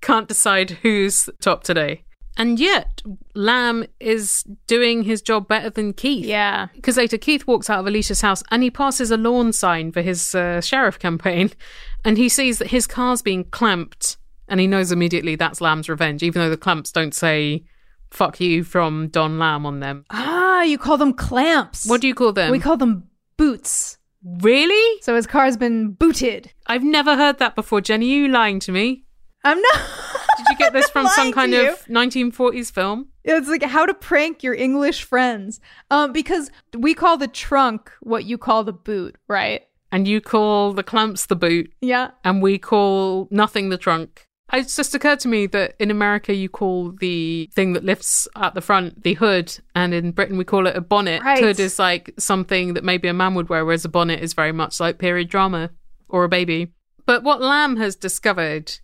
can't 0.00 0.26
decide 0.26 0.70
who's 0.82 1.28
top 1.40 1.62
today. 1.62 2.04
And 2.36 2.58
yet, 2.58 3.02
Lamb 3.34 3.84
is 4.00 4.44
doing 4.66 5.02
his 5.04 5.22
job 5.22 5.46
better 5.46 5.70
than 5.70 5.92
Keith. 5.92 6.26
Yeah. 6.26 6.68
Because 6.74 6.96
later, 6.96 7.16
Keith 7.16 7.46
walks 7.46 7.70
out 7.70 7.80
of 7.80 7.86
Alicia's 7.86 8.20
house 8.20 8.42
and 8.50 8.62
he 8.62 8.70
passes 8.70 9.10
a 9.10 9.16
lawn 9.16 9.52
sign 9.52 9.92
for 9.92 10.02
his 10.02 10.34
uh, 10.34 10.60
sheriff 10.60 10.98
campaign. 10.98 11.50
And 12.06 12.18
he 12.18 12.28
sees 12.28 12.58
that 12.58 12.68
his 12.68 12.86
car's 12.86 13.22
being 13.22 13.44
clamped. 13.44 14.18
And 14.46 14.60
he 14.60 14.66
knows 14.66 14.92
immediately 14.92 15.36
that's 15.36 15.62
Lamb's 15.62 15.88
revenge, 15.88 16.22
even 16.22 16.42
though 16.42 16.50
the 16.50 16.56
clamps 16.58 16.92
don't 16.92 17.14
say, 17.14 17.64
fuck 18.10 18.40
you 18.40 18.62
from 18.62 19.08
Don 19.08 19.38
Lamb 19.38 19.64
on 19.64 19.80
them. 19.80 20.04
Ah, 20.10 20.60
you 20.60 20.76
call 20.76 20.98
them 20.98 21.14
clamps. 21.14 21.86
What 21.86 22.02
do 22.02 22.08
you 22.08 22.14
call 22.14 22.34
them? 22.34 22.50
We 22.50 22.58
call 22.58 22.76
them 22.76 23.08
boots. 23.38 23.96
Really? 24.22 25.00
So 25.00 25.14
his 25.16 25.26
car's 25.26 25.56
been 25.56 25.92
booted. 25.92 26.52
I've 26.66 26.84
never 26.84 27.16
heard 27.16 27.38
that 27.38 27.54
before. 27.54 27.80
Jenny, 27.80 28.06
you 28.06 28.28
lying 28.28 28.60
to 28.60 28.72
me? 28.72 29.04
I'm 29.44 29.60
not. 29.60 29.80
Did 30.36 30.46
you 30.50 30.56
get 30.56 30.72
this 30.72 30.88
from 30.92 31.06
some 31.08 31.32
kind 31.32 31.52
you. 31.52 31.70
of 31.70 31.84
1940s 31.86 32.72
film? 32.72 33.08
It's 33.24 33.48
like 33.48 33.62
how 33.62 33.86
to 33.86 33.94
prank 33.94 34.42
your 34.42 34.54
English 34.54 35.04
friends. 35.04 35.60
Um, 35.90 36.12
because 36.12 36.50
we 36.76 36.94
call 36.94 37.16
the 37.16 37.28
trunk 37.28 37.90
what 38.00 38.24
you 38.24 38.38
call 38.38 38.64
the 38.64 38.72
boot, 38.72 39.16
right? 39.28 39.62
And 39.92 40.08
you 40.08 40.20
call 40.20 40.72
the 40.72 40.82
clamps 40.82 41.26
the 41.26 41.36
boot. 41.36 41.72
Yeah. 41.80 42.10
And 42.24 42.42
we 42.42 42.58
call 42.58 43.28
nothing 43.30 43.68
the 43.68 43.78
trunk. 43.78 44.26
It 44.52 44.68
just 44.68 44.94
occurred 44.94 45.20
to 45.20 45.28
me 45.28 45.46
that 45.48 45.74
in 45.78 45.90
America 45.90 46.34
you 46.34 46.48
call 46.48 46.92
the 46.92 47.50
thing 47.54 47.72
that 47.72 47.84
lifts 47.84 48.28
at 48.36 48.54
the 48.54 48.60
front 48.60 49.02
the 49.02 49.14
hood, 49.14 49.56
and 49.74 49.94
in 49.94 50.12
Britain 50.12 50.36
we 50.36 50.44
call 50.44 50.66
it 50.66 50.76
a 50.76 50.80
bonnet. 50.80 51.22
Right. 51.22 51.42
Hood 51.42 51.58
is 51.58 51.78
like 51.78 52.12
something 52.18 52.74
that 52.74 52.84
maybe 52.84 53.08
a 53.08 53.14
man 53.14 53.34
would 53.34 53.48
wear, 53.48 53.64
whereas 53.64 53.84
a 53.84 53.88
bonnet 53.88 54.20
is 54.20 54.34
very 54.34 54.52
much 54.52 54.80
like 54.80 54.98
period 54.98 55.28
drama 55.28 55.70
or 56.08 56.24
a 56.24 56.28
baby. 56.28 56.72
But 57.06 57.22
what 57.22 57.40
Lamb 57.40 57.76
has 57.76 57.96
discovered 57.96 58.78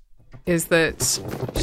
is 0.46 0.66
that 0.66 1.02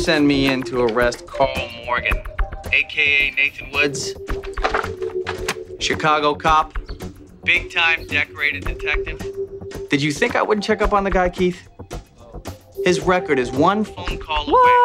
Send 0.07 0.27
me 0.27 0.47
in 0.47 0.63
to 0.63 0.83
arrest 0.83 1.27
Carl 1.27 1.53
Morgan, 1.85 2.23
aka 2.71 3.31
Nathan 3.31 3.71
Woods. 3.71 4.13
Chicago 5.79 6.33
cop, 6.33 6.77
big 7.43 7.73
time 7.73 8.05
decorated 8.07 8.63
detective. 8.63 9.19
Did 9.89 10.01
you 10.01 10.13
think 10.13 10.35
I 10.35 10.41
wouldn't 10.41 10.63
check 10.63 10.81
up 10.81 10.93
on 10.93 11.03
the 11.03 11.11
guy, 11.11 11.29
Keith? 11.29 11.67
His 12.85 13.01
record 13.01 13.37
is 13.37 13.51
one 13.51 13.83
phone 13.83 14.17
call 14.17 14.47
away. 14.47 14.77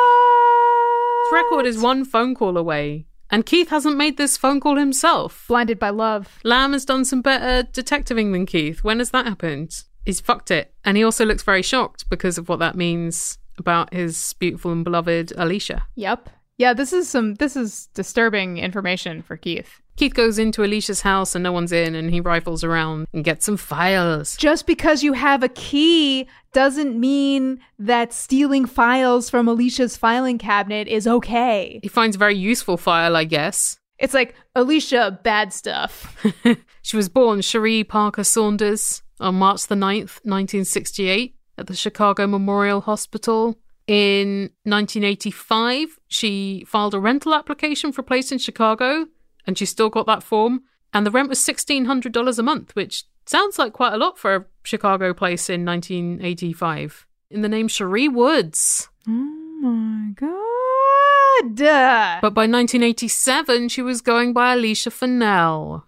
his 1.23 1.33
record 1.33 1.67
is 1.67 1.79
one 1.79 2.05
phone 2.05 2.35
call 2.35 2.57
away. 2.57 3.07
And 3.31 3.47
Keith 3.47 3.69
hasn't 3.69 3.97
made 3.97 4.17
this 4.17 4.37
phone 4.37 4.59
call 4.59 4.77
himself. 4.77 5.45
Blinded 5.47 5.79
by 5.79 5.91
love. 5.91 6.41
Lamb 6.43 6.73
has 6.73 6.85
done 6.85 7.05
some 7.05 7.23
better 7.23 7.69
detectiving 7.73 8.33
than 8.33 8.47
Keith. 8.47 8.83
When 8.83 8.99
has 8.99 9.11
that 9.11 9.27
happened? 9.27 9.85
He's 10.05 10.21
fucked 10.21 10.51
it. 10.51 10.75
And 10.85 10.97
he 10.97 11.05
also 11.05 11.25
looks 11.25 11.45
very 11.45 11.63
shocked 11.63 12.11
because 12.11 12.39
of 12.39 12.49
what 12.49 12.59
that 12.59 12.75
means 12.75 13.39
about 13.59 13.93
his 13.93 14.35
beautiful 14.35 14.73
and 14.73 14.85
beloved 14.85 15.33
Alicia. 15.37 15.87
Yep. 15.97 16.31
Yeah, 16.59 16.75
this 16.75 16.93
is 16.93 17.09
some 17.09 17.35
this 17.35 17.57
is 17.57 17.89
disturbing 17.95 18.59
information 18.59 19.23
for 19.23 19.37
Keith. 19.37 19.81
Keith 19.97 20.15
goes 20.15 20.39
into 20.39 20.65
Alicia's 20.65 21.03
house 21.03 21.35
and 21.35 21.43
no 21.43 21.53
one's 21.53 21.73
in 21.73 21.95
and 21.95 22.11
he 22.11 22.21
rifles 22.21 22.65
around 22.65 23.07
and 23.13 23.25
gets 23.25 23.45
some 23.45 23.57
files. 23.57 24.37
Just 24.37 24.67
because 24.67 25.03
you 25.03 25.13
have 25.13 25.43
a 25.43 25.49
key 25.49 26.27
doesn't 26.53 26.99
mean 26.99 27.61
that 27.79 28.13
stealing 28.13 28.65
files 28.65 29.29
from 29.29 29.49
Alicia's 29.49 29.97
filing 29.97 30.39
cabinet 30.39 30.89
is 30.89 31.07
okay. 31.07 31.81
He 31.83 31.89
finds 31.89 32.17
a 32.17 32.19
very 32.19 32.37
useful 32.37 32.77
file, 32.77 33.17
I 33.17 33.25
guess. 33.25 33.79
It's 33.99 34.15
like 34.15 34.35
Alicia 34.55 35.21
bad 35.23 35.53
stuff. 35.53 36.17
she 36.83 36.97
was 36.97 37.09
born 37.09 37.41
Cherie 37.41 37.85
Parker 37.85 38.25
Saunders 38.25 39.03
on 39.21 39.37
March 39.37 39.67
the 39.67 39.75
9th, 39.75 40.21
1968 40.25 41.37
at 41.59 41.67
the 41.67 41.75
Chicago 41.75 42.27
Memorial 42.27 42.81
Hospital. 42.83 43.59
In 43.87 44.51
1985, 44.65 45.99
she 46.09 46.65
filed 46.67 46.95
a 46.95 47.01
rental 47.01 47.35
application 47.35 47.93
for 47.93 48.01
a 48.01 48.05
place 48.05 48.31
in 48.31 48.39
Chicago, 48.39 49.07
and 49.47 49.59
she 49.59 49.67
still 49.67 49.91
got 49.91 50.07
that 50.07 50.23
form. 50.23 50.63
And 50.95 51.07
the 51.07 51.11
rent 51.11 51.29
was 51.29 51.41
$1,600 51.41 52.39
a 52.39 52.43
month, 52.43 52.77
which 52.77 53.05
sounds 53.27 53.59
like 53.59 53.73
quite 53.73 53.93
a 53.93 53.99
lot 53.99 54.19
for 54.19 54.35
a 54.35 54.45
Chicago 54.63 55.13
place 55.15 55.49
in 55.49 55.65
1985. 55.65 57.07
In 57.31 57.43
the 57.43 57.49
name 57.49 57.69
Cherie 57.69 58.09
Woods. 58.09 58.89
Oh 59.09 59.13
my 59.13 60.13
god. 60.15 61.57
But 62.21 62.35
by 62.35 62.43
1987, 62.43 63.69
she 63.71 63.83
was 63.83 64.01
going 64.01 64.33
by 64.33 64.53
Alicia 64.53 64.91
Fennell. 64.91 65.87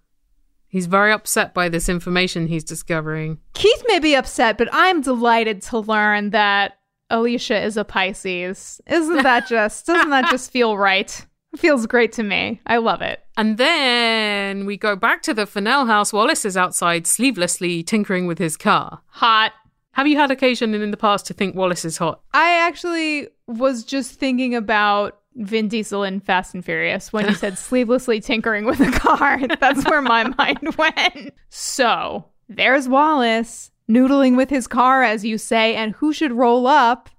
He's 0.74 0.86
very 0.86 1.12
upset 1.12 1.54
by 1.54 1.68
this 1.68 1.88
information 1.88 2.48
he's 2.48 2.64
discovering. 2.64 3.38
Keith 3.52 3.84
may 3.86 4.00
be 4.00 4.16
upset, 4.16 4.58
but 4.58 4.68
I'm 4.72 5.02
delighted 5.02 5.62
to 5.62 5.78
learn 5.78 6.30
that 6.30 6.78
Alicia 7.10 7.62
is 7.62 7.76
a 7.76 7.84
Pisces. 7.84 8.80
Isn't 8.88 9.22
that 9.22 9.46
just 9.48 9.86
doesn't 9.86 10.10
that 10.10 10.32
just 10.32 10.50
feel 10.50 10.76
right? 10.76 11.26
It 11.52 11.60
feels 11.60 11.86
great 11.86 12.10
to 12.14 12.24
me. 12.24 12.60
I 12.66 12.78
love 12.78 13.02
it. 13.02 13.20
And 13.36 13.56
then 13.56 14.66
we 14.66 14.76
go 14.76 14.96
back 14.96 15.22
to 15.22 15.32
the 15.32 15.46
Fennell 15.46 15.86
house. 15.86 16.12
Wallace 16.12 16.44
is 16.44 16.56
outside 16.56 17.04
sleevelessly 17.04 17.86
tinkering 17.86 18.26
with 18.26 18.40
his 18.40 18.56
car. 18.56 19.00
Hot. 19.10 19.52
Have 19.92 20.08
you 20.08 20.16
had 20.16 20.32
occasion 20.32 20.74
in 20.74 20.90
the 20.90 20.96
past 20.96 21.24
to 21.28 21.34
think 21.34 21.54
Wallace 21.54 21.84
is 21.84 21.98
hot? 21.98 22.20
I 22.32 22.66
actually 22.66 23.28
was 23.46 23.84
just 23.84 24.18
thinking 24.18 24.56
about 24.56 25.20
Vin 25.36 25.68
Diesel 25.68 26.04
in 26.04 26.20
Fast 26.20 26.54
and 26.54 26.64
Furious 26.64 27.12
when 27.12 27.28
he 27.28 27.34
said 27.34 27.54
sleevelessly 27.54 28.22
tinkering 28.22 28.64
with 28.64 28.80
a 28.80 28.90
car. 28.92 29.40
That's 29.60 29.84
where 29.84 30.02
my 30.02 30.24
mind 30.38 30.76
went. 30.76 31.34
So 31.48 32.26
there's 32.48 32.88
Wallace 32.88 33.70
noodling 33.90 34.36
with 34.36 34.50
his 34.50 34.66
car, 34.66 35.02
as 35.02 35.24
you 35.24 35.36
say, 35.38 35.74
and 35.74 35.94
who 35.94 36.12
should 36.12 36.32
roll 36.32 36.66
up 36.66 37.10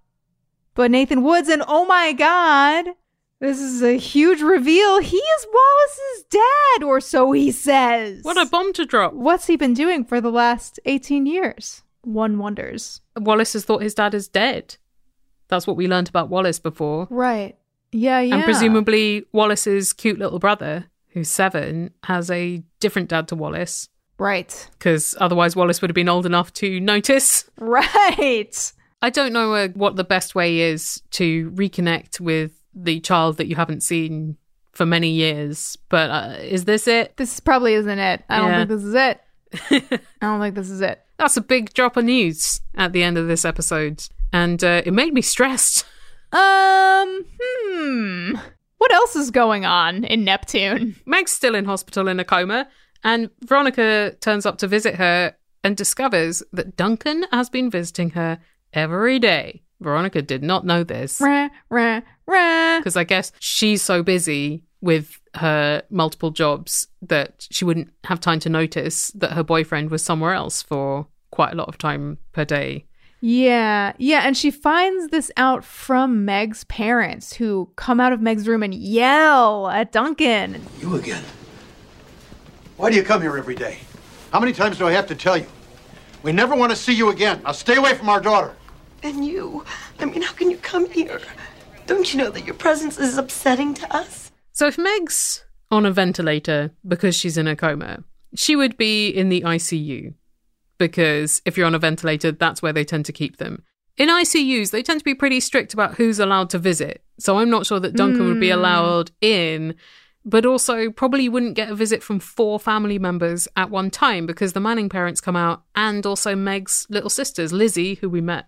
but 0.75 0.91
Nathan 0.91 1.23
Woods? 1.23 1.49
And 1.49 1.63
oh 1.67 1.85
my 1.85 2.13
God, 2.13 2.85
This 3.39 3.59
is 3.59 3.81
a 3.81 3.97
huge 3.97 4.41
reveal. 4.41 4.99
He 4.99 5.17
is 5.17 5.47
Wallace's 5.53 6.23
dad, 6.29 6.83
or 6.83 6.99
so 7.01 7.31
he 7.31 7.51
says. 7.51 8.23
What 8.23 8.37
a 8.37 8.45
bomb 8.45 8.73
to 8.73 8.85
drop. 8.85 9.13
What's 9.13 9.47
he 9.47 9.55
been 9.55 9.73
doing 9.73 10.05
for 10.05 10.21
the 10.21 10.31
last 10.31 10.79
18 10.85 11.25
years? 11.25 11.83
One 12.01 12.37
wonders. 12.37 13.01
Wallace 13.17 13.53
has 13.53 13.65
thought 13.65 13.81
his 13.81 13.95
dad 13.95 14.13
is 14.13 14.27
dead. 14.27 14.77
That's 15.47 15.65
what 15.67 15.77
we 15.77 15.87
learned 15.87 16.09
about 16.09 16.29
Wallace 16.29 16.59
before. 16.59 17.07
Right. 17.09 17.57
Yeah, 17.95 18.19
yeah. 18.19 18.35
And 18.35 18.43
presumably, 18.43 19.25
Wallace's 19.31 19.93
cute 19.93 20.19
little 20.19 20.39
brother, 20.39 20.85
who's 21.09 21.29
seven, 21.29 21.91
has 22.03 22.29
a 22.29 22.61
different 22.79 23.09
dad 23.09 23.29
to 23.29 23.35
Wallace. 23.35 23.87
Right. 24.17 24.69
Because 24.77 25.15
otherwise, 25.19 25.55
Wallace 25.55 25.81
would 25.81 25.89
have 25.89 25.95
been 25.95 26.09
old 26.09 26.25
enough 26.25 26.51
to 26.53 26.79
notice. 26.79 27.49
Right. 27.57 28.73
I 29.01 29.09
don't 29.09 29.33
know 29.33 29.53
uh, 29.53 29.67
what 29.69 29.95
the 29.95 30.03
best 30.03 30.35
way 30.35 30.59
is 30.59 31.01
to 31.11 31.51
reconnect 31.51 32.19
with 32.19 32.51
the 32.73 32.99
child 32.99 33.37
that 33.37 33.47
you 33.47 33.55
haven't 33.55 33.81
seen 33.81 34.37
for 34.73 34.85
many 34.85 35.09
years, 35.09 35.77
but 35.87 36.09
uh, 36.09 36.35
is 36.41 36.65
this 36.65 36.87
it? 36.87 37.15
This 37.15 37.39
probably 37.39 37.75
isn't 37.75 37.99
it. 37.99 38.23
I 38.29 38.37
don't 38.39 38.67
think 38.67 38.69
this 38.69 38.83
is 38.83 38.93
it. 38.93 39.21
I 40.21 40.25
don't 40.25 40.41
think 40.41 40.55
this 40.55 40.69
is 40.69 40.81
it. 40.81 41.01
That's 41.17 41.37
a 41.37 41.41
big 41.41 41.73
drop 41.73 41.95
of 41.95 42.03
news 42.03 42.59
at 42.75 42.91
the 42.91 43.03
end 43.03 43.17
of 43.17 43.27
this 43.27 43.45
episode, 43.45 44.03
and 44.33 44.61
uh, 44.61 44.81
it 44.85 44.93
made 44.93 45.13
me 45.13 45.21
stressed. 45.21 45.85
Um, 46.31 47.25
hmm. 47.39 48.35
What 48.77 48.93
else 48.93 49.15
is 49.15 49.31
going 49.31 49.65
on 49.65 50.03
in 50.03 50.23
Neptune? 50.23 50.95
Meg's 51.05 51.31
still 51.31 51.55
in 51.55 51.65
hospital 51.65 52.07
in 52.07 52.19
a 52.19 52.25
coma, 52.25 52.67
and 53.03 53.29
Veronica 53.45 54.15
turns 54.21 54.45
up 54.45 54.57
to 54.59 54.67
visit 54.67 54.95
her 54.95 55.35
and 55.63 55.75
discovers 55.75 56.43
that 56.53 56.75
Duncan 56.75 57.25
has 57.31 57.49
been 57.49 57.71
visiting 57.71 58.11
her 58.11 58.39
every 58.73 59.17
day. 59.19 59.63
Veronica 59.81 60.21
did 60.21 60.43
not 60.43 60.65
know 60.65 60.83
this 60.83 61.19
because 62.79 62.95
I 62.95 63.03
guess 63.03 63.31
she's 63.39 63.81
so 63.81 64.03
busy 64.03 64.63
with 64.81 65.19
her 65.35 65.83
multiple 65.89 66.31
jobs 66.31 66.87
that 67.01 67.47
she 67.49 67.65
wouldn't 67.65 67.91
have 68.05 68.19
time 68.19 68.39
to 68.41 68.49
notice 68.49 69.09
that 69.15 69.33
her 69.33 69.43
boyfriend 69.43 69.89
was 69.89 70.03
somewhere 70.03 70.33
else 70.33 70.61
for 70.61 71.07
quite 71.31 71.51
a 71.51 71.55
lot 71.55 71.67
of 71.67 71.77
time 71.77 72.17
per 72.31 72.45
day. 72.45 72.85
Yeah, 73.27 73.93
yeah, 73.97 74.19
and 74.19 74.37
she 74.37 74.51
finds 74.51 75.07
this 75.07 75.31
out 75.35 75.65
from 75.65 76.25
Meg's 76.25 76.63
parents 76.65 77.33
who 77.33 77.71
come 77.75 77.99
out 77.99 78.13
of 78.13 78.21
Meg's 78.21 78.47
room 78.47 78.61
and 78.61 78.71
yell 78.71 79.67
at 79.67 79.91
Duncan. 79.91 80.61
You 80.79 80.95
again? 80.95 81.23
Why 82.77 82.91
do 82.91 82.95
you 82.95 83.01
come 83.01 83.23
here 83.23 83.35
every 83.35 83.55
day? 83.55 83.79
How 84.31 84.39
many 84.39 84.53
times 84.53 84.77
do 84.77 84.85
I 84.85 84.91
have 84.91 85.07
to 85.07 85.15
tell 85.15 85.37
you? 85.37 85.47
We 86.21 86.33
never 86.33 86.55
want 86.55 86.71
to 86.71 86.75
see 86.75 86.93
you 86.93 87.09
again. 87.09 87.41
Now 87.43 87.53
stay 87.53 87.77
away 87.77 87.95
from 87.95 88.09
our 88.09 88.21
daughter. 88.21 88.55
And 89.01 89.25
you? 89.25 89.65
I 89.99 90.05
mean, 90.05 90.21
how 90.21 90.33
can 90.33 90.51
you 90.51 90.57
come 90.57 90.87
here? 90.91 91.19
Don't 91.87 92.13
you 92.13 92.19
know 92.19 92.29
that 92.29 92.45
your 92.45 92.53
presence 92.53 92.99
is 92.99 93.17
upsetting 93.17 93.73
to 93.73 93.91
us? 93.91 94.31
So 94.51 94.67
if 94.67 94.77
Meg's 94.77 95.43
on 95.71 95.87
a 95.87 95.91
ventilator 95.91 96.73
because 96.87 97.15
she's 97.15 97.39
in 97.39 97.47
a 97.47 97.55
coma, 97.55 98.03
she 98.35 98.55
would 98.55 98.77
be 98.77 99.09
in 99.09 99.29
the 99.29 99.41
ICU 99.41 100.13
because 100.77 101.41
if 101.45 101.57
you're 101.57 101.67
on 101.67 101.75
a 101.75 101.79
ventilator, 101.79 102.31
that's 102.31 102.61
where 102.61 102.73
they 102.73 102.83
tend 102.83 103.05
to 103.05 103.13
keep 103.13 103.37
them. 103.37 103.63
In 103.97 104.09
ICUs, 104.09 104.71
they 104.71 104.83
tend 104.83 104.99
to 104.99 105.05
be 105.05 105.15
pretty 105.15 105.39
strict 105.39 105.73
about 105.73 105.95
who's 105.95 106.19
allowed 106.19 106.49
to 106.49 106.59
visit. 106.59 107.03
So 107.17 107.39
I'm 107.39 107.49
not 107.49 107.65
sure 107.65 107.79
that 107.79 107.95
Duncan 107.95 108.27
would 108.27 108.41
be 108.41 108.49
Hmm. 108.49 108.59
allowed 108.59 109.11
in, 109.21 109.75
but 110.25 110.45
also 110.45 110.89
probably 110.91 111.29
wouldn't 111.29 111.55
get 111.55 111.69
a 111.69 111.75
visit 111.75 112.03
from 112.03 112.19
four 112.19 112.59
family 112.59 112.99
members 112.99 113.47
at 113.55 113.69
one 113.69 113.89
time 113.89 114.25
because 114.25 114.53
the 114.53 114.59
Manning 114.59 114.89
parents 114.89 115.21
come 115.21 115.35
out 115.37 115.63
and 115.75 116.05
also 116.05 116.35
Meg's 116.35 116.85
little 116.89 117.09
sisters, 117.09 117.53
Lizzie, 117.53 117.95
who 117.95 118.09
we 118.09 118.19
met 118.21 118.47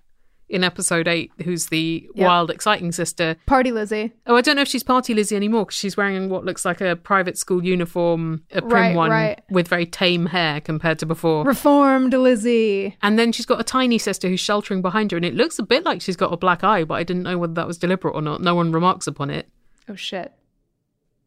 in 0.49 0.63
episode 0.63 1.07
eight, 1.07 1.31
who's 1.43 1.67
the 1.67 2.07
Yep. 2.15 2.25
wild, 2.25 2.49
exciting 2.51 2.91
sister. 2.91 3.35
Party 3.45 3.71
Lizzie. 3.71 4.13
Oh, 4.25 4.35
I 4.35 4.41
don't 4.41 4.55
know 4.55 4.61
if 4.61 4.67
she's 4.67 4.83
Party 4.83 5.13
Lizzie 5.13 5.35
anymore 5.35 5.65
because 5.65 5.77
she's 5.77 5.97
wearing 5.97 6.29
what 6.29 6.45
looks 6.45 6.63
like 6.63 6.79
a 6.79 6.95
private 6.95 7.37
school 7.37 7.63
uniform, 7.65 8.43
a 8.51 8.61
prim 8.61 8.71
Right, 8.71 8.95
one 8.95 9.11
right. 9.11 9.41
with 9.49 9.67
very 9.67 9.85
tame 9.85 10.27
hair 10.27 10.61
compared 10.61 10.99
to 10.99 11.05
before. 11.05 11.43
Reformed 11.43 12.13
Lizzie. 12.13 12.95
and 13.01 13.19
then 13.19 13.31
she's 13.33 13.45
got 13.45 13.59
a 13.59 13.63
tiny 13.63 13.97
sister 13.97 14.29
who's 14.29 14.39
sheltering 14.39 14.81
behind 14.81 15.11
her, 15.11 15.17
and 15.17 15.25
it 15.25 15.35
looks 15.35 15.59
a 15.59 15.63
bit 15.63 15.83
like 15.83 16.01
she's 16.01 16.15
got 16.15 16.31
a 16.31 16.37
black 16.37 16.63
eye, 16.63 16.83
but 16.85 16.95
I 16.95 17.03
didn't 17.03 17.23
know 17.23 17.37
whether 17.37 17.53
that 17.55 17.67
was 17.67 17.77
deliberate 17.77 18.13
or 18.15 18.21
not. 18.21 18.41
No 18.41 18.55
one 18.55 18.71
remarks 18.71 19.05
upon 19.07 19.29
it. 19.29 19.49
Oh 19.89 19.95
shit. 19.95 20.31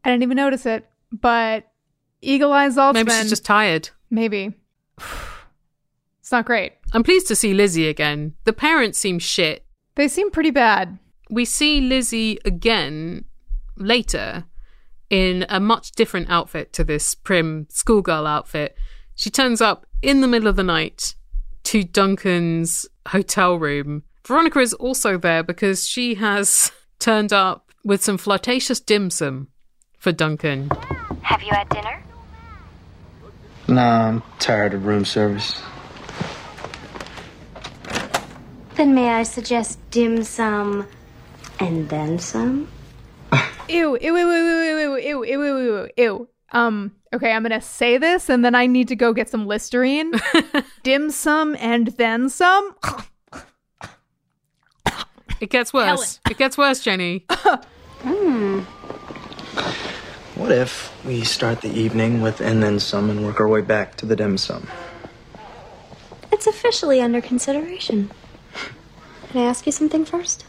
I 0.03 0.09
didn't 0.09 0.23
even 0.23 0.37
notice 0.37 0.65
it, 0.65 0.89
but 1.11 1.67
Eagle 2.21 2.51
Eye 2.51 2.69
Zaltzman. 2.69 2.93
Maybe 2.95 3.11
she's 3.11 3.29
just 3.29 3.45
tired. 3.45 3.89
Maybe. 4.09 4.53
It's 6.31 6.33
not 6.37 6.45
great. 6.45 6.71
I'm 6.93 7.03
pleased 7.03 7.27
to 7.27 7.35
see 7.35 7.53
Lizzie 7.53 7.89
again. 7.89 8.35
The 8.45 8.53
parents 8.53 8.97
seem 8.97 9.19
shit. 9.19 9.65
They 9.95 10.07
seem 10.07 10.31
pretty 10.31 10.51
bad. 10.51 10.97
We 11.29 11.43
see 11.43 11.81
Lizzie 11.81 12.39
again 12.45 13.25
later 13.75 14.45
in 15.09 15.45
a 15.49 15.59
much 15.59 15.91
different 15.91 16.29
outfit 16.29 16.71
to 16.71 16.85
this 16.85 17.15
prim 17.15 17.67
schoolgirl 17.69 18.25
outfit. 18.25 18.77
She 19.13 19.29
turns 19.29 19.59
up 19.59 19.85
in 20.01 20.21
the 20.21 20.27
middle 20.29 20.47
of 20.47 20.55
the 20.55 20.63
night 20.63 21.15
to 21.63 21.83
Duncan's 21.83 22.87
hotel 23.09 23.59
room. 23.59 24.03
Veronica 24.25 24.59
is 24.59 24.73
also 24.75 25.17
there 25.17 25.43
because 25.43 25.85
she 25.85 26.15
has 26.15 26.71
turned 26.99 27.33
up 27.33 27.73
with 27.83 28.01
some 28.01 28.17
flirtatious 28.17 28.79
dim 28.79 29.09
sum 29.09 29.49
for 29.97 30.13
Duncan. 30.13 30.69
Have 31.23 31.43
you 31.43 31.51
had 31.51 31.67
dinner? 31.67 32.01
Nah, 33.67 34.07
I'm 34.07 34.23
tired 34.39 34.73
of 34.73 34.85
room 34.85 35.03
service. 35.03 35.61
Then 38.81 38.95
may 38.95 39.09
I 39.09 39.21
suggest 39.21 39.77
dim 39.91 40.23
sum 40.23 40.87
and 41.59 41.87
then 41.87 42.17
some? 42.17 42.67
Ew, 43.69 43.95
ew, 44.01 44.17
ew, 44.17 44.17
ew, 44.17 44.27
ew, 44.27 44.79
ew, 44.79 44.97
ew, 44.97 45.23
ew, 45.23 45.43
ew, 45.43 45.57
ew, 45.59 45.89
ew. 45.97 46.27
Um, 46.51 46.91
okay, 47.13 47.31
I'm 47.31 47.43
gonna 47.43 47.61
say 47.61 47.99
this 47.99 48.27
and 48.27 48.43
then 48.43 48.55
I 48.55 48.65
need 48.65 48.87
to 48.87 48.95
go 48.95 49.13
get 49.13 49.29
some 49.29 49.45
Listerine. 49.45 50.13
Dim 50.81 51.11
sum 51.11 51.55
and 51.59 51.89
then 51.97 52.27
some. 52.27 52.75
It 55.39 55.51
gets 55.51 55.71
worse. 55.71 56.19
It 56.27 56.39
gets 56.39 56.57
worse, 56.57 56.79
Jenny. 56.79 57.27
Hmm. 57.29 58.61
What 60.33 60.51
if 60.51 60.91
we 61.05 61.23
start 61.23 61.61
the 61.61 61.69
evening 61.69 62.21
with 62.21 62.41
and 62.41 62.63
then 62.63 62.79
some 62.79 63.11
and 63.11 63.23
work 63.23 63.39
our 63.39 63.47
way 63.47 63.61
back 63.61 63.95
to 63.97 64.07
the 64.07 64.15
dim 64.15 64.39
sum? 64.39 64.67
It's 66.31 66.47
officially 66.47 66.99
under 66.99 67.21
consideration. 67.21 68.09
Can 69.31 69.41
I 69.41 69.45
ask 69.45 69.65
you 69.65 69.71
something 69.71 70.03
first? 70.03 70.45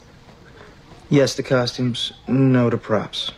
Yes 1.09 1.37
to 1.37 1.43
costumes, 1.45 2.12
no 2.26 2.68
to 2.68 2.76
props. 2.76 3.30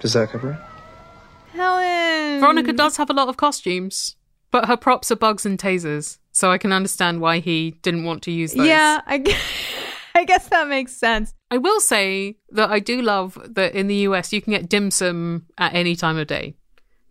Does 0.00 0.12
that 0.12 0.28
cover 0.30 0.52
it? 0.52 1.56
Helen. 1.56 2.40
Veronica 2.40 2.72
does 2.74 2.98
have 2.98 3.08
a 3.08 3.14
lot 3.14 3.28
of 3.28 3.38
costumes, 3.38 4.16
but 4.50 4.66
her 4.66 4.76
props 4.76 5.10
are 5.10 5.16
bugs 5.16 5.46
and 5.46 5.58
tasers, 5.58 6.18
so 6.32 6.50
I 6.50 6.58
can 6.58 6.70
understand 6.72 7.20
why 7.20 7.38
he 7.38 7.72
didn't 7.82 8.04
want 8.04 8.22
to 8.24 8.30
use 8.30 8.52
those. 8.52 8.66
Yeah, 8.66 9.00
I, 9.06 9.18
gu- 9.18 9.32
I 10.14 10.24
guess 10.24 10.48
that 10.48 10.68
makes 10.68 10.92
sense. 10.92 11.32
I 11.50 11.56
will 11.56 11.80
say 11.80 12.36
that 12.50 12.70
I 12.70 12.78
do 12.78 13.00
love 13.00 13.38
that 13.54 13.74
in 13.74 13.86
the 13.86 13.96
US 14.08 14.34
you 14.34 14.42
can 14.42 14.52
get 14.52 14.68
dim 14.68 14.90
sum 14.90 15.46
at 15.56 15.74
any 15.74 15.96
time 15.96 16.18
of 16.18 16.26
day. 16.26 16.56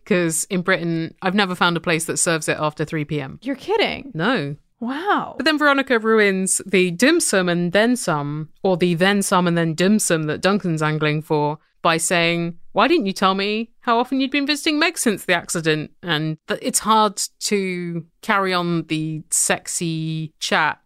Because 0.04 0.44
in 0.44 0.62
Britain, 0.62 1.14
I've 1.22 1.34
never 1.34 1.54
found 1.56 1.76
a 1.76 1.80
place 1.80 2.04
that 2.04 2.18
serves 2.18 2.48
it 2.48 2.56
after 2.58 2.84
3 2.84 3.04
p.m. 3.04 3.38
You're 3.42 3.56
kidding. 3.56 4.12
No. 4.14 4.56
Wow. 4.80 5.34
But 5.36 5.44
then 5.44 5.58
Veronica 5.58 5.98
ruins 5.98 6.60
the 6.66 6.90
dim 6.90 7.20
sum 7.20 7.48
and 7.48 7.72
then 7.72 7.96
some, 7.96 8.48
or 8.62 8.76
the 8.76 8.94
then 8.94 9.22
some 9.22 9.46
and 9.46 9.56
then 9.56 9.74
dim 9.74 9.98
sum 9.98 10.24
that 10.24 10.40
Duncan's 10.40 10.82
angling 10.82 11.22
for 11.22 11.58
by 11.82 11.98
saying, 11.98 12.58
Why 12.72 12.88
didn't 12.88 13.06
you 13.06 13.12
tell 13.12 13.34
me 13.34 13.70
how 13.80 13.98
often 13.98 14.20
you'd 14.20 14.30
been 14.30 14.46
visiting 14.46 14.78
Meg 14.78 14.98
since 14.98 15.24
the 15.26 15.34
accident? 15.34 15.90
And 16.02 16.38
that 16.48 16.58
it's 16.62 16.78
hard 16.78 17.20
to 17.40 18.06
carry 18.22 18.54
on 18.54 18.84
the 18.86 19.22
sexy 19.30 20.32
chat 20.40 20.80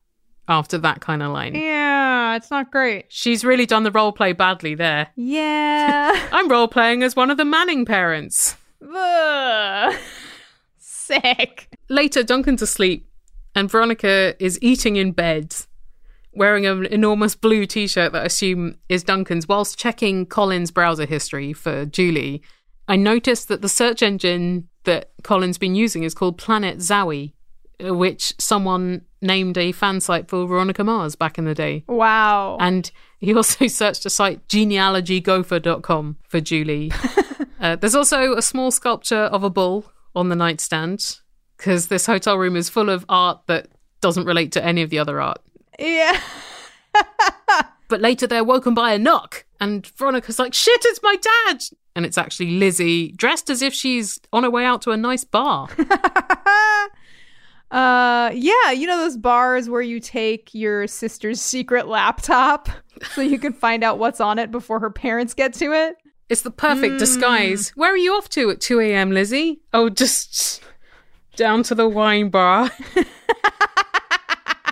after 0.49 0.77
that 0.79 1.01
kind 1.01 1.23
of 1.23 1.33
line. 1.33 1.55
Yeah, 1.55 2.37
it's 2.37 2.51
not 2.51 2.71
great. 2.71 3.07
She's 3.09 3.45
really 3.45 3.67
done 3.67 3.85
the 3.85 3.93
role 3.93 4.13
play 4.13 4.33
badly 4.33 4.75
there. 4.75 5.09
Yeah. 5.17 6.29
I'm 6.33 6.49
role 6.49 6.69
playing 6.69 7.03
as 7.03 7.17
one 7.17 7.31
of 7.31 7.37
the 7.37 7.45
Manning 7.45 7.85
parents. 7.85 8.57
Ugh. 8.83 9.95
Sick. 10.79 11.69
Later, 11.89 12.23
Duncan's 12.23 12.63
asleep, 12.63 13.07
and 13.55 13.71
Veronica 13.71 14.35
is 14.39 14.59
eating 14.61 14.97
in 14.97 15.13
bed, 15.13 15.55
wearing 16.33 16.67
an 16.67 16.87
enormous 16.87 17.35
blue 17.35 17.67
t 17.67 17.87
shirt 17.87 18.13
that 18.13 18.23
I 18.23 18.27
assume 18.27 18.77
is 18.89 19.05
Duncan's, 19.05 19.49
whilst 19.49 19.79
checking 19.79 20.27
Colin's 20.27 20.71
browser 20.71 21.07
history 21.07 21.53
for 21.53 21.85
Julie. 21.85 22.43
I 22.87 22.97
noticed 22.97 23.49
that 23.49 23.63
the 23.63 23.69
search 23.69 24.03
engine 24.03 24.69
that 24.85 25.11
Colin's 25.23 25.59
been 25.59 25.75
using 25.75 26.03
is 26.03 26.15
called 26.15 26.37
Planet 26.37 26.79
Zowie, 26.79 27.33
uh, 27.85 27.95
which 27.95 28.35
someone 28.39 29.03
named 29.23 29.57
a 29.57 29.73
fan 29.73 30.01
site 30.01 30.29
for 30.29 30.47
Veronica 30.47 30.85
Mars 30.85 31.17
back 31.17 31.39
in 31.39 31.47
the 31.47 31.55
day. 31.55 31.85
Wow. 31.89 32.59
And 32.61 32.91
he 33.21 33.35
also 33.35 33.67
searched 33.69 34.05
a 34.05 34.11
site, 34.11 34.47
genealogygopher.com, 34.49 36.19
for 36.29 36.41
Julie. 36.41 36.93
uh, 37.61 37.77
there's 37.77 37.95
also 37.95 38.35
a 38.35 38.43
small 38.43 38.71
sculpture 38.71 39.17
of 39.17 39.43
a 39.43 39.51
bull 39.51 39.87
on 40.15 40.29
the 40.29 40.37
nightstand 40.37 41.21
because 41.57 41.89
this 41.89 42.07
hotel 42.07 42.39
room 42.39 42.57
is 42.57 42.69
full 42.69 42.91
of 42.91 43.05
art 43.09 43.41
that 43.47 43.69
doesn't 44.01 44.27
relate 44.27 44.53
to 44.53 44.65
any 44.65 44.83
of 44.83 44.91
the 44.91 44.99
other 44.99 45.21
art. 45.21 45.39
Yeah. 45.79 46.21
But 47.89 48.01
later 48.01 48.27
they're 48.27 48.45
woken 48.45 48.75
by 48.75 48.93
a 48.93 48.99
knock, 48.99 49.45
and 49.61 49.87
Veronica's 49.87 50.39
like, 50.39 50.55
shit, 50.55 50.81
it's 50.85 51.01
my 51.03 51.17
dad! 51.17 51.63
And 51.95 52.05
it's 52.05 52.19
actually 52.19 52.53
Lizzie, 52.53 53.13
dressed 53.13 53.51
as 53.51 53.63
if 53.63 53.73
she's 53.73 54.21
on 54.33 54.43
her 54.43 54.51
way 54.51 54.65
out 54.65 54.83
to 54.83 54.91
a 54.91 54.97
nice 54.97 55.25
bar. 55.25 55.69
Uh, 57.71 58.31
yeah, 58.35 58.71
you 58.71 58.87
know 58.87 58.99
those 58.99 59.17
bars 59.17 59.69
where 59.69 59.83
you 59.83 59.99
take 59.99 60.55
your 60.55 60.87
sister's 60.87 61.41
secret 61.41 61.89
laptop 61.89 62.69
so 63.15 63.21
you 63.21 63.37
can 63.37 63.53
find 63.53 63.83
out 63.83 63.99
what's 63.99 64.21
on 64.21 64.39
it 64.39 64.53
before 64.53 64.79
her 64.79 64.91
parents 64.91 65.35
get 65.35 65.53
to 65.53 65.73
it? 65.73 65.97
It's 66.29 66.43
the 66.43 66.53
perfect 66.53 67.01
disguise. 67.01 67.71
Where 67.71 67.93
are 67.93 67.97
you 67.97 68.15
off 68.15 68.29
to 68.31 68.51
at 68.51 68.61
2 68.61 68.79
a.m., 68.79 69.11
Lizzie? 69.11 69.61
Oh, 69.73 69.89
just 69.89 70.63
down 71.37 71.63
to 71.65 71.75
the 71.75 71.89
wine 71.89 72.29
bar. 72.29 72.71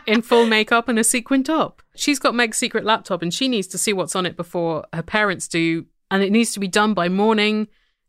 In 0.06 0.20
full 0.20 0.46
makeup 0.46 0.88
and 0.88 0.98
a 0.98 1.04
sequin 1.04 1.44
top. 1.44 1.80
She's 1.94 2.18
got 2.18 2.34
Meg's 2.34 2.58
secret 2.58 2.84
laptop 2.84 3.22
and 3.22 3.32
she 3.32 3.46
needs 3.46 3.68
to 3.68 3.78
see 3.78 3.92
what's 3.92 4.16
on 4.16 4.26
it 4.26 4.36
before 4.36 4.84
her 4.92 5.02
parents 5.02 5.46
do. 5.46 5.86
And 6.10 6.22
it 6.22 6.32
needs 6.32 6.52
to 6.54 6.60
be 6.60 6.68
done 6.68 6.92
by 6.92 7.08
morning. 7.08 7.68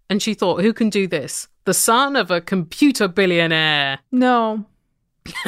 And 0.09 0.21
she 0.21 0.33
thought, 0.33 0.61
who 0.61 0.73
can 0.73 0.89
do 0.89 1.07
this? 1.07 1.47
The 1.65 1.73
son 1.73 2.15
of 2.15 2.31
a 2.31 2.41
computer 2.41 3.07
billionaire. 3.07 3.99
No. 4.11 4.65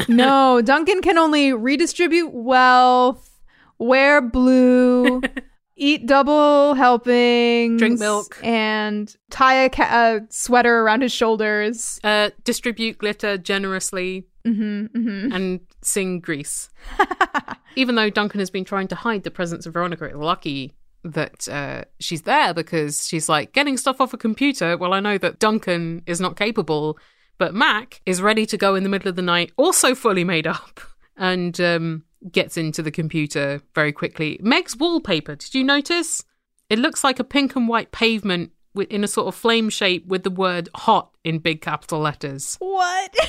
no, 0.08 0.62
Duncan 0.66 1.02
can 1.02 1.18
only 1.18 1.52
redistribute 1.52 2.32
wealth, 2.32 3.42
wear 3.78 4.22
blue, 4.22 5.22
eat 5.76 6.06
double 6.06 6.74
helpings, 6.74 7.80
Drink 7.80 8.00
milk. 8.00 8.40
and 8.44 9.14
tie 9.30 9.64
a, 9.66 9.70
ca- 9.70 9.90
a 9.92 10.22
sweater 10.30 10.80
around 10.82 11.02
his 11.02 11.12
shoulders. 11.12 12.00
Uh, 12.04 12.30
distribute 12.44 12.98
glitter 12.98 13.38
generously 13.38 14.26
hmm 14.44 14.86
hmm 14.86 15.32
and 15.34 15.60
sing 15.82 16.20
Grease. 16.20 16.70
Even 17.76 17.96
though 17.96 18.10
Duncan 18.10 18.40
has 18.40 18.50
been 18.50 18.64
trying 18.66 18.88
to 18.90 18.96
hide 18.96 19.24
the 19.24 19.32
presence 19.32 19.66
of 19.66 19.74
Veronica, 19.74 20.06
it's 20.06 20.16
lucky 20.16 20.74
that 21.04 21.48
uh, 21.50 21.84
she's 22.00 22.22
there 22.24 22.54
because 22.54 23.08
she's 23.08 23.28
like 23.28 23.52
getting 23.54 23.76
stuff 23.78 24.00
off 24.00 24.14
a 24.14 24.18
computer. 24.18 24.78
Well, 24.78 24.94
I 24.94 25.00
know 25.00 25.18
that 25.18 25.40
Duncan 25.40 26.02
is 26.06 26.22
not 26.22 26.36
capable, 26.38 26.98
but 27.38 27.54
Mac 27.54 28.02
is 28.06 28.22
ready 28.22 28.46
to 28.48 28.58
go 28.58 28.76
in 28.76 28.84
the 28.84 28.90
middle 28.90 29.10
of 29.10 29.16
the 29.16 29.22
night, 29.22 29.52
also 29.58 29.94
fully 29.94 30.24
made 30.24 30.48
up, 30.48 30.80
and 31.18 31.60
um, 31.60 32.04
gets 32.32 32.58
into 32.58 32.82
the 32.82 32.92
computer 32.92 33.62
very 33.74 33.92
quickly. 33.92 34.40
Meg's 34.42 34.76
wallpaper, 34.76 35.36
did 35.36 35.54
you 35.54 35.64
notice? 35.64 36.24
It 36.70 36.80
looks 36.80 37.04
like 37.04 37.20
a 37.20 37.24
pink 37.24 37.56
and 37.56 37.68
white 37.68 37.92
pavement 37.92 38.52
in 38.90 39.04
a 39.04 39.08
sort 39.08 39.28
of 39.28 39.36
flame 39.36 39.70
shape 39.70 40.08
with 40.08 40.24
the 40.24 40.32
word 40.32 40.70
hot 40.76 41.12
in 41.24 41.40
big 41.40 41.62
capital 41.62 42.00
letters. 42.00 42.58
What? 42.60 43.16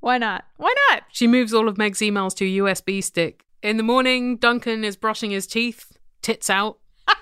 Why 0.00 0.18
not? 0.18 0.44
Why 0.56 0.74
not? 0.90 1.04
She 1.10 1.26
moves 1.26 1.54
all 1.54 1.68
of 1.68 1.78
Meg's 1.78 2.00
emails 2.00 2.34
to 2.36 2.44
a 2.44 2.58
USB 2.58 3.02
stick. 3.02 3.44
In 3.62 3.78
the 3.78 3.82
morning, 3.82 4.36
Duncan 4.36 4.84
is 4.84 4.96
brushing 4.96 5.30
his 5.30 5.46
teeth, 5.46 5.96
tits 6.20 6.50
out. 6.50 6.78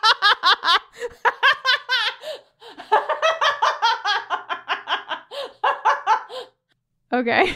Okay. 7.12 7.54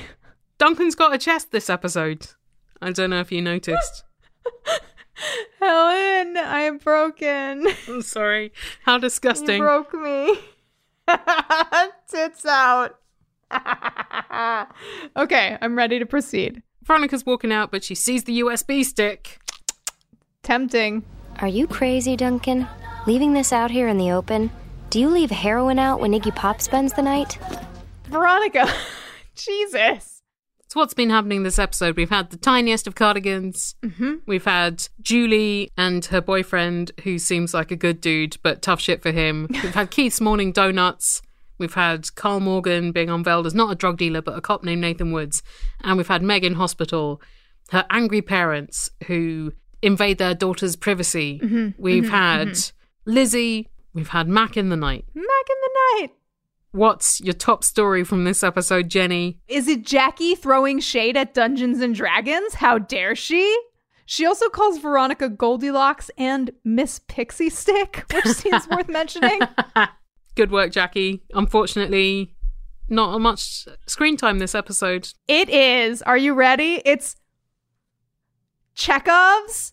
Duncan's 0.58 0.94
got 0.94 1.14
a 1.14 1.18
chest 1.18 1.50
this 1.50 1.68
episode. 1.68 2.28
I 2.80 2.92
don't 2.92 3.10
know 3.10 3.20
if 3.20 3.30
you 3.30 3.42
noticed. 3.42 4.04
Helen, 5.60 6.36
I 6.36 6.60
am 6.60 6.78
broken. 6.78 7.66
I'm 7.88 8.02
sorry. 8.02 8.52
How 8.84 8.98
disgusting. 8.98 9.56
You 9.56 9.62
broke 9.62 9.94
me. 9.94 10.38
Tits 12.08 12.44
out. 12.46 12.98
okay, 15.16 15.58
I'm 15.60 15.76
ready 15.76 15.98
to 15.98 16.06
proceed. 16.06 16.62
Veronica's 16.82 17.26
walking 17.26 17.52
out, 17.52 17.70
but 17.70 17.84
she 17.84 17.94
sees 17.94 18.24
the 18.24 18.40
USB 18.40 18.84
stick. 18.84 19.40
Tempting. 20.42 21.04
Are 21.40 21.48
you 21.48 21.66
crazy, 21.66 22.16
Duncan? 22.16 22.66
Leaving 23.06 23.32
this 23.34 23.52
out 23.52 23.70
here 23.70 23.88
in 23.88 23.98
the 23.98 24.10
open? 24.10 24.50
Do 24.90 25.00
you 25.00 25.08
leave 25.08 25.30
heroin 25.30 25.78
out 25.78 26.00
when 26.00 26.12
Iggy 26.12 26.34
Pop 26.34 26.60
spends 26.60 26.92
the 26.92 27.02
night? 27.02 27.38
Veronica. 28.06 28.72
Jesus. 29.34 30.15
What's 30.76 30.92
been 30.92 31.08
happening 31.08 31.42
this 31.42 31.58
episode. 31.58 31.96
We've 31.96 32.10
had 32.10 32.28
the 32.28 32.36
tiniest 32.36 32.86
of 32.86 32.94
cardigans. 32.94 33.76
Mm-hmm. 33.82 34.16
We've 34.26 34.44
had 34.44 34.86
Julie 35.00 35.70
and 35.78 36.04
her 36.04 36.20
boyfriend, 36.20 36.92
who 37.02 37.18
seems 37.18 37.54
like 37.54 37.70
a 37.70 37.76
good 37.76 37.98
dude, 37.98 38.36
but 38.42 38.60
tough 38.60 38.82
shit 38.82 39.00
for 39.00 39.10
him. 39.10 39.46
We've 39.50 39.74
had 39.74 39.90
Keith's 39.90 40.20
morning 40.20 40.52
donuts. 40.52 41.22
We've 41.56 41.72
had 41.72 42.14
Carl 42.14 42.40
Morgan 42.40 42.92
being 42.92 43.08
unveiled 43.08 43.46
as 43.46 43.54
not 43.54 43.72
a 43.72 43.74
drug 43.74 43.96
dealer, 43.96 44.20
but 44.20 44.36
a 44.36 44.42
cop 44.42 44.64
named 44.64 44.82
Nathan 44.82 45.12
Woods. 45.12 45.42
And 45.80 45.96
we've 45.96 46.08
had 46.08 46.20
Meg 46.20 46.44
in 46.44 46.56
hospital, 46.56 47.22
her 47.70 47.86
angry 47.88 48.20
parents 48.20 48.90
who 49.06 49.54
invade 49.80 50.18
their 50.18 50.34
daughter's 50.34 50.76
privacy. 50.76 51.40
Mhm, 51.42 51.72
We've 51.78 52.04
mhm, 52.04 52.10
had 52.10 52.48
mhm. 52.48 52.72
Lizzie. 53.06 53.70
We've 53.94 54.08
had 54.08 54.28
Mac 54.28 54.58
in 54.58 54.68
the 54.68 54.76
night. 54.76 55.06
Mac 55.14 55.24
in 55.24 55.56
the 55.62 56.00
night. 56.02 56.10
What's 56.76 57.22
your 57.22 57.32
top 57.32 57.64
story 57.64 58.04
from 58.04 58.24
this 58.24 58.44
episode, 58.44 58.90
Jenny? 58.90 59.38
Is 59.48 59.66
it 59.66 59.82
Jackie 59.82 60.34
throwing 60.34 60.78
shade 60.78 61.16
at 61.16 61.32
Dungeons 61.32 61.80
and 61.80 61.94
Dragons? 61.94 62.52
How 62.52 62.76
dare 62.76 63.16
she? 63.16 63.58
She 64.04 64.26
also 64.26 64.50
calls 64.50 64.76
Veronica 64.76 65.30
Goldilocks 65.30 66.10
and 66.18 66.50
Miss 66.64 67.00
Pixie 67.08 67.48
Stick, 67.48 68.04
which 68.12 68.26
seems 68.26 68.68
worth 68.70 68.90
mentioning. 68.90 69.40
Good 70.34 70.50
work, 70.50 70.70
Jackie. 70.70 71.22
Unfortunately, 71.32 72.34
not 72.90 73.18
much 73.22 73.66
screen 73.86 74.18
time 74.18 74.38
this 74.38 74.54
episode. 74.54 75.08
It 75.26 75.48
is. 75.48 76.02
Are 76.02 76.18
you 76.18 76.34
ready? 76.34 76.82
It's 76.84 77.16
Chekhov's 78.74 79.72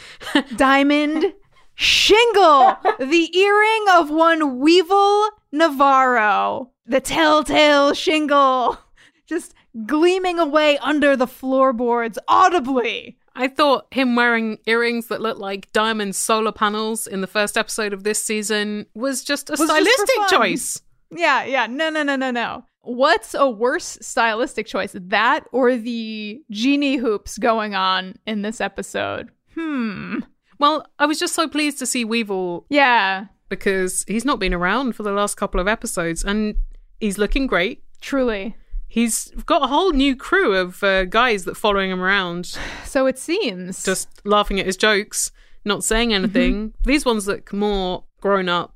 diamond 0.54 1.34
shingle, 1.74 2.76
the 3.00 3.36
earring 3.36 3.86
of 3.90 4.08
one 4.08 4.60
Weevil 4.60 5.30
Navarro, 5.54 6.70
the 6.86 7.00
telltale 7.00 7.94
shingle, 7.94 8.76
just 9.26 9.54
gleaming 9.86 10.38
away 10.38 10.78
under 10.78 11.16
the 11.16 11.26
floorboards 11.26 12.18
audibly. 12.28 13.16
I 13.36 13.48
thought 13.48 13.86
him 13.92 14.14
wearing 14.16 14.58
earrings 14.66 15.08
that 15.08 15.20
look 15.20 15.38
like 15.38 15.72
diamond 15.72 16.14
solar 16.16 16.52
panels 16.52 17.06
in 17.06 17.20
the 17.20 17.26
first 17.26 17.56
episode 17.56 17.92
of 17.92 18.04
this 18.04 18.22
season 18.22 18.86
was 18.94 19.24
just 19.24 19.48
a 19.50 19.52
Was 19.58 19.68
stylistic 19.68 20.16
fun. 20.16 20.28
choice. 20.28 20.82
Yeah, 21.10 21.44
yeah. 21.44 21.66
No, 21.66 21.90
no, 21.90 22.02
no, 22.02 22.16
no, 22.16 22.30
no. 22.30 22.64
What's 22.82 23.34
a 23.34 23.48
worse 23.48 23.98
stylistic 24.02 24.66
choice? 24.66 24.94
That 24.94 25.44
or 25.52 25.76
the 25.76 26.42
genie 26.50 26.96
hoops 26.96 27.38
going 27.38 27.74
on 27.74 28.14
in 28.26 28.42
this 28.42 28.60
episode? 28.60 29.30
Hmm. 29.54 30.18
Well, 30.60 30.86
I 30.98 31.06
was 31.06 31.18
just 31.18 31.34
so 31.34 31.48
pleased 31.48 31.78
to 31.80 31.86
see 31.86 32.04
Weevil 32.04 32.66
Yeah, 32.70 33.26
because 33.48 34.04
he's 34.08 34.24
not 34.24 34.38
been 34.38 34.54
around 34.54 34.94
for 34.96 35.02
the 35.02 35.12
last 35.12 35.36
couple 35.36 35.60
of 35.60 35.68
episodes 35.68 36.24
and 36.24 36.56
he's 37.00 37.18
looking 37.18 37.46
great. 37.46 37.82
truly. 38.00 38.56
He's 38.86 39.30
got 39.46 39.64
a 39.64 39.66
whole 39.66 39.90
new 39.92 40.14
crew 40.14 40.54
of 40.54 40.82
uh, 40.84 41.04
guys 41.06 41.44
that 41.46 41.56
following 41.56 41.90
him 41.90 42.00
around, 42.00 42.56
So 42.84 43.06
it 43.06 43.18
seems. 43.18 43.82
just 43.82 44.08
laughing 44.24 44.60
at 44.60 44.66
his 44.66 44.76
jokes, 44.76 45.32
not 45.64 45.82
saying 45.82 46.12
anything. 46.14 46.74
These 46.84 47.04
ones 47.04 47.26
look 47.26 47.52
more 47.52 48.04
grown 48.20 48.48
up. 48.48 48.74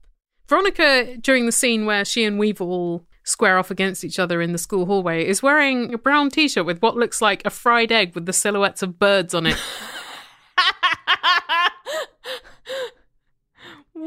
Veronica, 0.48 1.16
during 1.20 1.46
the 1.46 1.52
scene 1.52 1.86
where 1.86 2.04
she 2.04 2.24
and 2.24 2.36
Weevil 2.38 3.04
square 3.22 3.58
off 3.58 3.70
against 3.70 4.02
each 4.02 4.18
other 4.18 4.40
in 4.42 4.52
the 4.52 4.58
school 4.58 4.86
hallway, 4.86 5.24
is 5.24 5.42
wearing 5.42 5.94
a 5.94 5.98
brown 5.98 6.30
t 6.30 6.48
shirt 6.48 6.66
with 6.66 6.80
what 6.80 6.96
looks 6.96 7.22
like 7.22 7.42
a 7.44 7.50
fried 7.50 7.92
egg 7.92 8.14
with 8.14 8.26
the 8.26 8.32
silhouettes 8.32 8.82
of 8.82 8.98
birds 8.98 9.34
on 9.34 9.46
it. 9.46 9.56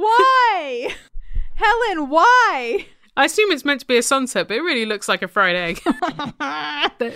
why? 0.02 0.95
Helen, 1.56 2.10
why? 2.10 2.88
I 3.18 3.26
assume 3.26 3.52
it's 3.52 3.66
meant 3.66 3.82
to 3.82 3.86
be 3.86 3.97
a 3.97 4.04
sunset, 4.04 4.47
but 4.47 4.58
it 4.58 4.62
really 4.62 4.86
looks 4.86 5.10
like 5.10 5.22
a 5.22 5.28
fried 5.28 5.56
egg. 5.56 5.82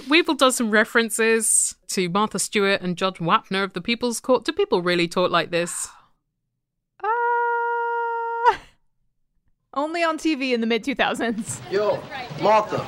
Weevil 0.10 0.36
does 0.36 0.56
some 0.56 0.70
references 0.70 1.76
to 1.88 2.10
Martha 2.10 2.38
Stewart 2.38 2.82
and 2.82 2.98
Judge 2.98 3.18
Wapner 3.18 3.64
of 3.64 3.74
the 3.74 3.82
People's 3.82 4.20
Court. 4.20 4.44
Do 4.44 4.52
people 4.52 4.82
really 4.82 5.08
talk 5.08 5.32
like 5.32 5.52
this? 5.52 5.88
Ah. 7.04 8.60
only 9.74 10.04
on 10.04 10.18
TV 10.18 10.54
in 10.54 10.62
the 10.62 10.68
mid 10.68 10.84
2000s. 10.84 11.72
Yo, 11.72 12.00
Martha. 12.42 12.86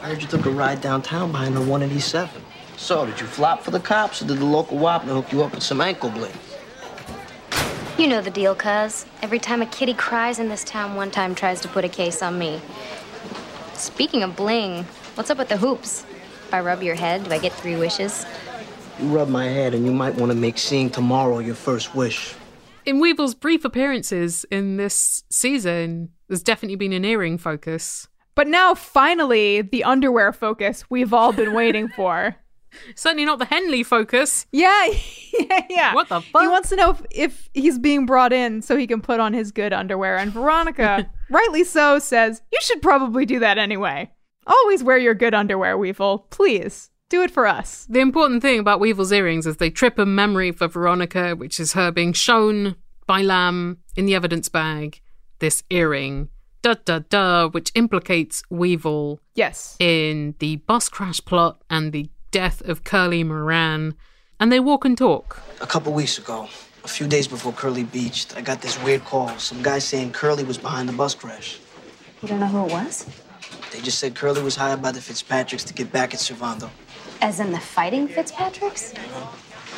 I 0.00 0.08
heard 0.08 0.22
you 0.22 0.28
took 0.28 0.46
a 0.46 0.50
ride 0.50 0.80
downtown 0.80 1.30
behind 1.30 1.54
the 1.54 1.60
187. 1.60 2.42
So, 2.76 3.06
did 3.06 3.20
you 3.20 3.26
flop 3.26 3.62
for 3.62 3.70
the 3.70 3.78
cops 3.78 4.22
or 4.22 4.26
did 4.26 4.38
the 4.38 4.44
local 4.44 4.78
Wapner 4.78 5.08
hook 5.08 5.30
you 5.30 5.44
up 5.44 5.52
with 5.54 5.62
some 5.62 5.80
ankle 5.80 6.10
bling? 6.10 6.32
You 7.98 8.06
know 8.06 8.22
the 8.22 8.30
deal, 8.30 8.54
cuz. 8.54 9.04
Every 9.20 9.38
time 9.38 9.60
a 9.60 9.66
kitty 9.66 9.92
cries 9.92 10.38
in 10.38 10.48
this 10.48 10.64
town, 10.64 10.94
one 10.94 11.10
time 11.10 11.34
tries 11.34 11.60
to 11.60 11.68
put 11.68 11.84
a 11.84 11.90
case 11.90 12.22
on 12.22 12.38
me. 12.38 12.60
Speaking 13.74 14.22
of 14.22 14.34
bling, 14.34 14.84
what's 15.14 15.28
up 15.28 15.36
with 15.36 15.50
the 15.50 15.58
hoops? 15.58 16.04
If 16.46 16.54
I 16.54 16.60
rub 16.60 16.82
your 16.82 16.94
head, 16.94 17.24
do 17.24 17.30
I 17.30 17.38
get 17.38 17.52
three 17.52 17.76
wishes? 17.76 18.24
You 18.98 19.08
rub 19.08 19.28
my 19.28 19.44
head 19.44 19.74
and 19.74 19.84
you 19.84 19.92
might 19.92 20.14
want 20.14 20.32
to 20.32 20.36
make 20.36 20.56
seeing 20.56 20.88
tomorrow 20.88 21.38
your 21.40 21.54
first 21.54 21.94
wish. 21.94 22.34
In 22.86 22.98
Weevil's 22.98 23.34
brief 23.34 23.64
appearances 23.64 24.44
in 24.50 24.78
this 24.78 25.22
season, 25.30 26.08
there's 26.28 26.42
definitely 26.42 26.76
been 26.76 26.94
an 26.94 27.04
earring 27.04 27.36
focus. 27.36 28.08
But 28.34 28.48
now, 28.48 28.74
finally, 28.74 29.60
the 29.60 29.84
underwear 29.84 30.32
focus 30.32 30.84
we've 30.88 31.12
all 31.12 31.32
been 31.32 31.52
waiting 31.52 31.88
for. 31.88 32.36
Certainly 32.94 33.24
not 33.26 33.38
the 33.38 33.44
Henley 33.44 33.82
focus. 33.82 34.46
Yeah, 34.52 34.86
yeah, 35.38 35.66
yeah. 35.68 35.94
What 35.94 36.08
the 36.08 36.20
fuck? 36.20 36.42
He 36.42 36.48
wants 36.48 36.68
to 36.70 36.76
know 36.76 36.90
if, 36.90 37.02
if 37.10 37.50
he's 37.54 37.78
being 37.78 38.06
brought 38.06 38.32
in 38.32 38.62
so 38.62 38.76
he 38.76 38.86
can 38.86 39.00
put 39.00 39.20
on 39.20 39.32
his 39.32 39.52
good 39.52 39.72
underwear. 39.72 40.16
And 40.16 40.32
Veronica, 40.32 41.08
rightly 41.30 41.64
so, 41.64 41.98
says, 41.98 42.42
You 42.52 42.58
should 42.62 42.82
probably 42.82 43.26
do 43.26 43.38
that 43.40 43.58
anyway. 43.58 44.10
Always 44.46 44.82
wear 44.82 44.98
your 44.98 45.14
good 45.14 45.34
underwear, 45.34 45.76
Weevil. 45.78 46.26
Please. 46.30 46.90
Do 47.08 47.22
it 47.22 47.30
for 47.30 47.46
us. 47.46 47.86
The 47.90 48.00
important 48.00 48.40
thing 48.40 48.58
about 48.58 48.80
Weevil's 48.80 49.12
earrings 49.12 49.46
is 49.46 49.58
they 49.58 49.68
trip 49.68 49.98
a 49.98 50.06
memory 50.06 50.50
for 50.50 50.66
Veronica, 50.66 51.36
which 51.36 51.60
is 51.60 51.74
her 51.74 51.90
being 51.92 52.14
shown 52.14 52.74
by 53.06 53.20
Lamb 53.20 53.78
in 53.96 54.06
the 54.06 54.14
evidence 54.14 54.48
bag 54.48 55.02
this 55.38 55.62
earring, 55.68 56.30
da 56.62 56.74
da 56.86 57.00
da, 57.00 57.48
which 57.48 57.70
implicates 57.74 58.42
Weevil 58.48 59.20
Yes. 59.34 59.76
in 59.78 60.36
the 60.38 60.56
bus 60.56 60.88
crash 60.88 61.20
plot 61.22 61.62
and 61.68 61.92
the 61.92 62.08
death 62.32 62.60
of 62.62 62.82
Curly 62.82 63.22
Moran. 63.22 63.94
And 64.40 64.50
they 64.50 64.58
walk 64.58 64.84
and 64.84 64.98
talk. 64.98 65.40
A 65.60 65.66
couple 65.66 65.92
weeks 65.92 66.18
ago, 66.18 66.48
a 66.82 66.88
few 66.88 67.06
days 67.06 67.28
before 67.28 67.52
Curly 67.52 67.84
beached, 67.84 68.36
I 68.36 68.40
got 68.40 68.60
this 68.60 68.82
weird 68.82 69.04
call. 69.04 69.28
Some 69.38 69.62
guy 69.62 69.78
saying 69.78 70.10
Curly 70.10 70.42
was 70.42 70.58
behind 70.58 70.88
the 70.88 70.92
bus 70.92 71.14
crash. 71.14 71.60
You 72.20 72.28
don't 72.28 72.40
know 72.40 72.46
who 72.46 72.66
it 72.66 72.72
was? 72.72 73.06
They 73.70 73.80
just 73.80 73.98
said 73.98 74.16
Curly 74.16 74.42
was 74.42 74.56
hired 74.56 74.82
by 74.82 74.90
the 74.90 75.00
Fitzpatricks 75.00 75.64
to 75.66 75.74
get 75.74 75.92
back 75.92 76.12
at 76.12 76.20
Servando. 76.20 76.70
As 77.20 77.38
in 77.38 77.52
the 77.52 77.60
fighting 77.60 78.08
Fitzpatricks? 78.08 78.94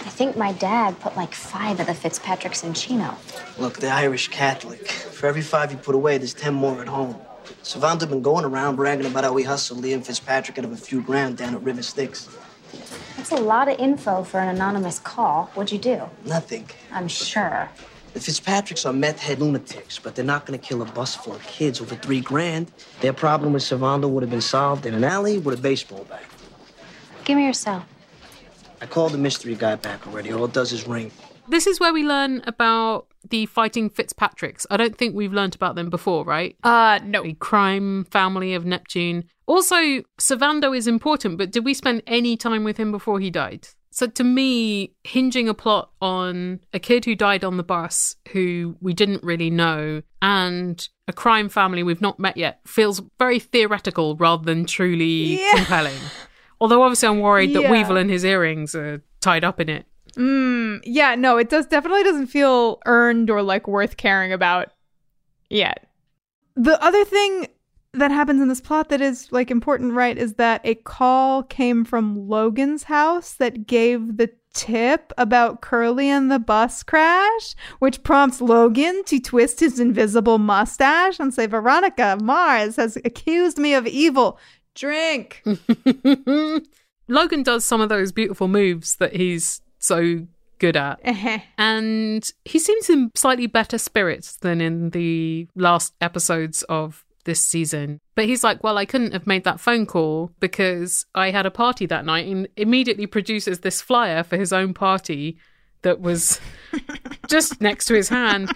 I 0.07 0.11
think 0.11 0.37
my 0.37 0.53
dad 0.53 0.99
put 1.01 1.17
like 1.17 1.35
five 1.35 1.81
of 1.81 1.87
the 1.87 1.95
Fitzpatricks 1.95 2.65
in 2.65 2.73
Chino. 2.73 3.17
Look, 3.59 3.79
they're 3.79 3.93
Irish 3.93 4.29
Catholic. 4.29 4.89
For 4.89 5.27
every 5.27 5.43
five 5.43 5.73
you 5.73 5.79
put 5.79 5.95
away, 5.95 6.19
there's 6.19 6.35
ten 6.35 6.55
more 6.55 6.81
at 6.81 6.89
home. 6.89 7.17
Servando 7.63 8.09
been 8.09 8.23
going 8.23 8.45
around 8.45 8.77
bragging 8.77 9.07
about 9.07 9.25
how 9.25 9.33
we 9.33 9.43
hustled 9.43 9.83
Liam 9.83 10.05
Fitzpatrick 10.05 10.59
out 10.59 10.65
of 10.65 10.73
a 10.73 10.77
few 10.77 11.03
grand 11.03 11.37
down 11.37 11.55
at 11.55 11.63
River 11.63 11.83
Styx. 11.83 12.29
That's 13.25 13.41
a 13.41 13.43
lot 13.43 13.71
of 13.71 13.79
info 13.79 14.23
for 14.23 14.39
an 14.39 14.51
anonymous 14.51 14.99
call. 14.99 15.47
What'd 15.55 15.73
you 15.73 15.79
do? 15.79 16.03
Nothing. 16.27 16.69
I'm 16.93 17.09
sure. 17.09 17.71
The 18.13 18.21
Fitzpatricks 18.21 18.85
are 18.85 18.93
meth 18.93 19.19
head 19.19 19.41
lunatics, 19.41 19.99
but 19.99 20.15
they're 20.15 20.27
not 20.27 20.45
gonna 20.45 20.59
kill 20.59 20.83
a 20.83 20.85
bus 20.85 21.17
full 21.17 21.33
of 21.33 21.43
kids 21.45 21.81
over 21.81 21.95
three 21.95 22.21
grand. 22.21 22.71
Their 23.01 23.15
problem 23.15 23.55
with 23.55 23.63
Servando 23.63 24.11
would 24.11 24.23
have 24.23 24.29
been 24.29 24.43
solved 24.43 24.85
in 24.85 24.93
an 24.93 25.05
alley 25.05 25.39
with 25.39 25.59
a 25.59 25.63
baseball 25.63 26.05
bat. 26.05 26.23
Give 27.25 27.39
me 27.39 27.45
your 27.45 27.55
cell. 27.55 27.87
I 28.83 28.85
called 28.85 29.13
the 29.13 29.19
mystery 29.19 29.55
guy 29.55 29.77
back 29.77 30.07
already. 30.07 30.31
All 30.31 30.45
it 30.45 30.53
does 30.53 30.75
is 30.75 30.87
ring. 30.87 31.11
This 31.49 31.67
is 31.67 31.81
where 31.81 31.95
we 31.95 32.05
learn 32.05 32.43
about 32.47 33.07
the 33.31 33.47
fighting 33.47 33.89
Fitzpatricks. 33.89 34.67
I 34.71 34.77
don't 34.77 34.99
think 34.99 35.15
we've 35.15 35.33
learned 35.33 35.55
about 35.55 35.77
them 35.77 35.89
before, 35.89 36.25
right? 36.25 36.57
Uh, 36.63 37.01
no. 37.03 37.23
The 37.23 37.33
crime 37.33 38.05
family 38.05 38.53
of 38.53 38.67
Neptune. 38.67 39.25
Also, 39.47 39.77
Servando 40.19 40.77
is 40.77 40.87
important, 40.87 41.39
but 41.39 41.51
did 41.51 41.65
we 41.65 41.75
spend 41.75 42.03
any 42.07 42.37
time 42.37 42.65
with 42.65 42.77
him 42.77 42.91
before 42.91 43.21
he 43.21 43.31
died? 43.31 43.69
So 43.91 44.07
to 44.09 44.25
me, 44.25 44.95
hinging 45.05 45.49
a 45.49 45.55
plot 45.55 45.91
on 46.01 46.61
a 46.73 46.81
kid 46.81 47.05
who 47.05 47.15
died 47.15 47.45
on 47.45 47.59
the 47.59 47.63
bus 47.63 48.17
who 48.33 48.77
we 48.81 48.93
didn't 48.93 49.23
really 49.23 49.51
know 49.51 50.03
and 50.21 50.89
a 51.07 51.13
crime 51.13 51.49
family 51.49 51.83
we've 51.85 52.01
not 52.01 52.19
met 52.19 52.37
yet 52.37 52.59
feels 52.67 53.03
very 53.21 53.39
theoretical 53.39 54.17
rather 54.17 54.45
than 54.45 54.65
truly 54.65 55.41
Yeah. 55.41 55.55
compelling. 55.57 55.95
Although 56.61 56.83
obviously 56.83 57.09
I'm 57.09 57.21
worried 57.21 57.55
that 57.55 57.71
Weevil 57.71 57.97
and 57.97 58.11
his 58.11 58.25
earrings 58.25 58.75
are 58.75 59.01
tied 59.21 59.45
up 59.45 59.61
in 59.61 59.69
it. 59.69 59.87
Mm, 60.17 60.81
yeah, 60.85 61.15
no, 61.15 61.37
it 61.37 61.49
does 61.49 61.67
definitely 61.67 62.03
doesn't 62.05 62.29
feel 62.29 62.81
earned 62.87 63.31
or 63.31 63.43
like 63.43 63.69
worth 63.69 63.97
caring 63.97 64.33
about 64.33 64.73
yet. 65.51 65.87
The 66.57 66.83
other 66.83 67.05
thing 67.05 67.47
that 67.95 68.11
happens 68.11 68.41
in 68.41 68.49
this 68.49 68.61
plot 68.61 68.89
that 68.89 69.01
is 69.01 69.31
like 69.33 69.51
important, 69.51 69.93
right, 69.93 70.17
is 70.17 70.35
that 70.35 70.61
a 70.65 70.75
call 70.75 71.43
came 71.43 71.85
from 71.85 72.29
Logan's 72.29 72.85
house 72.85 73.35
that 73.35 73.67
gave 73.67 74.17
the 74.17 74.31
tip 74.53 75.13
about 75.19 75.61
Curly 75.61 76.09
and 76.09 76.31
the 76.31 76.39
bus 76.39 76.83
crash, 76.83 77.55
which 77.79 78.03
prompts 78.03 78.41
Logan 78.41 79.03
to 79.05 79.21
twist 79.21 79.61
his 79.61 79.81
invisible 79.81 80.39
mustache 80.39 81.19
and 81.19 81.35
say, 81.35 81.47
Veronica 81.47 82.19
Mars 82.23 82.77
has 82.77 82.97
accused 83.05 83.59
me 83.59 83.75
of 83.75 83.87
evil. 83.87 84.39
Drink. 84.75 85.45
Logan 87.09 87.43
does 87.43 87.65
some 87.65 87.81
of 87.81 87.89
those 87.89 88.13
beautiful 88.13 88.49
moves 88.49 88.97
that 88.97 89.15
he's 89.15 89.61
so 89.79 90.27
good 90.59 90.77
at. 90.77 91.01
Uh-huh. 91.05 91.39
and 91.59 92.33
he 92.45 92.59
seems 92.59 92.89
in 92.89 93.11
slightly 93.15 93.47
better 93.47 93.77
spirits 93.77 94.37
than 94.37 94.61
in 94.61 94.91
the 94.91 95.49
last 95.55 95.93
episodes 96.01 96.63
of 96.65 97.05
this 97.25 97.41
season. 97.41 98.01
But 98.15 98.27
he's 98.27 98.45
like, 98.45 98.63
Well, 98.63 98.79
I 98.79 98.85
couldn't 98.85 99.13
have 99.13 99.27
made 99.27 99.45
that 99.45 99.61
phone 99.61 99.87
call 99.87 100.33
because 100.41 101.07
I 101.15 101.31
had 101.31 101.47
a 101.47 101.51
party 101.51 101.87
that 101.87 102.05
night, 102.05 102.27
and 102.27 102.49
immediately 102.57 103.07
produces 103.07 103.61
this 103.61 103.81
flyer 103.81 104.23
for 104.23 104.37
his 104.37 104.53
own 104.53 104.75
party 104.75 105.39
that 105.85 106.01
was 106.01 106.41
just 107.29 107.61
next 107.61 107.87
to 107.87 107.95
his 107.95 108.09
hand. 108.09 108.51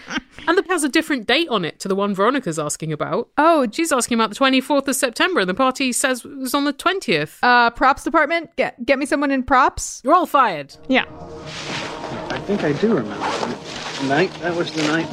And 0.46 0.58
that 0.58 0.66
has 0.66 0.82
a 0.82 0.88
different 0.88 1.26
date 1.26 1.48
on 1.48 1.64
it 1.64 1.78
to 1.80 1.88
the 1.88 1.94
one 1.94 2.14
Veronica's 2.14 2.58
asking 2.58 2.92
about. 2.92 3.28
Oh, 3.38 3.66
she's 3.70 3.92
asking 3.92 4.18
about 4.18 4.30
the 4.30 4.36
24th 4.36 4.88
of 4.88 4.96
September, 4.96 5.40
and 5.40 5.48
the 5.48 5.54
party 5.54 5.92
says 5.92 6.24
it 6.24 6.36
was 6.36 6.54
on 6.54 6.64
the 6.64 6.72
20th. 6.72 7.38
Uh, 7.42 7.70
props 7.70 8.02
department, 8.02 8.50
get 8.56 8.84
get 8.84 8.98
me 8.98 9.06
someone 9.06 9.30
in 9.30 9.44
props. 9.44 10.00
You're 10.02 10.14
all 10.14 10.26
fired. 10.26 10.74
Yeah. 10.88 11.04
I 12.30 12.38
think 12.40 12.64
I 12.64 12.72
do 12.72 12.94
remember. 12.94 13.14
The 14.00 14.08
night, 14.08 14.32
that 14.40 14.54
was 14.54 14.72
the 14.72 14.82
night 14.84 15.08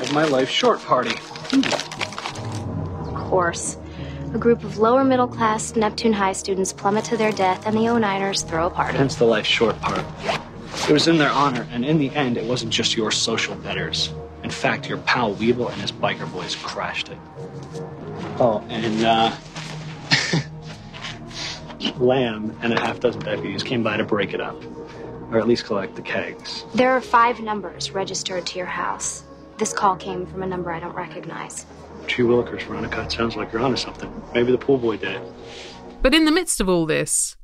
of 0.00 0.12
my 0.12 0.24
life 0.24 0.48
short 0.48 0.80
party. 0.80 1.10
Of 1.10 1.97
course. 3.28 3.76
A 4.34 4.38
group 4.38 4.64
of 4.64 4.78
lower 4.78 5.04
middle 5.04 5.28
class 5.28 5.76
Neptune 5.76 6.12
High 6.14 6.32
students 6.32 6.72
plummet 6.72 7.04
to 7.06 7.16
their 7.16 7.32
death, 7.32 7.66
and 7.66 7.76
the 7.76 7.80
09ers 7.80 8.46
throw 8.46 8.66
a 8.66 8.70
party. 8.70 8.96
Hence 8.96 9.16
the 9.16 9.24
life 9.24 9.46
short 9.46 9.78
part. 9.80 10.04
It 10.88 10.92
was 10.92 11.08
in 11.08 11.18
their 11.18 11.30
honor, 11.30 11.66
and 11.70 11.84
in 11.84 11.98
the 11.98 12.10
end, 12.10 12.38
it 12.38 12.44
wasn't 12.44 12.72
just 12.72 12.96
your 12.96 13.10
social 13.10 13.54
betters. 13.56 14.12
In 14.44 14.50
fact, 14.50 14.88
your 14.88 14.98
pal 14.98 15.34
Weevil 15.34 15.68
and 15.68 15.80
his 15.80 15.92
biker 15.92 16.30
boys 16.32 16.56
crashed 16.56 17.10
it. 17.10 17.18
Oh, 18.40 18.64
and 18.68 19.04
uh, 19.04 19.36
Lamb 21.98 22.56
and 22.62 22.72
a 22.72 22.80
half 22.80 23.00
dozen 23.00 23.20
deputies 23.20 23.62
came 23.62 23.82
by 23.82 23.98
to 23.98 24.04
break 24.04 24.32
it 24.32 24.40
up, 24.40 24.62
or 25.30 25.38
at 25.38 25.46
least 25.46 25.64
collect 25.64 25.96
the 25.96 26.02
kegs. 26.02 26.64
There 26.74 26.92
are 26.92 27.00
five 27.00 27.40
numbers 27.40 27.90
registered 27.90 28.46
to 28.46 28.58
your 28.58 28.66
house. 28.66 29.24
This 29.58 29.72
call 29.72 29.96
came 29.96 30.24
from 30.24 30.42
a 30.42 30.46
number 30.46 30.70
I 30.70 30.80
don't 30.80 30.94
recognize. 30.94 31.66
Gee 32.08 32.22
willikers, 32.22 32.62
Veronica, 32.62 33.02
it 33.02 33.12
sounds 33.12 33.36
like 33.36 33.52
you're 33.52 33.62
onto 33.62 33.76
something. 33.76 34.10
Maybe 34.34 34.50
the 34.50 34.58
pool 34.58 34.78
boy 34.78 34.96
did 34.96 35.16
it. 35.16 35.22
But 36.02 36.14
in 36.14 36.24
the 36.24 36.32
midst 36.32 36.60
of 36.60 36.68
all 36.68 36.86
this, 36.86 37.36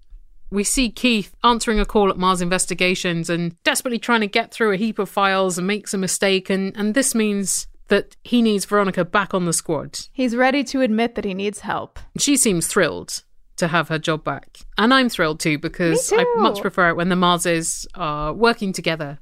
we 0.51 0.65
see 0.65 0.91
Keith 0.91 1.35
answering 1.45 1.81
a 1.81 1.85
call 1.85 2.11
at 2.11 2.17
Mars 2.17 2.41
Investigations 2.41 3.29
and 3.29 3.61
desperately 3.63 3.99
trying 3.99 4.21
to 4.21 4.27
get 4.27 4.53
through 4.53 4.73
a 4.73 4.77
heap 4.77 4.99
of 4.99 5.09
files 5.09 5.59
and 5.59 5.67
makes 5.67 5.93
a 5.93 5.99
mistake. 5.99 6.49
And, 6.49 6.75
and 6.77 6.95
this 6.95 7.15
means 7.15 7.67
that 7.89 8.17
he 8.25 8.41
needs 8.41 8.65
Veronica 8.65 9.05
back 9.05 9.35
on 9.35 9.45
the 9.45 9.53
squad. 9.53 9.99
He's 10.13 10.35
ready 10.35 10.65
to 10.65 10.81
admit 10.81 11.15
that 11.17 11.25
he 11.25 11.35
needs 11.35 11.61
help. 11.61 11.99
She 12.19 12.37
seems 12.37 12.67
thrilled 12.67 13.25
to 13.57 13.69
have 13.69 13.89
her 13.89 13.99
job 13.99 14.25
back. 14.25 14.59
And 14.79 14.95
I'm 14.95 15.09
thrilled 15.09 15.41
too 15.41 15.59
because 15.59 16.11
Me 16.11 16.19
I 16.19 16.25
much 16.39 16.61
prefer 16.61 16.89
it 16.89 16.97
when 16.97 17.09
the 17.09 17.17
Marses 17.17 17.87
are 17.95 18.33
working 18.33 18.73
together. 18.73 19.19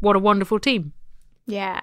What 0.00 0.16
a 0.16 0.20
wonderful 0.20 0.58
team. 0.58 0.92
Yeah. 1.46 1.80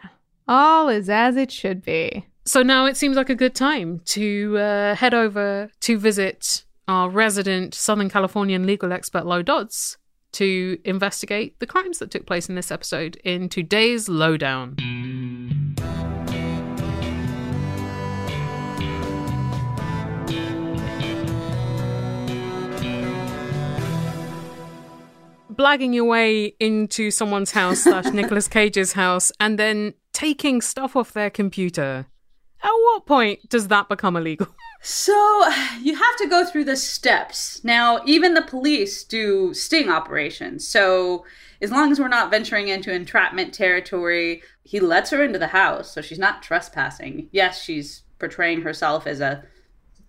All 0.47 0.89
is 0.89 1.09
as 1.09 1.35
it 1.37 1.51
should 1.51 1.83
be. 1.83 2.25
So 2.45 2.63
now 2.63 2.85
it 2.85 2.97
seems 2.97 3.15
like 3.15 3.29
a 3.29 3.35
good 3.35 3.53
time 3.53 4.01
to 4.05 4.57
uh, 4.57 4.95
head 4.95 5.13
over 5.13 5.69
to 5.81 5.97
visit 5.97 6.63
our 6.87 7.09
resident 7.09 7.75
Southern 7.75 8.09
Californian 8.09 8.65
legal 8.65 8.91
expert, 8.91 9.25
Low 9.25 9.43
Dodds, 9.43 9.97
to 10.33 10.79
investigate 10.83 11.59
the 11.59 11.67
crimes 11.67 11.99
that 11.99 12.11
took 12.11 12.25
place 12.25 12.49
in 12.49 12.55
this 12.55 12.71
episode 12.71 13.17
in 13.23 13.49
today's 13.49 14.09
Lowdown. 14.09 14.75
blagging 25.59 25.93
your 25.93 26.05
way 26.05 26.53
into 26.61 27.11
someone's 27.11 27.51
house 27.51 27.81
slash 27.81 28.05
Nicolas 28.13 28.47
Cage's 28.47 28.93
house 28.93 29.29
and 29.41 29.59
then 29.59 29.93
taking 30.13 30.61
stuff 30.61 30.95
off 30.95 31.11
their 31.11 31.29
computer. 31.29 32.05
At 32.61 32.71
what 32.71 33.05
point 33.05 33.49
does 33.49 33.67
that 33.69 33.89
become 33.89 34.15
illegal? 34.15 34.47
So 34.81 35.45
you 35.81 35.93
have 35.95 36.15
to 36.19 36.27
go 36.29 36.45
through 36.45 36.63
the 36.63 36.77
steps. 36.77 37.61
Now, 37.65 37.99
even 38.05 38.33
the 38.33 38.41
police 38.41 39.03
do 39.03 39.53
sting 39.53 39.89
operations. 39.89 40.65
So 40.65 41.25
as 41.61 41.71
long 41.71 41.91
as 41.91 41.99
we're 41.99 42.07
not 42.07 42.31
venturing 42.31 42.69
into 42.69 42.93
entrapment 42.93 43.53
territory, 43.53 44.41
he 44.63 44.79
lets 44.79 45.09
her 45.09 45.21
into 45.21 45.37
the 45.37 45.47
house. 45.47 45.91
So 45.93 46.01
she's 46.01 46.19
not 46.19 46.41
trespassing. 46.41 47.27
Yes, 47.31 47.61
she's 47.61 48.03
portraying 48.19 48.61
herself 48.61 49.05
as 49.05 49.19
a 49.19 49.43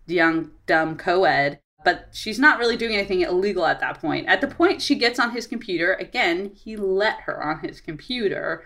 young, 0.06 0.52
dumb 0.66 0.96
co 0.96 1.24
ed, 1.24 1.60
but 1.84 2.08
she's 2.12 2.38
not 2.38 2.58
really 2.58 2.76
doing 2.76 2.94
anything 2.94 3.22
illegal 3.22 3.66
at 3.66 3.80
that 3.80 4.00
point. 4.00 4.28
At 4.28 4.40
the 4.40 4.48
point 4.48 4.82
she 4.82 4.94
gets 4.94 5.18
on 5.18 5.32
his 5.32 5.46
computer, 5.46 5.94
again, 5.94 6.52
he 6.54 6.76
let 6.76 7.22
her 7.22 7.42
on 7.42 7.60
his 7.60 7.80
computer. 7.80 8.64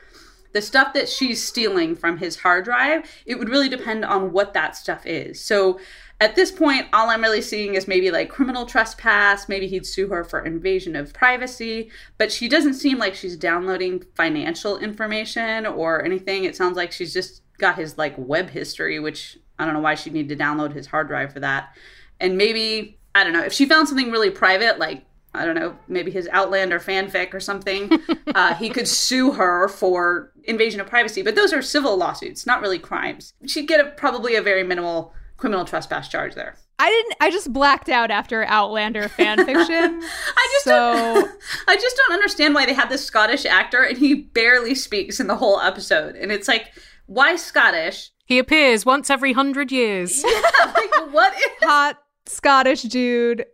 The 0.54 0.62
stuff 0.62 0.94
that 0.94 1.08
she's 1.08 1.46
stealing 1.46 1.94
from 1.94 2.16
his 2.16 2.36
hard 2.36 2.64
drive, 2.64 3.10
it 3.26 3.38
would 3.38 3.50
really 3.50 3.68
depend 3.68 4.04
on 4.04 4.32
what 4.32 4.54
that 4.54 4.74
stuff 4.76 5.04
is. 5.04 5.38
So, 5.40 5.78
At 6.20 6.36
this 6.36 6.52
point, 6.52 6.86
all 6.92 7.10
I'm 7.10 7.22
really 7.22 7.42
seeing 7.42 7.74
is 7.74 7.88
maybe 7.88 8.10
like 8.10 8.30
criminal 8.30 8.66
trespass. 8.66 9.48
Maybe 9.48 9.66
he'd 9.66 9.84
sue 9.84 10.08
her 10.08 10.22
for 10.22 10.40
invasion 10.40 10.94
of 10.94 11.12
privacy. 11.12 11.90
But 12.18 12.30
she 12.30 12.48
doesn't 12.48 12.74
seem 12.74 12.98
like 12.98 13.14
she's 13.14 13.36
downloading 13.36 14.04
financial 14.14 14.78
information 14.78 15.66
or 15.66 16.04
anything. 16.04 16.44
It 16.44 16.54
sounds 16.56 16.76
like 16.76 16.92
she's 16.92 17.12
just 17.12 17.42
got 17.58 17.76
his 17.76 17.98
like 17.98 18.14
web 18.16 18.50
history, 18.50 19.00
which 19.00 19.38
I 19.58 19.64
don't 19.64 19.74
know 19.74 19.80
why 19.80 19.96
she'd 19.96 20.12
need 20.12 20.28
to 20.28 20.36
download 20.36 20.72
his 20.72 20.86
hard 20.86 21.08
drive 21.08 21.32
for 21.32 21.40
that. 21.40 21.76
And 22.20 22.38
maybe, 22.38 22.96
I 23.14 23.24
don't 23.24 23.32
know, 23.32 23.42
if 23.44 23.52
she 23.52 23.66
found 23.66 23.88
something 23.88 24.10
really 24.12 24.30
private, 24.30 24.78
like 24.78 25.04
I 25.34 25.44
don't 25.44 25.56
know, 25.56 25.76
maybe 25.88 26.10
his 26.10 26.28
Outlander 26.32 26.78
fanfic 26.78 27.34
or 27.34 27.40
something, 27.40 27.90
uh, 28.34 28.54
he 28.56 28.70
could 28.70 28.88
sue 28.88 29.32
her 29.32 29.68
for 29.68 30.32
invasion 30.44 30.80
of 30.80 30.86
privacy. 30.86 31.22
But 31.22 31.34
those 31.34 31.52
are 31.52 31.62
civil 31.62 31.96
lawsuits, 31.96 32.46
not 32.46 32.60
really 32.60 32.78
crimes. 32.78 33.34
She'd 33.46 33.68
get 33.68 33.80
a, 33.80 33.90
probably 33.90 34.36
a 34.36 34.42
very 34.42 34.62
minimal 34.62 35.12
criminal 35.36 35.64
trespass 35.64 36.08
charge 36.08 36.34
there. 36.34 36.56
I 36.78 36.88
didn't. 36.88 37.16
I 37.20 37.30
just 37.30 37.52
blacked 37.52 37.88
out 37.88 38.10
after 38.10 38.44
Outlander 38.44 39.08
fan 39.08 39.44
fiction. 39.44 40.02
I 40.36 40.48
just 40.52 40.64
so 40.64 40.70
don't, 40.70 41.30
I 41.68 41.76
just 41.76 41.96
don't 41.96 42.14
understand 42.14 42.54
why 42.54 42.66
they 42.66 42.74
had 42.74 42.88
this 42.88 43.04
Scottish 43.04 43.44
actor 43.44 43.82
and 43.82 43.98
he 43.98 44.14
barely 44.14 44.74
speaks 44.74 45.20
in 45.20 45.26
the 45.26 45.36
whole 45.36 45.60
episode. 45.60 46.16
And 46.16 46.32
it's 46.32 46.48
like, 46.48 46.72
why 47.06 47.36
Scottish? 47.36 48.10
He 48.24 48.38
appears 48.38 48.86
once 48.86 49.10
every 49.10 49.32
hundred 49.32 49.70
years. 49.70 50.24
Yeah, 50.24 50.72
like 50.74 51.12
what 51.12 51.34
is 51.34 51.44
hot 51.62 51.98
Scottish 52.26 52.82
dude 52.82 53.44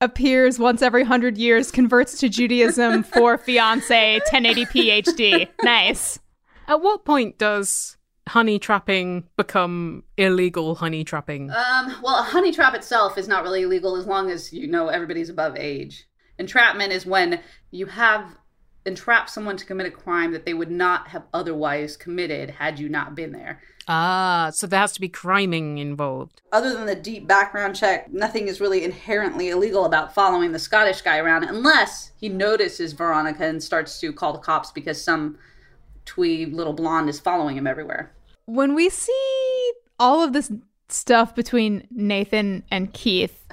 appears 0.00 0.58
once 0.58 0.82
every 0.82 1.04
hundred 1.04 1.38
years, 1.38 1.70
converts 1.70 2.18
to 2.20 2.28
Judaism 2.28 3.02
for 3.14 3.38
fiance 3.38 4.20
1080p 4.30 5.02
HD. 5.02 5.48
Nice. 5.62 6.18
At 6.68 6.80
what 6.82 7.04
point 7.04 7.38
does 7.38 7.96
honey 8.28 8.58
trapping 8.58 9.24
become 9.36 10.02
illegal 10.16 10.74
honey 10.74 11.04
trapping? 11.04 11.50
Um, 11.50 11.96
well, 12.02 12.18
a 12.18 12.22
honey 12.22 12.52
trap 12.52 12.74
itself 12.74 13.16
is 13.18 13.28
not 13.28 13.42
really 13.44 13.62
illegal 13.62 13.96
as 13.96 14.06
long 14.06 14.30
as 14.30 14.52
you 14.52 14.66
know 14.66 14.88
everybody's 14.88 15.30
above 15.30 15.56
age. 15.56 16.06
Entrapment 16.38 16.92
is 16.92 17.06
when 17.06 17.40
you 17.70 17.86
have 17.86 18.36
entrapped 18.84 19.30
someone 19.30 19.56
to 19.56 19.64
commit 19.64 19.86
a 19.86 19.90
crime 19.90 20.32
that 20.32 20.44
they 20.44 20.54
would 20.54 20.70
not 20.70 21.08
have 21.08 21.24
otherwise 21.32 21.96
committed 21.96 22.50
had 22.50 22.78
you 22.78 22.88
not 22.88 23.14
been 23.14 23.32
there. 23.32 23.60
Ah, 23.88 24.50
so 24.52 24.66
there 24.66 24.80
has 24.80 24.92
to 24.92 25.00
be 25.00 25.08
criming 25.08 25.78
involved. 25.78 26.42
Other 26.52 26.72
than 26.72 26.86
the 26.86 26.94
deep 26.94 27.26
background 27.26 27.76
check, 27.76 28.12
nothing 28.12 28.48
is 28.48 28.60
really 28.60 28.84
inherently 28.84 29.50
illegal 29.50 29.84
about 29.84 30.14
following 30.14 30.52
the 30.52 30.58
Scottish 30.58 31.02
guy 31.02 31.18
around 31.18 31.44
unless 31.44 32.12
he 32.16 32.28
notices 32.28 32.92
Veronica 32.92 33.44
and 33.44 33.62
starts 33.62 34.00
to 34.00 34.12
call 34.12 34.32
the 34.32 34.38
cops 34.38 34.72
because 34.72 35.02
some 35.02 35.38
twee 36.04 36.46
little 36.46 36.72
blonde 36.72 37.08
is 37.08 37.20
following 37.20 37.56
him 37.56 37.66
everywhere. 37.66 38.12
When 38.46 38.74
we 38.74 38.88
see 38.88 39.72
all 39.98 40.22
of 40.22 40.32
this 40.32 40.50
stuff 40.88 41.34
between 41.34 41.86
Nathan 41.90 42.64
and 42.70 42.92
Keith, 42.92 43.44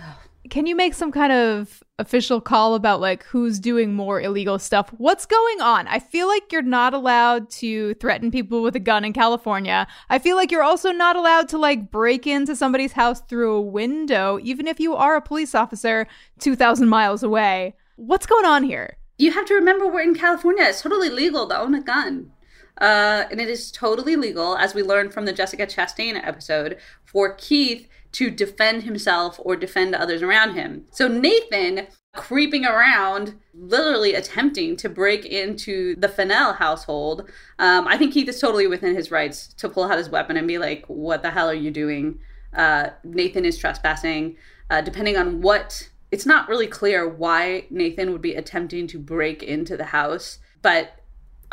can 0.53 0.67
you 0.67 0.75
make 0.75 0.93
some 0.93 1.11
kind 1.11 1.33
of 1.33 1.83
official 1.97 2.39
call 2.39 2.75
about 2.75 3.01
like 3.01 3.23
who's 3.23 3.59
doing 3.59 3.95
more 3.95 4.21
illegal 4.21 4.59
stuff? 4.59 4.87
What's 4.99 5.25
going 5.25 5.61
on? 5.61 5.87
I 5.87 5.97
feel 5.97 6.27
like 6.27 6.51
you're 6.51 6.61
not 6.61 6.93
allowed 6.93 7.49
to 7.61 7.95
threaten 7.95 8.29
people 8.29 8.61
with 8.61 8.75
a 8.75 8.79
gun 8.79 9.03
in 9.03 9.13
California. 9.13 9.87
I 10.11 10.19
feel 10.19 10.35
like 10.35 10.51
you're 10.51 10.61
also 10.61 10.91
not 10.91 11.15
allowed 11.15 11.49
to 11.49 11.57
like 11.57 11.89
break 11.89 12.27
into 12.27 12.55
somebody's 12.55 12.91
house 12.91 13.19
through 13.21 13.55
a 13.55 13.61
window, 13.61 14.37
even 14.43 14.67
if 14.67 14.79
you 14.79 14.93
are 14.93 15.15
a 15.15 15.23
police 15.23 15.55
officer 15.55 16.05
2,000 16.37 16.87
miles 16.87 17.23
away. 17.23 17.73
What's 17.95 18.27
going 18.27 18.45
on 18.45 18.61
here? 18.61 18.97
You 19.17 19.31
have 19.31 19.47
to 19.47 19.55
remember 19.55 19.87
we're 19.87 20.01
in 20.01 20.13
California. 20.13 20.65
It's 20.65 20.83
totally 20.83 21.09
legal 21.09 21.49
to 21.49 21.57
own 21.57 21.73
a 21.73 21.81
gun. 21.81 22.31
Uh, 22.79 23.23
and 23.31 23.41
it 23.41 23.49
is 23.49 23.71
totally 23.71 24.15
legal, 24.15 24.55
as 24.57 24.75
we 24.75 24.83
learned 24.83 25.15
from 25.15 25.25
the 25.25 25.33
Jessica 25.33 25.65
Chastain 25.65 26.15
episode, 26.15 26.77
for 27.05 27.33
Keith 27.33 27.87
to 28.14 28.30
defend 28.30 28.84
himself 28.84 29.39
or 29.43 29.55
defend 29.55 29.93
others 29.93 30.22
around 30.22 30.55
him. 30.55 30.86
So 30.91 31.07
Nathan 31.07 31.88
creeping 32.16 32.64
around, 32.66 33.39
literally 33.55 34.14
attempting 34.14 34.78
to 34.78 34.88
break 34.88 35.26
into 35.26 35.95
the 35.95 36.07
Fennell 36.07 36.53
household. 36.53 37.30
Um, 37.57 37.88
I 37.88 37.97
think 37.97 38.14
Keith 38.14 38.30
is 38.30 38.39
totally 38.39 38.68
within 38.68 38.95
his 38.95 39.09
rights 39.09 39.47
to 39.55 39.68
pull 39.68 39.84
out 39.84 39.97
his 39.97 40.09
weapon 40.09 40.38
and 40.38 40.47
be 40.47 40.59
like, 40.59 40.86
"What 40.88 41.24
the 41.24 41.32
hell 41.32 41.49
are 41.49 41.55
you 41.55 41.72
doing?" 41.72 42.20
Uh, 42.55 42.89
Nathan 43.03 43.45
is 43.45 43.57
trespassing. 43.57 44.38
Uh, 44.70 44.82
depending 44.82 45.18
on 45.18 45.41
what, 45.41 45.89
it's 46.11 46.26
not 46.26 46.47
really 46.47 46.68
clear 46.68 47.07
why 47.07 47.66
Nathan 47.70 48.11
would 48.11 48.22
be 48.22 48.36
attempting 48.36 48.88
to 48.88 48.99
break 48.99 49.41
into 49.41 49.76
the 49.76 49.86
house, 49.86 50.38
but 50.61 51.02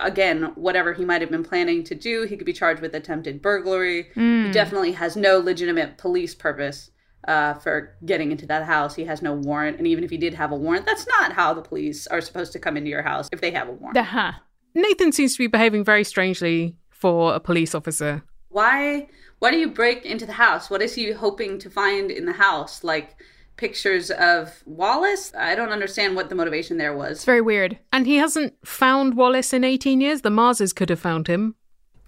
again, 0.00 0.52
whatever 0.54 0.92
he 0.92 1.04
might 1.04 1.20
have 1.20 1.30
been 1.30 1.44
planning 1.44 1.84
to 1.84 1.94
do, 1.94 2.24
he 2.24 2.36
could 2.36 2.46
be 2.46 2.52
charged 2.52 2.80
with 2.80 2.94
attempted 2.94 3.42
burglary. 3.42 4.08
Mm. 4.16 4.46
He 4.46 4.52
definitely 4.52 4.92
has 4.92 5.16
no 5.16 5.38
legitimate 5.38 5.98
police 5.98 6.34
purpose 6.34 6.90
uh, 7.26 7.54
for 7.54 7.96
getting 8.04 8.32
into 8.32 8.46
that 8.46 8.64
house. 8.64 8.94
He 8.94 9.04
has 9.04 9.22
no 9.22 9.34
warrant. 9.34 9.78
And 9.78 9.86
even 9.86 10.04
if 10.04 10.10
he 10.10 10.16
did 10.16 10.34
have 10.34 10.52
a 10.52 10.56
warrant, 10.56 10.86
that's 10.86 11.06
not 11.06 11.32
how 11.32 11.54
the 11.54 11.62
police 11.62 12.06
are 12.06 12.20
supposed 12.20 12.52
to 12.52 12.58
come 12.58 12.76
into 12.76 12.90
your 12.90 13.02
house 13.02 13.28
if 13.32 13.40
they 13.40 13.50
have 13.50 13.68
a 13.68 13.72
warrant. 13.72 13.98
Uh-huh. 13.98 14.32
Nathan 14.74 15.12
seems 15.12 15.34
to 15.34 15.38
be 15.38 15.46
behaving 15.46 15.84
very 15.84 16.04
strangely 16.04 16.76
for 16.90 17.34
a 17.34 17.40
police 17.40 17.74
officer. 17.74 18.22
Why 18.48 19.08
why 19.38 19.50
do 19.50 19.58
you 19.58 19.70
break 19.70 20.04
into 20.04 20.26
the 20.26 20.34
house? 20.34 20.68
What 20.68 20.82
is 20.82 20.94
he 20.94 21.12
hoping 21.12 21.58
to 21.60 21.70
find 21.70 22.10
in 22.10 22.26
the 22.26 22.32
house? 22.32 22.84
Like 22.84 23.16
pictures 23.60 24.10
of 24.10 24.62
Wallace? 24.64 25.32
I 25.38 25.54
don't 25.54 25.70
understand 25.70 26.16
what 26.16 26.30
the 26.30 26.34
motivation 26.34 26.78
there 26.78 26.96
was. 26.96 27.18
It's 27.18 27.24
very 27.24 27.42
weird. 27.42 27.78
And 27.92 28.06
he 28.06 28.16
hasn't 28.16 28.54
found 28.66 29.14
Wallace 29.14 29.52
in 29.52 29.62
18 29.62 30.00
years. 30.00 30.22
The 30.22 30.30
Marses 30.30 30.72
could 30.72 30.88
have 30.88 30.98
found 30.98 31.28
him 31.28 31.54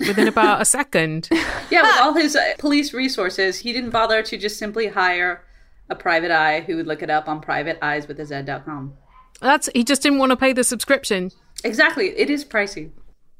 within 0.01 0.27
about 0.27 0.63
a 0.63 0.65
second. 0.65 1.29
Yeah, 1.71 1.85
with 1.85 2.01
all 2.03 2.13
his 2.13 2.37
uh, 2.37 2.53
police 2.59 2.93
resources, 2.93 3.61
he 3.61 3.73
didn't 3.73 3.91
bother 3.91 4.23
to 4.25 4.37
just 4.37 4.59
simply 4.59 4.89
hire 4.89 5.43
a 5.89 5.95
private 5.95 6.31
eye 6.31 6.61
who 6.61 6.77
would 6.77 6.87
look 6.87 7.03
it 7.03 7.09
up 7.09 7.29
on 7.29 7.41
privateeyeswithaz.com. 7.41 8.93
That's 9.41 9.71
he 9.75 9.83
just 9.83 10.03
didn't 10.03 10.19
want 10.19 10.31
to 10.31 10.37
pay 10.37 10.53
the 10.53 10.65
subscription. 10.65 11.31
Exactly. 11.65 12.09
It 12.09 12.29
is 12.29 12.45
pricey. 12.45 12.91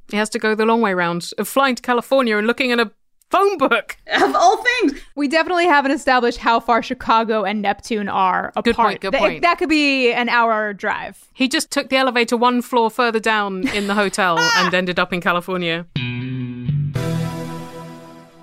He 0.09 0.17
has 0.17 0.31
to 0.31 0.39
go 0.39 0.55
the 0.55 0.65
long 0.65 0.81
way 0.81 0.95
round 0.95 1.31
of 1.37 1.47
flying 1.47 1.75
to 1.75 1.83
California 1.83 2.39
and 2.39 2.47
looking 2.47 2.73
at 2.73 2.81
a 2.81 2.91
phone 3.33 3.57
book. 3.57 3.97
Of 4.13 4.35
all 4.37 4.63
things. 4.63 5.01
We 5.17 5.27
definitely 5.27 5.65
haven't 5.65 5.93
established 5.93 6.39
how 6.39 6.61
far 6.61 6.83
Chicago 6.83 7.45
and 7.45 7.63
Neptune 7.63 8.09
are 8.09 8.49
apart. 8.51 8.65
Good 8.65 8.77
point, 8.77 9.01
good 9.01 9.11
Th- 9.13 9.21
point. 9.21 9.43
that 9.43 9.59
could 9.59 9.71
be 9.71 10.13
an 10.13 10.29
hour 10.29 10.73
drive. 10.75 11.29
He 11.33 11.49
just 11.49 11.71
took 11.71 11.89
the 11.89 11.97
elevator 11.97 12.37
one 12.37 12.61
floor 12.63 12.91
further 12.91 13.21
down 13.21 13.67
in 13.75 13.87
the 13.87 13.95
hotel 13.95 14.37
ah! 14.39 14.65
and 14.65 14.75
ended 14.75 14.99
up 14.99 15.13
in 15.13 15.21
California. 15.21 15.87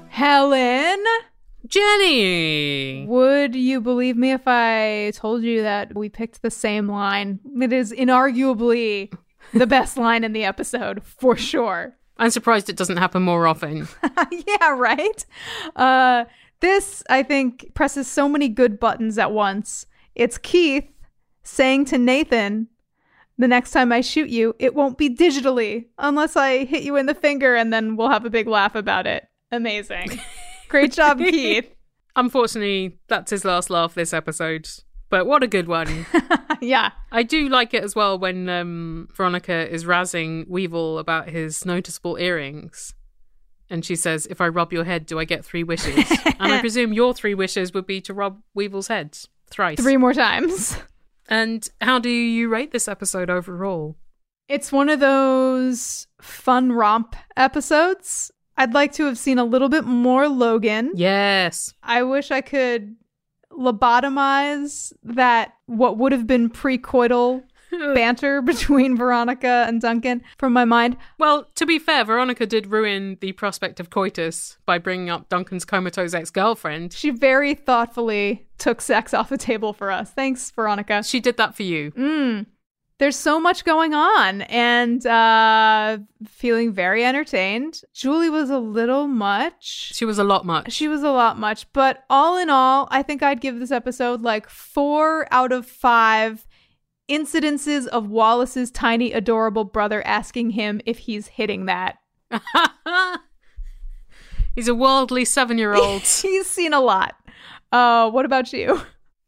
Helen, 0.09 1.03
Jenny! 1.67 3.05
would 3.07 3.55
you 3.55 3.79
believe 3.79 4.17
me 4.17 4.31
if 4.31 4.41
I 4.47 5.11
told 5.15 5.43
you 5.43 5.61
that 5.61 5.95
we 5.95 6.09
picked 6.09 6.41
the 6.41 6.51
same 6.51 6.89
line? 6.89 7.39
It 7.61 7.71
is 7.71 7.93
inarguably 7.93 9.13
the 9.53 9.67
best 9.67 9.97
line 9.97 10.23
in 10.23 10.33
the 10.33 10.43
episode, 10.43 11.03
for 11.03 11.37
sure. 11.37 11.95
I'm 12.19 12.29
surprised 12.29 12.69
it 12.69 12.75
doesn't 12.75 12.97
happen 12.97 13.23
more 13.23 13.47
often. 13.47 13.87
yeah, 14.47 14.75
right? 14.75 15.25
Uh, 15.75 16.25
this, 16.59 17.01
I 17.09 17.23
think, 17.23 17.73
presses 17.73 18.07
so 18.07 18.27
many 18.27 18.49
good 18.49 18.79
buttons 18.79 19.17
at 19.17 19.31
once. 19.31 19.85
It's 20.15 20.37
Keith 20.37 20.89
saying 21.43 21.85
to 21.85 21.97
Nathan, 21.97 22.67
the 23.37 23.47
next 23.47 23.71
time 23.71 23.93
I 23.93 24.01
shoot 24.01 24.29
you, 24.29 24.53
it 24.59 24.75
won't 24.75 24.97
be 24.97 25.09
digitally 25.09 25.85
unless 25.97 26.35
I 26.35 26.65
hit 26.65 26.83
you 26.83 26.97
in 26.97 27.05
the 27.05 27.15
finger 27.15 27.55
and 27.55 27.71
then 27.71 27.95
we'll 27.95 28.09
have 28.09 28.25
a 28.25 28.29
big 28.29 28.47
laugh 28.47 28.75
about 28.75 29.07
it. 29.07 29.25
Amazing. 29.51 30.19
Great 30.67 30.91
job, 30.91 31.19
Keith. 31.19 31.73
Unfortunately, 32.17 32.99
that's 33.07 33.31
his 33.31 33.45
last 33.45 33.69
laugh 33.69 33.95
this 33.95 34.13
episode. 34.13 34.69
But 35.09 35.25
what 35.25 35.43
a 35.43 35.47
good 35.47 35.67
one. 35.67 36.05
yeah. 36.61 36.91
I 37.11 37.23
do 37.23 37.49
like 37.49 37.73
it 37.73 37.83
as 37.83 37.95
well 37.95 38.17
when 38.17 38.47
um, 38.47 39.09
Veronica 39.13 39.67
is 39.69 39.85
razzing 39.85 40.47
Weevil 40.47 40.99
about 40.99 41.29
his 41.29 41.65
noticeable 41.65 42.17
earrings. 42.17 42.93
And 43.69 43.83
she 43.85 43.95
says, 43.95 44.25
If 44.27 44.41
I 44.41 44.47
rub 44.47 44.73
your 44.73 44.83
head, 44.83 45.05
do 45.05 45.19
I 45.19 45.25
get 45.25 45.45
three 45.45 45.63
wishes? 45.63 45.95
and 46.39 46.53
I 46.53 46.59
presume 46.59 46.93
your 46.93 47.13
three 47.13 47.33
wishes 47.33 47.73
would 47.73 47.85
be 47.85 48.01
to 48.01 48.13
rub 48.13 48.41
Weevil's 48.53 48.87
head 48.87 49.17
thrice. 49.49 49.79
Three 49.79 49.97
more 49.97 50.13
times. 50.13 50.77
And 51.27 51.67
how 51.79 51.99
do 51.99 52.09
you 52.09 52.49
rate 52.49 52.71
this 52.71 52.87
episode 52.87 53.29
overall? 53.29 53.95
It's 54.47 54.71
one 54.71 54.89
of 54.89 54.99
those 54.99 56.07
fun 56.19 56.71
romp 56.71 57.15
episodes. 57.37 58.31
I'd 58.57 58.73
like 58.73 58.93
to 58.93 59.05
have 59.05 59.17
seen 59.17 59.37
a 59.37 59.45
little 59.45 59.69
bit 59.69 59.85
more 59.85 60.27
Logan. 60.27 60.91
Yes. 60.95 61.73
I 61.83 62.01
wish 62.01 62.31
I 62.31 62.41
could 62.41 62.95
lobotomize 63.59 64.93
that 65.03 65.53
what 65.65 65.97
would 65.97 66.11
have 66.11 66.25
been 66.25 66.49
precoital 66.49 67.43
banter 67.93 68.41
between 68.41 68.97
Veronica 68.97 69.65
and 69.67 69.81
Duncan 69.81 70.23
from 70.37 70.53
my 70.53 70.65
mind. 70.65 70.97
Well, 71.17 71.47
to 71.55 71.65
be 71.65 71.79
fair, 71.79 72.03
Veronica 72.03 72.45
did 72.45 72.67
ruin 72.67 73.17
the 73.21 73.33
prospect 73.33 73.79
of 73.79 73.89
coitus 73.89 74.57
by 74.65 74.77
bringing 74.77 75.09
up 75.09 75.29
Duncan's 75.29 75.65
comatose 75.65 76.13
ex 76.13 76.31
girlfriend. 76.31 76.93
She 76.93 77.09
very 77.09 77.53
thoughtfully 77.53 78.47
took 78.57 78.81
sex 78.81 79.13
off 79.13 79.29
the 79.29 79.37
table 79.37 79.73
for 79.73 79.91
us. 79.91 80.11
Thanks, 80.11 80.49
Veronica. 80.51 81.03
She 81.03 81.19
did 81.19 81.37
that 81.37 81.55
for 81.55 81.63
you. 81.63 81.91
Mm. 81.91 82.45
There's 82.99 83.15
so 83.15 83.39
much 83.39 83.63
going 83.63 83.93
on 83.93 84.41
and 84.43 85.05
uh 85.05 85.99
feeling 86.27 86.73
very 86.73 87.03
entertained. 87.03 87.81
Julie 87.93 88.29
was 88.29 88.49
a 88.49 88.59
little 88.59 89.07
much. 89.07 89.93
She 89.93 90.05
was 90.05 90.19
a 90.19 90.23
lot 90.23 90.45
much. 90.45 90.71
She 90.71 90.87
was 90.87 91.01
a 91.01 91.11
lot 91.11 91.39
much, 91.39 91.71
but 91.73 92.03
all 92.09 92.37
in 92.37 92.49
all, 92.49 92.87
I 92.91 93.01
think 93.01 93.23
I'd 93.23 93.41
give 93.41 93.59
this 93.59 93.71
episode 93.71 94.21
like 94.21 94.49
4 94.49 95.27
out 95.31 95.51
of 95.51 95.65
5 95.65 96.45
incidences 97.09 97.87
of 97.87 98.09
Wallace's 98.09 98.69
tiny 98.69 99.13
adorable 99.13 99.63
brother 99.63 100.05
asking 100.05 100.51
him 100.51 100.79
if 100.85 100.99
he's 100.99 101.27
hitting 101.27 101.65
that. 101.65 101.97
He's 104.55 104.67
a 104.67 104.75
worldly 104.75 105.25
seven 105.25 105.57
year 105.57 105.73
old. 105.73 106.01
He's 106.21 106.47
seen 106.47 106.73
a 106.73 106.81
lot. 106.81 107.15
Uh, 107.71 108.09
what 108.11 108.25
about 108.25 108.51
you? 108.51 108.81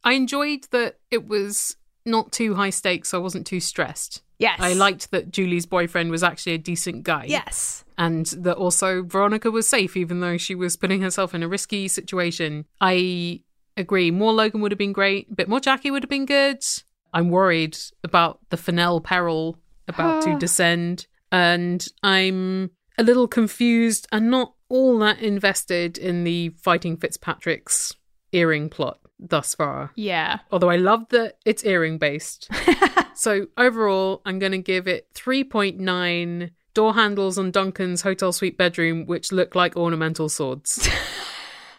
I 0.04 0.14
enjoyed 0.14 0.66
that 0.72 1.00
it 1.10 1.28
was 1.28 1.78
not 2.06 2.32
too 2.32 2.56
high 2.56 2.70
stakes, 2.70 3.10
so 3.10 3.20
I 3.20 3.22
wasn't 3.22 3.48
too 3.48 3.60
stressed. 3.60 4.22
Yes. 4.40 4.60
I 4.60 4.74
liked 4.74 5.12
that 5.12 5.32
Julie's 5.32 5.68
boyfriend 5.68 6.10
was 6.10 6.24
actually 6.24 6.54
a 6.54 6.58
decent 6.58 7.04
guy. 7.04 7.26
Yes. 7.28 7.84
And 7.98 8.26
that 8.38 8.58
also 8.58 9.04
Veronica 9.04 9.52
was 9.52 9.68
safe, 9.68 9.96
even 9.96 10.20
though 10.20 10.38
she 10.38 10.56
was 10.56 10.76
putting 10.76 11.02
herself 11.02 11.36
in 11.36 11.44
a 11.44 11.48
risky 11.48 11.88
situation. 11.88 12.66
I 12.80 13.42
agree. 13.78 14.10
More 14.10 14.34
Logan 14.34 14.62
would 14.62 14.72
have 14.72 14.80
been 14.80 14.94
great. 14.94 15.28
A 15.32 15.36
bit 15.36 15.48
more 15.48 15.60
Jackie 15.60 15.92
would 15.92 16.04
have 16.04 16.10
been 16.10 16.26
good. 16.26 16.64
I'm 17.14 17.30
worried 17.30 17.78
about 18.04 18.40
the 18.50 18.58
Fennell 18.58 19.00
peril 19.02 19.58
about 19.88 20.24
to 20.24 20.36
descend. 20.40 21.06
And 21.32 21.88
I'm 22.02 22.72
a 22.98 23.04
little 23.04 23.28
confused 23.28 24.08
and 24.12 24.32
not 24.32 24.54
all 24.70 24.98
that 25.00 25.20
invested 25.20 25.98
in 25.98 26.24
the 26.24 26.50
fighting 26.62 26.98
Fitzpatrick's 26.98 27.94
earring 28.32 28.70
plot 28.70 29.01
thus 29.22 29.56
far. 29.56 29.92
Yeah. 29.96 30.40
Although 30.52 30.70
I 30.70 30.78
love 30.78 31.08
that 31.10 31.38
it's 31.46 31.64
earring 31.64 31.98
based. 31.98 32.50
so 33.14 33.48
overall, 33.58 34.22
I'm 34.26 34.40
going 34.40 34.52
to 34.52 34.58
give 34.58 34.88
it 34.88 35.08
3.9 35.14 36.52
door 36.74 36.94
handles 36.94 37.38
on 37.38 37.52
Duncan's 37.52 38.02
hotel 38.02 38.32
suite 38.34 38.58
bedroom, 38.58 39.06
which 39.06 39.32
look 39.32 39.56
like 39.56 39.76
ornamental 39.76 40.30
swords. 40.30 40.90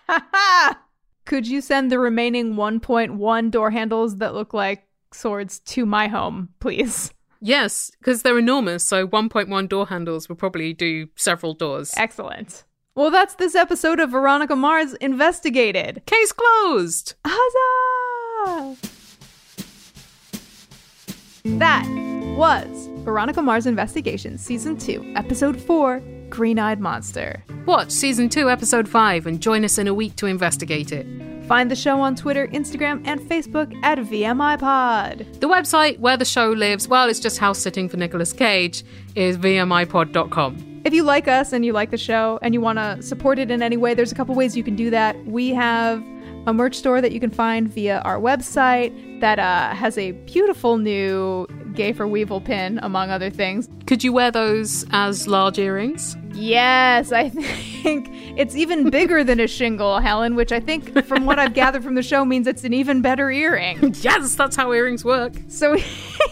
Could 1.25 1.47
you 1.47 1.61
send 1.61 1.91
the 1.91 1.99
remaining 1.99 2.55
1.1 2.55 3.51
door 3.51 3.71
handles 3.71 4.17
that 4.17 4.35
look 4.35 4.53
like 4.53 4.87
swords 5.13 5.61
to 5.61 5.87
my 5.87 6.09
home, 6.09 6.51
please? 6.61 7.13
yes, 7.43 7.91
because 7.99 8.23
they're 8.23 8.39
enormous. 8.39 8.85
So 8.85 9.07
1.1 9.07 9.69
door 9.69 9.87
handles 9.87 10.29
will 10.29 10.37
probably 10.37 10.73
do 10.73 11.09
several 11.17 11.55
doors. 11.55 11.93
Excellent. 11.97 12.65
Well, 12.95 13.11
that's 13.11 13.37
this 13.37 13.55
episode 13.55 14.01
of 14.01 14.11
Veronica 14.11 14.55
Mars 14.55 14.93
Investigated. 14.95 16.03
Case 16.05 16.31
closed. 16.31 17.15
Huzzah! 17.27 18.77
That 21.45 21.87
was 22.37 22.91
Veronica 22.99 23.41
Mars 23.41 23.67
Investigation 23.67 24.37
Season 24.37 24.77
2, 24.77 25.15
Episode 25.17 25.59
4 25.59 26.03
Green 26.33 26.59
Eyed 26.59 26.81
Monster. 26.81 27.45
Watch 27.67 27.91
Season 27.91 28.31
2, 28.31 28.49
Episode 28.49 28.89
5, 28.89 29.27
and 29.27 29.39
join 29.39 29.67
us 29.67 29.77
in 29.77 29.87
a 29.87 29.93
week 29.93 30.17
to 30.17 30.25
investigate 30.25 30.91
it. 30.91 31.07
Find 31.45 31.71
the 31.71 31.77
show 31.77 32.01
on 32.01 32.17
Twitter, 32.17 32.49
Instagram, 32.49 33.07
and 33.07 33.21
Facebook 33.21 33.71
at 33.85 33.99
VMIPod. 33.99 35.41
The 35.41 35.49
website 35.49 35.99
where 35.99 36.17
the 36.17 36.25
show 36.25 36.49
lives, 36.49 36.89
well, 36.89 37.11
it's 37.11 37.21
just 37.21 37.37
house 37.37 37.59
sitting 37.59 37.87
for 37.87 37.99
Nicolas 37.99 38.33
Cage, 38.33 38.83
is 39.15 39.37
VMIPod.com. 39.37 40.81
If 40.87 40.95
you 40.95 41.03
like 41.03 41.29
us 41.29 41.53
and 41.53 41.67
you 41.67 41.75
like 41.75 41.91
the 41.91 41.99
show 41.99 42.39
and 42.41 42.55
you 42.55 42.63
want 42.63 42.79
to 42.79 43.03
support 43.03 43.39
it 43.39 43.51
in 43.51 43.61
any 43.61 43.77
way, 43.77 43.93
there's 43.93 44.11
a 44.11 44.15
couple 44.15 44.35
ways 44.35 44.57
you 44.57 44.65
can 44.65 44.75
do 44.75 44.89
that. 44.89 45.23
We 45.27 45.51
have 45.51 46.03
a 46.47 46.53
merch 46.53 46.75
store 46.75 47.01
that 47.01 47.13
you 47.13 47.21
can 47.21 47.31
find 47.31 47.73
via 47.73 48.01
our 48.01 48.19
website 48.19 49.21
that 49.21 49.39
uh, 49.39 49.75
has 49.75 49.97
a 49.99 50.13
beautiful 50.13 50.79
new 50.79 51.47
Gay 51.75 51.93
for 51.93 52.07
Weevil 52.07 52.41
pin, 52.41 52.79
among 52.83 53.11
other 53.11 53.31
things. 53.31 53.69
Could 53.87 54.05
you 54.05 54.13
wear 54.13 54.31
those 54.31 54.85
as 54.91 55.27
large 55.27 55.59
earrings? 55.59 56.17
Yes, 56.35 57.13
I 57.13 57.29
think 57.83 58.09
it's 58.37 58.55
even 58.55 58.91
bigger 58.91 59.25
than 59.25 59.41
a 59.41 59.47
shingle, 59.47 59.99
Helen, 59.99 60.35
which 60.35 60.53
I 60.53 60.61
think, 60.61 61.05
from 61.07 61.25
what 61.25 61.39
I've 61.39 61.55
gathered 61.55 61.83
from 61.83 61.95
the 61.95 62.03
show, 62.03 62.25
means 62.25 62.47
it's 62.47 62.65
an 62.65 62.75
even 62.75 63.01
better 63.03 63.31
earring. 63.31 63.95
yes, 64.01 64.35
that's 64.35 64.57
how 64.57 64.73
earrings 64.73 65.05
work. 65.05 65.35
So 65.49 65.77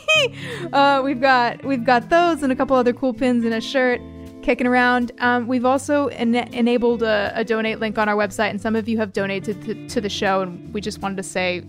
uh, 0.73 1.01
we've 1.05 1.21
got 1.21 1.65
we've 1.65 1.85
got 1.85 2.11
those 2.11 2.43
and 2.43 2.53
a 2.53 2.57
couple 2.57 2.77
other 2.77 2.93
cool 2.93 3.15
pins 3.15 3.45
and 3.45 3.55
a 3.55 3.61
shirt 3.61 4.01
kicking 4.51 4.67
around. 4.67 5.13
Um, 5.21 5.47
we've 5.47 5.65
also 5.65 6.09
en- 6.09 6.35
enabled 6.35 7.05
a, 7.05 7.33
a, 7.37 7.45
donate 7.45 7.79
link 7.79 7.99
on 7.99 8.09
our 8.09 8.17
website, 8.17 8.51
and 8.51 8.61
some 8.61 8.75
of 8.75 8.89
you 8.89 8.99
have 8.99 9.13
donated 9.13 9.63
to, 9.63 9.89
to 9.89 10.01
the 10.01 10.09
show, 10.09 10.41
and 10.41 10.75
we 10.75 10.81
just 10.81 10.99
wanted 10.99 11.19
to 11.19 11.23
say, 11.23 11.63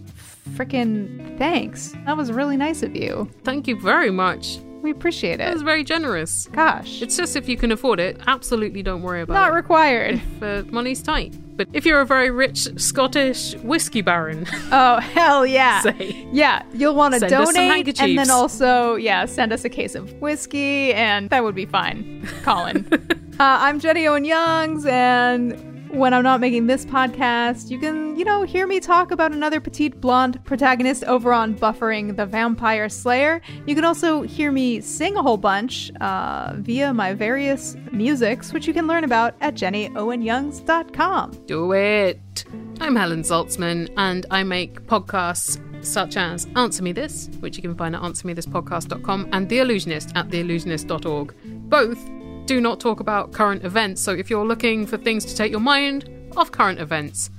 freaking 0.53 1.38
thanks. 1.38 1.93
That 2.07 2.17
was 2.17 2.32
really 2.32 2.57
nice 2.57 2.82
of 2.82 2.95
you. 2.95 3.29
Thank 3.43 3.67
you 3.67 3.79
very 3.79 4.09
much. 4.09 4.57
We 4.82 4.91
appreciate 4.91 5.36
it. 5.36 5.38
That 5.39 5.53
was 5.53 5.61
very 5.61 5.84
generous. 5.84 6.47
Gosh. 6.51 7.01
It's 7.01 7.17
just 7.17 7.36
if 7.36 7.47
you 7.47 7.57
can 7.57 7.71
afford 7.71 7.99
it, 7.99 8.19
absolutely 8.27 8.84
don't 8.84 9.01
worry 9.01 9.21
about 9.21 9.34
Not 9.34 9.47
it. 9.47 9.51
Not 9.51 9.55
required. 9.55 10.15
If 10.15 10.43
uh, 10.43 10.63
money's 10.71 11.01
tight. 11.01 11.36
But 11.55 11.67
if 11.73 11.86
you're 11.86 12.01
a 12.01 12.05
very 12.05 12.32
rich 12.32 12.67
Scottish 12.77 13.55
whiskey 13.57 14.01
baron. 14.01 14.47
oh, 14.71 14.99
hell 14.99 15.45
yeah. 15.45 15.82
Say, 15.84 16.27
yeah, 16.32 16.63
you'll 16.73 16.95
want 16.95 17.13
to 17.13 17.19
donate 17.27 17.99
and 17.99 18.17
then 18.17 18.29
also 18.29 18.51
also, 18.61 18.95
yeah, 18.95 19.25
send 19.25 19.53
us 19.53 19.63
a 19.63 19.69
case 19.69 19.95
of 19.95 20.11
whiskey 20.21 20.93
and 20.93 21.29
that 21.29 21.43
would 21.43 21.55
be 21.55 21.65
fine, 21.65 22.27
Colin. 22.43 22.86
uh, 23.39 23.57
I'm 23.59 23.79
Jenny 23.79 24.07
Owen 24.07 24.25
Youngs 24.25 24.86
and 24.86 25.70
when 25.91 26.13
I'm 26.13 26.23
not 26.23 26.39
making 26.39 26.67
this 26.67 26.85
podcast, 26.85 27.69
you 27.69 27.77
can, 27.77 28.15
you 28.17 28.23
know, 28.23 28.43
hear 28.43 28.65
me 28.65 28.79
talk 28.79 29.11
about 29.11 29.31
another 29.31 29.59
petite 29.59 29.99
blonde 29.99 30.43
protagonist 30.45 31.03
over 31.03 31.33
on 31.33 31.55
Buffering 31.55 32.15
the 32.15 32.25
Vampire 32.25 32.87
Slayer. 32.87 33.41
You 33.65 33.75
can 33.75 33.83
also 33.83 34.21
hear 34.21 34.51
me 34.51 34.79
sing 34.81 35.17
a 35.17 35.21
whole 35.21 35.37
bunch 35.37 35.91
uh, 35.99 36.53
via 36.55 36.93
my 36.93 37.13
various 37.13 37.75
musics, 37.91 38.53
which 38.53 38.67
you 38.67 38.73
can 38.73 38.87
learn 38.87 39.03
about 39.03 39.35
at 39.41 39.55
jennyowenyoungs.com. 39.55 41.31
Do 41.45 41.73
it! 41.73 42.45
I'm 42.79 42.95
Helen 42.95 43.21
Zaltzman, 43.23 43.93
and 43.97 44.25
I 44.31 44.43
make 44.43 44.81
podcasts 44.87 45.59
such 45.85 46.15
as 46.15 46.47
Answer 46.55 46.83
Me 46.83 46.91
This, 46.91 47.29
which 47.39 47.57
you 47.57 47.61
can 47.61 47.75
find 47.75 47.95
at 47.95 48.01
answermethispodcast.com, 48.01 49.29
and 49.33 49.49
The 49.49 49.57
Allusionist 49.57 50.15
at 50.15 50.29
theallusionist.org. 50.29 51.35
Both 51.69 52.09
do 52.45 52.61
not 52.61 52.79
talk 52.79 52.99
about 52.99 53.31
current 53.31 53.63
events. 53.63 54.01
So 54.01 54.11
if 54.11 54.29
you're 54.29 54.45
looking 54.45 54.85
for 54.85 54.97
things 54.97 55.25
to 55.25 55.35
take 55.35 55.51
your 55.51 55.61
mind 55.61 56.09
off 56.35 56.51
current 56.51 56.79
events, 56.79 57.29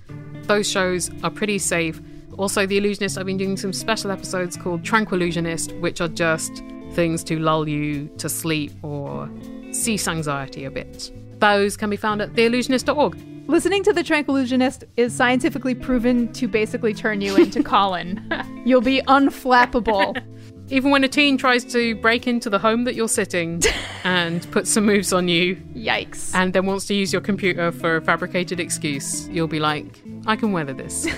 those 0.42 0.70
shows 0.70 1.10
are 1.22 1.30
pretty 1.30 1.58
safe. 1.58 2.00
Also, 2.38 2.66
The 2.66 2.80
Allusionist, 2.80 3.18
I've 3.18 3.26
been 3.26 3.36
doing 3.36 3.56
some 3.56 3.72
special 3.72 4.10
episodes 4.10 4.56
called 4.56 4.82
Tranquillusionist, 4.82 5.78
which 5.80 6.00
are 6.00 6.08
just 6.08 6.62
things 6.92 7.22
to 7.24 7.38
lull 7.38 7.68
you 7.68 8.08
to 8.18 8.28
sleep 8.28 8.72
or 8.82 9.30
cease 9.70 10.08
anxiety 10.08 10.64
a 10.64 10.70
bit. 10.70 11.10
Those 11.38 11.76
can 11.76 11.90
be 11.90 11.96
found 11.96 12.22
at 12.22 12.32
theallusionist.org. 12.34 13.18
Listening 13.48 13.82
to 13.84 13.92
The 13.92 14.02
Tranquillusionist 14.02 14.84
is 14.96 15.14
scientifically 15.14 15.74
proven 15.74 16.32
to 16.34 16.46
basically 16.46 16.94
turn 16.94 17.20
you 17.20 17.36
into 17.36 17.62
Colin. 17.64 18.22
You'll 18.64 18.80
be 18.80 19.02
unflappable. 19.02 20.22
Even 20.72 20.90
when 20.90 21.04
a 21.04 21.08
teen 21.08 21.36
tries 21.36 21.64
to 21.64 21.94
break 21.96 22.26
into 22.26 22.48
the 22.48 22.58
home 22.58 22.84
that 22.84 22.94
you're 22.94 23.06
sitting 23.06 23.62
and 24.04 24.50
put 24.52 24.66
some 24.66 24.86
moves 24.86 25.12
on 25.12 25.28
you. 25.28 25.56
Yikes. 25.74 26.34
And 26.34 26.54
then 26.54 26.64
wants 26.64 26.86
to 26.86 26.94
use 26.94 27.12
your 27.12 27.20
computer 27.20 27.70
for 27.72 27.96
a 27.96 28.00
fabricated 28.00 28.58
excuse, 28.58 29.28
you'll 29.28 29.48
be 29.48 29.60
like, 29.60 30.00
I 30.26 30.34
can 30.34 30.52
weather 30.52 30.72
this. 30.72 31.02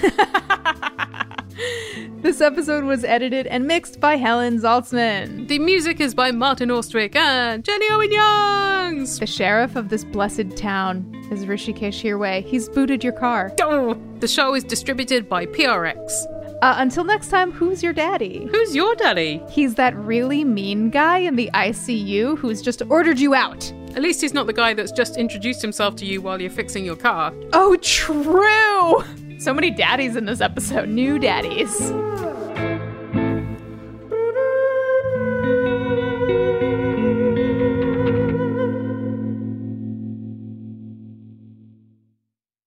this 2.21 2.41
episode 2.41 2.83
was 2.83 3.05
edited 3.05 3.47
and 3.47 3.65
mixed 3.69 4.01
by 4.01 4.17
Helen 4.17 4.59
Zaltzman. 4.59 5.47
The 5.47 5.61
music 5.61 6.01
is 6.01 6.17
by 6.17 6.33
Martin 6.33 6.71
Austwick 6.71 7.15
and 7.15 7.63
Jenny 7.63 7.87
Owen 7.93 8.11
Youngs. 8.11 9.21
The 9.21 9.27
sheriff 9.29 9.77
of 9.77 9.89
this 9.89 10.03
blessed 10.03 10.57
town 10.57 11.15
is 11.31 11.45
Hrishikesh 11.45 12.03
Hirway. 12.03 12.45
He's 12.45 12.69
booted 12.69 13.05
your 13.05 13.13
car. 13.13 13.53
Oh, 13.61 13.97
the 14.19 14.27
show 14.27 14.57
is 14.57 14.65
distributed 14.65 15.29
by 15.29 15.47
PRX. 15.47 16.34
Uh, 16.63 16.77
until 16.79 17.05
next 17.05 17.29
time, 17.29 17.53
who's 17.53 17.83
your 17.83 17.93
daddy? 17.93 18.49
Who's 18.51 18.75
your 18.75 18.95
daddy? 18.95 19.43
He's 19.51 19.75
that 19.75 19.95
really 19.97 20.45
mean 20.45 20.91
guy 20.91 21.19
in 21.19 21.37
the 21.37 21.51
ICU 21.53 22.39
who's 22.39 22.63
just 22.63 22.83
ordered 22.89 23.19
you 23.19 23.35
out. 23.35 23.71
At 23.95 24.03
least 24.03 24.21
he's 24.21 24.35
not 24.35 24.47
the 24.47 24.53
guy 24.53 24.75
that's 24.75 24.93
just 24.93 25.17
introduced 25.17 25.63
himself 25.63 25.95
to 25.97 26.07
you 26.07 26.21
while 26.21 26.41
you're 26.41 26.51
fixing 26.51 26.85
your 26.85 26.97
car. 26.97 27.33
Oh, 27.53 27.77
true! 27.77 29.05
So 29.39 29.53
many 29.53 29.71
daddies 29.71 30.17
in 30.17 30.25
this 30.25 30.41
episode. 30.41 30.89
New 30.89 31.19
daddies. 31.19 31.91